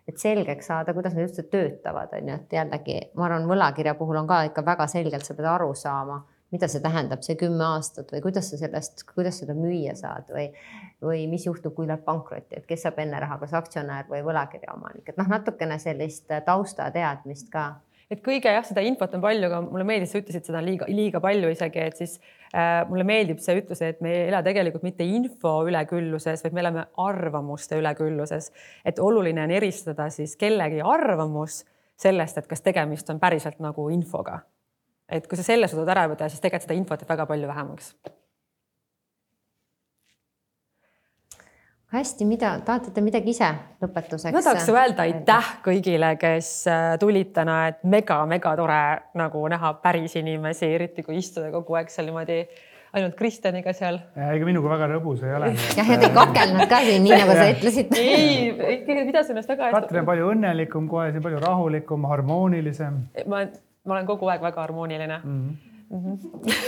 [0.09, 4.21] et selgeks saada, kuidas need üldse töötavad, on ju, et jällegi ma arvan, võlakirja puhul
[4.21, 6.21] on ka ikka väga selgelt, sa pead aru saama,
[6.53, 10.47] mida see tähendab, see kümme aastat või kuidas sa sellest, kuidas seda müüa saad või,
[11.05, 14.77] või mis juhtub, kui läheb pankrotti, et kes saab enne raha, kas aktsionär või võlakirja
[14.77, 17.69] omanik, et noh, natukene sellist taustateadmist ka
[18.13, 21.21] et kõige jah, seda infot on palju, aga mulle meeldis, sa ütlesid seda liiga, liiga
[21.25, 22.17] palju isegi, et siis
[22.53, 26.65] äh, mulle meeldib see ütlus, et me ei ela tegelikult mitte info ülekülluses, vaid me
[26.65, 28.53] elame arvamuste ülekülluses.
[28.85, 31.65] et oluline on eristada siis kellegi arvamus
[31.99, 34.41] sellest, et kas tegemist on päriselt nagu infoga.
[35.09, 37.95] et kui sa selle suudad ära võtta, siis tegelikult seda infot jääb väga palju vähemaks
[41.93, 43.49] hästi, mida, tahate te midagi ise
[43.83, 44.35] lõpetuseks?
[44.35, 48.81] ma tahaks öelda aitäh kõigile, kes äh, tulid täna, et mega-mega tore
[49.19, 52.43] nagu näha päris inimesi, eriti kui istuda kogu aeg seal niimoodi
[52.97, 54.01] ainult Kristjaniga seal.
[54.17, 55.53] ega minuga väga rõbus ei ole.
[55.77, 57.97] jah, ja te kakelnud ka siin, nii nagu sa ütlesid.
[58.01, 59.81] ei, ikkagi pidas ennast väga hästi.
[59.81, 63.01] Katrin on palju õnnelikum kohe, siin palju rahulikum, harmoonilisem.
[63.25, 63.47] ma,
[63.89, 65.41] ma olen kogu aeg väga harmooniline mm.
[65.41, 65.68] -hmm.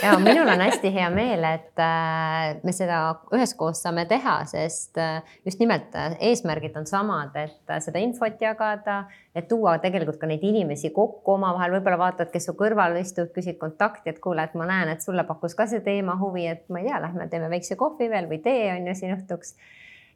[0.02, 3.01] Ja minul on hästi hea meel, et äh, me seda
[3.36, 9.02] üheskoos saame teha, sest äh, just nimelt äh, eesmärgid on samad, et seda infot jagada,
[9.36, 13.60] et tuua tegelikult ka neid inimesi kokku omavahel, võib-olla vaatad, kes su kõrval istub, küsid
[13.60, 16.80] kontakti, et kuule, et ma näen, et sulle pakkus ka see teema huvi, et ma
[16.80, 19.55] ei tea, lähme teeme väikse kohvi veel või tee on ju siin õhtuks.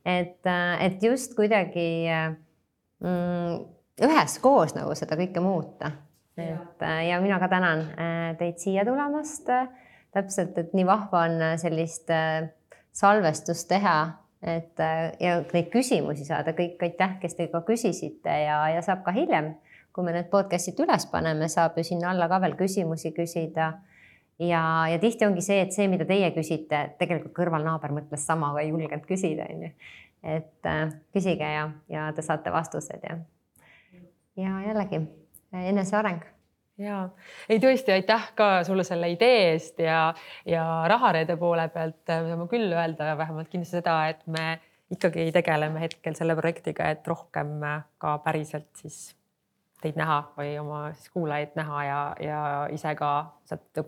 [0.05, 0.41] et,
[0.81, 2.09] et just kuidagi
[3.05, 3.61] mm,
[4.09, 5.93] üheskoos nagu seda kõike muuta
[6.37, 9.49] et äh, ja mina ka tänan äh, teid siia tulemast.
[10.15, 12.11] täpselt, et nii vahva on äh, sellist
[12.95, 13.97] salvestust teha,
[14.43, 14.79] et
[15.21, 19.55] ja neid küsimusi saada, kõik aitäh, kes te ka küsisite ja, ja saab ka hiljem,
[19.93, 23.73] kui me need podcast'id üles paneme, saab ju sinna alla ka veel küsimusi küsida.
[24.39, 28.63] Ja, ja tihti ongi see, et see, mida teie küsite, tegelikult kõrvalnaaber mõtles sama, aga
[28.63, 29.75] ei julgenud küsida, onju.
[30.23, 33.19] et äh, küsige ja, ja te saate vastused ja,
[34.39, 35.03] ja jällegi
[35.55, 36.23] eneseareng.
[36.79, 37.05] Ja
[37.49, 40.09] ei tõesti, aitäh ka sulle selle idee eest ja,
[40.47, 42.01] ja rahareede poole pealt.
[42.09, 44.57] Saame küll öelda vähemalt kindlasti seda, et me
[44.91, 47.61] ikkagi tegeleme hetkel selle projektiga, et rohkem
[48.03, 49.15] ka päriselt siis
[49.85, 52.41] teid näha või oma siis kuulajaid näha ja, ja
[52.73, 53.11] ise ka
[53.45, 53.83] sealt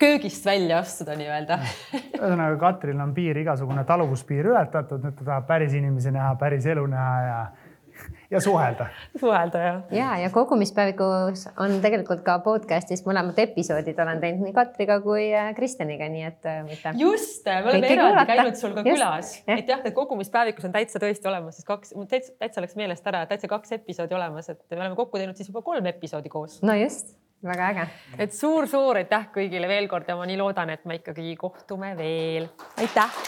[0.00, 1.58] köögist välja astuda nii-öelda.
[2.18, 6.84] ühesõnaga Katril on piir, igasugune taluvuspiir ületatud, nüüd ta tahab päris inimesi näha, päris elu
[6.92, 7.40] näha ja
[8.30, 8.86] ja suhelda.
[9.20, 9.80] suhelda jah.
[9.90, 15.50] ja, ja kogumispäevikus on tegelikult ka podcast'is mõlemad episoodid olen teinud nii Katriga kui äh,
[15.56, 16.94] Kristjaniga, nii et võite.
[17.00, 18.26] just, me oleme eraldi kuulata.
[18.32, 21.94] käinud sul ka Just, külas, et jah, et kogumispäevikus on täitsa tõesti olemas siis kaks,
[21.98, 25.38] mul täitsa, täitsa läks meelest ära, täitsa kaks episoodi olemas, et me oleme kokku teinud
[25.38, 26.60] siis juba kolm episoodi koos.
[26.62, 27.16] no just,
[27.46, 27.88] väga äge.
[28.18, 32.50] et suur-suur aitäh kõigile veel kord ja ma nii loodan, et me ikkagi kohtume veel.
[32.78, 33.24] aitäh.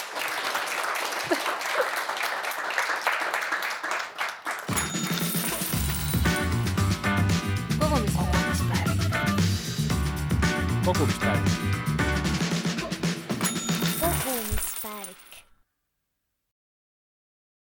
[10.93, 11.41] 即来たい？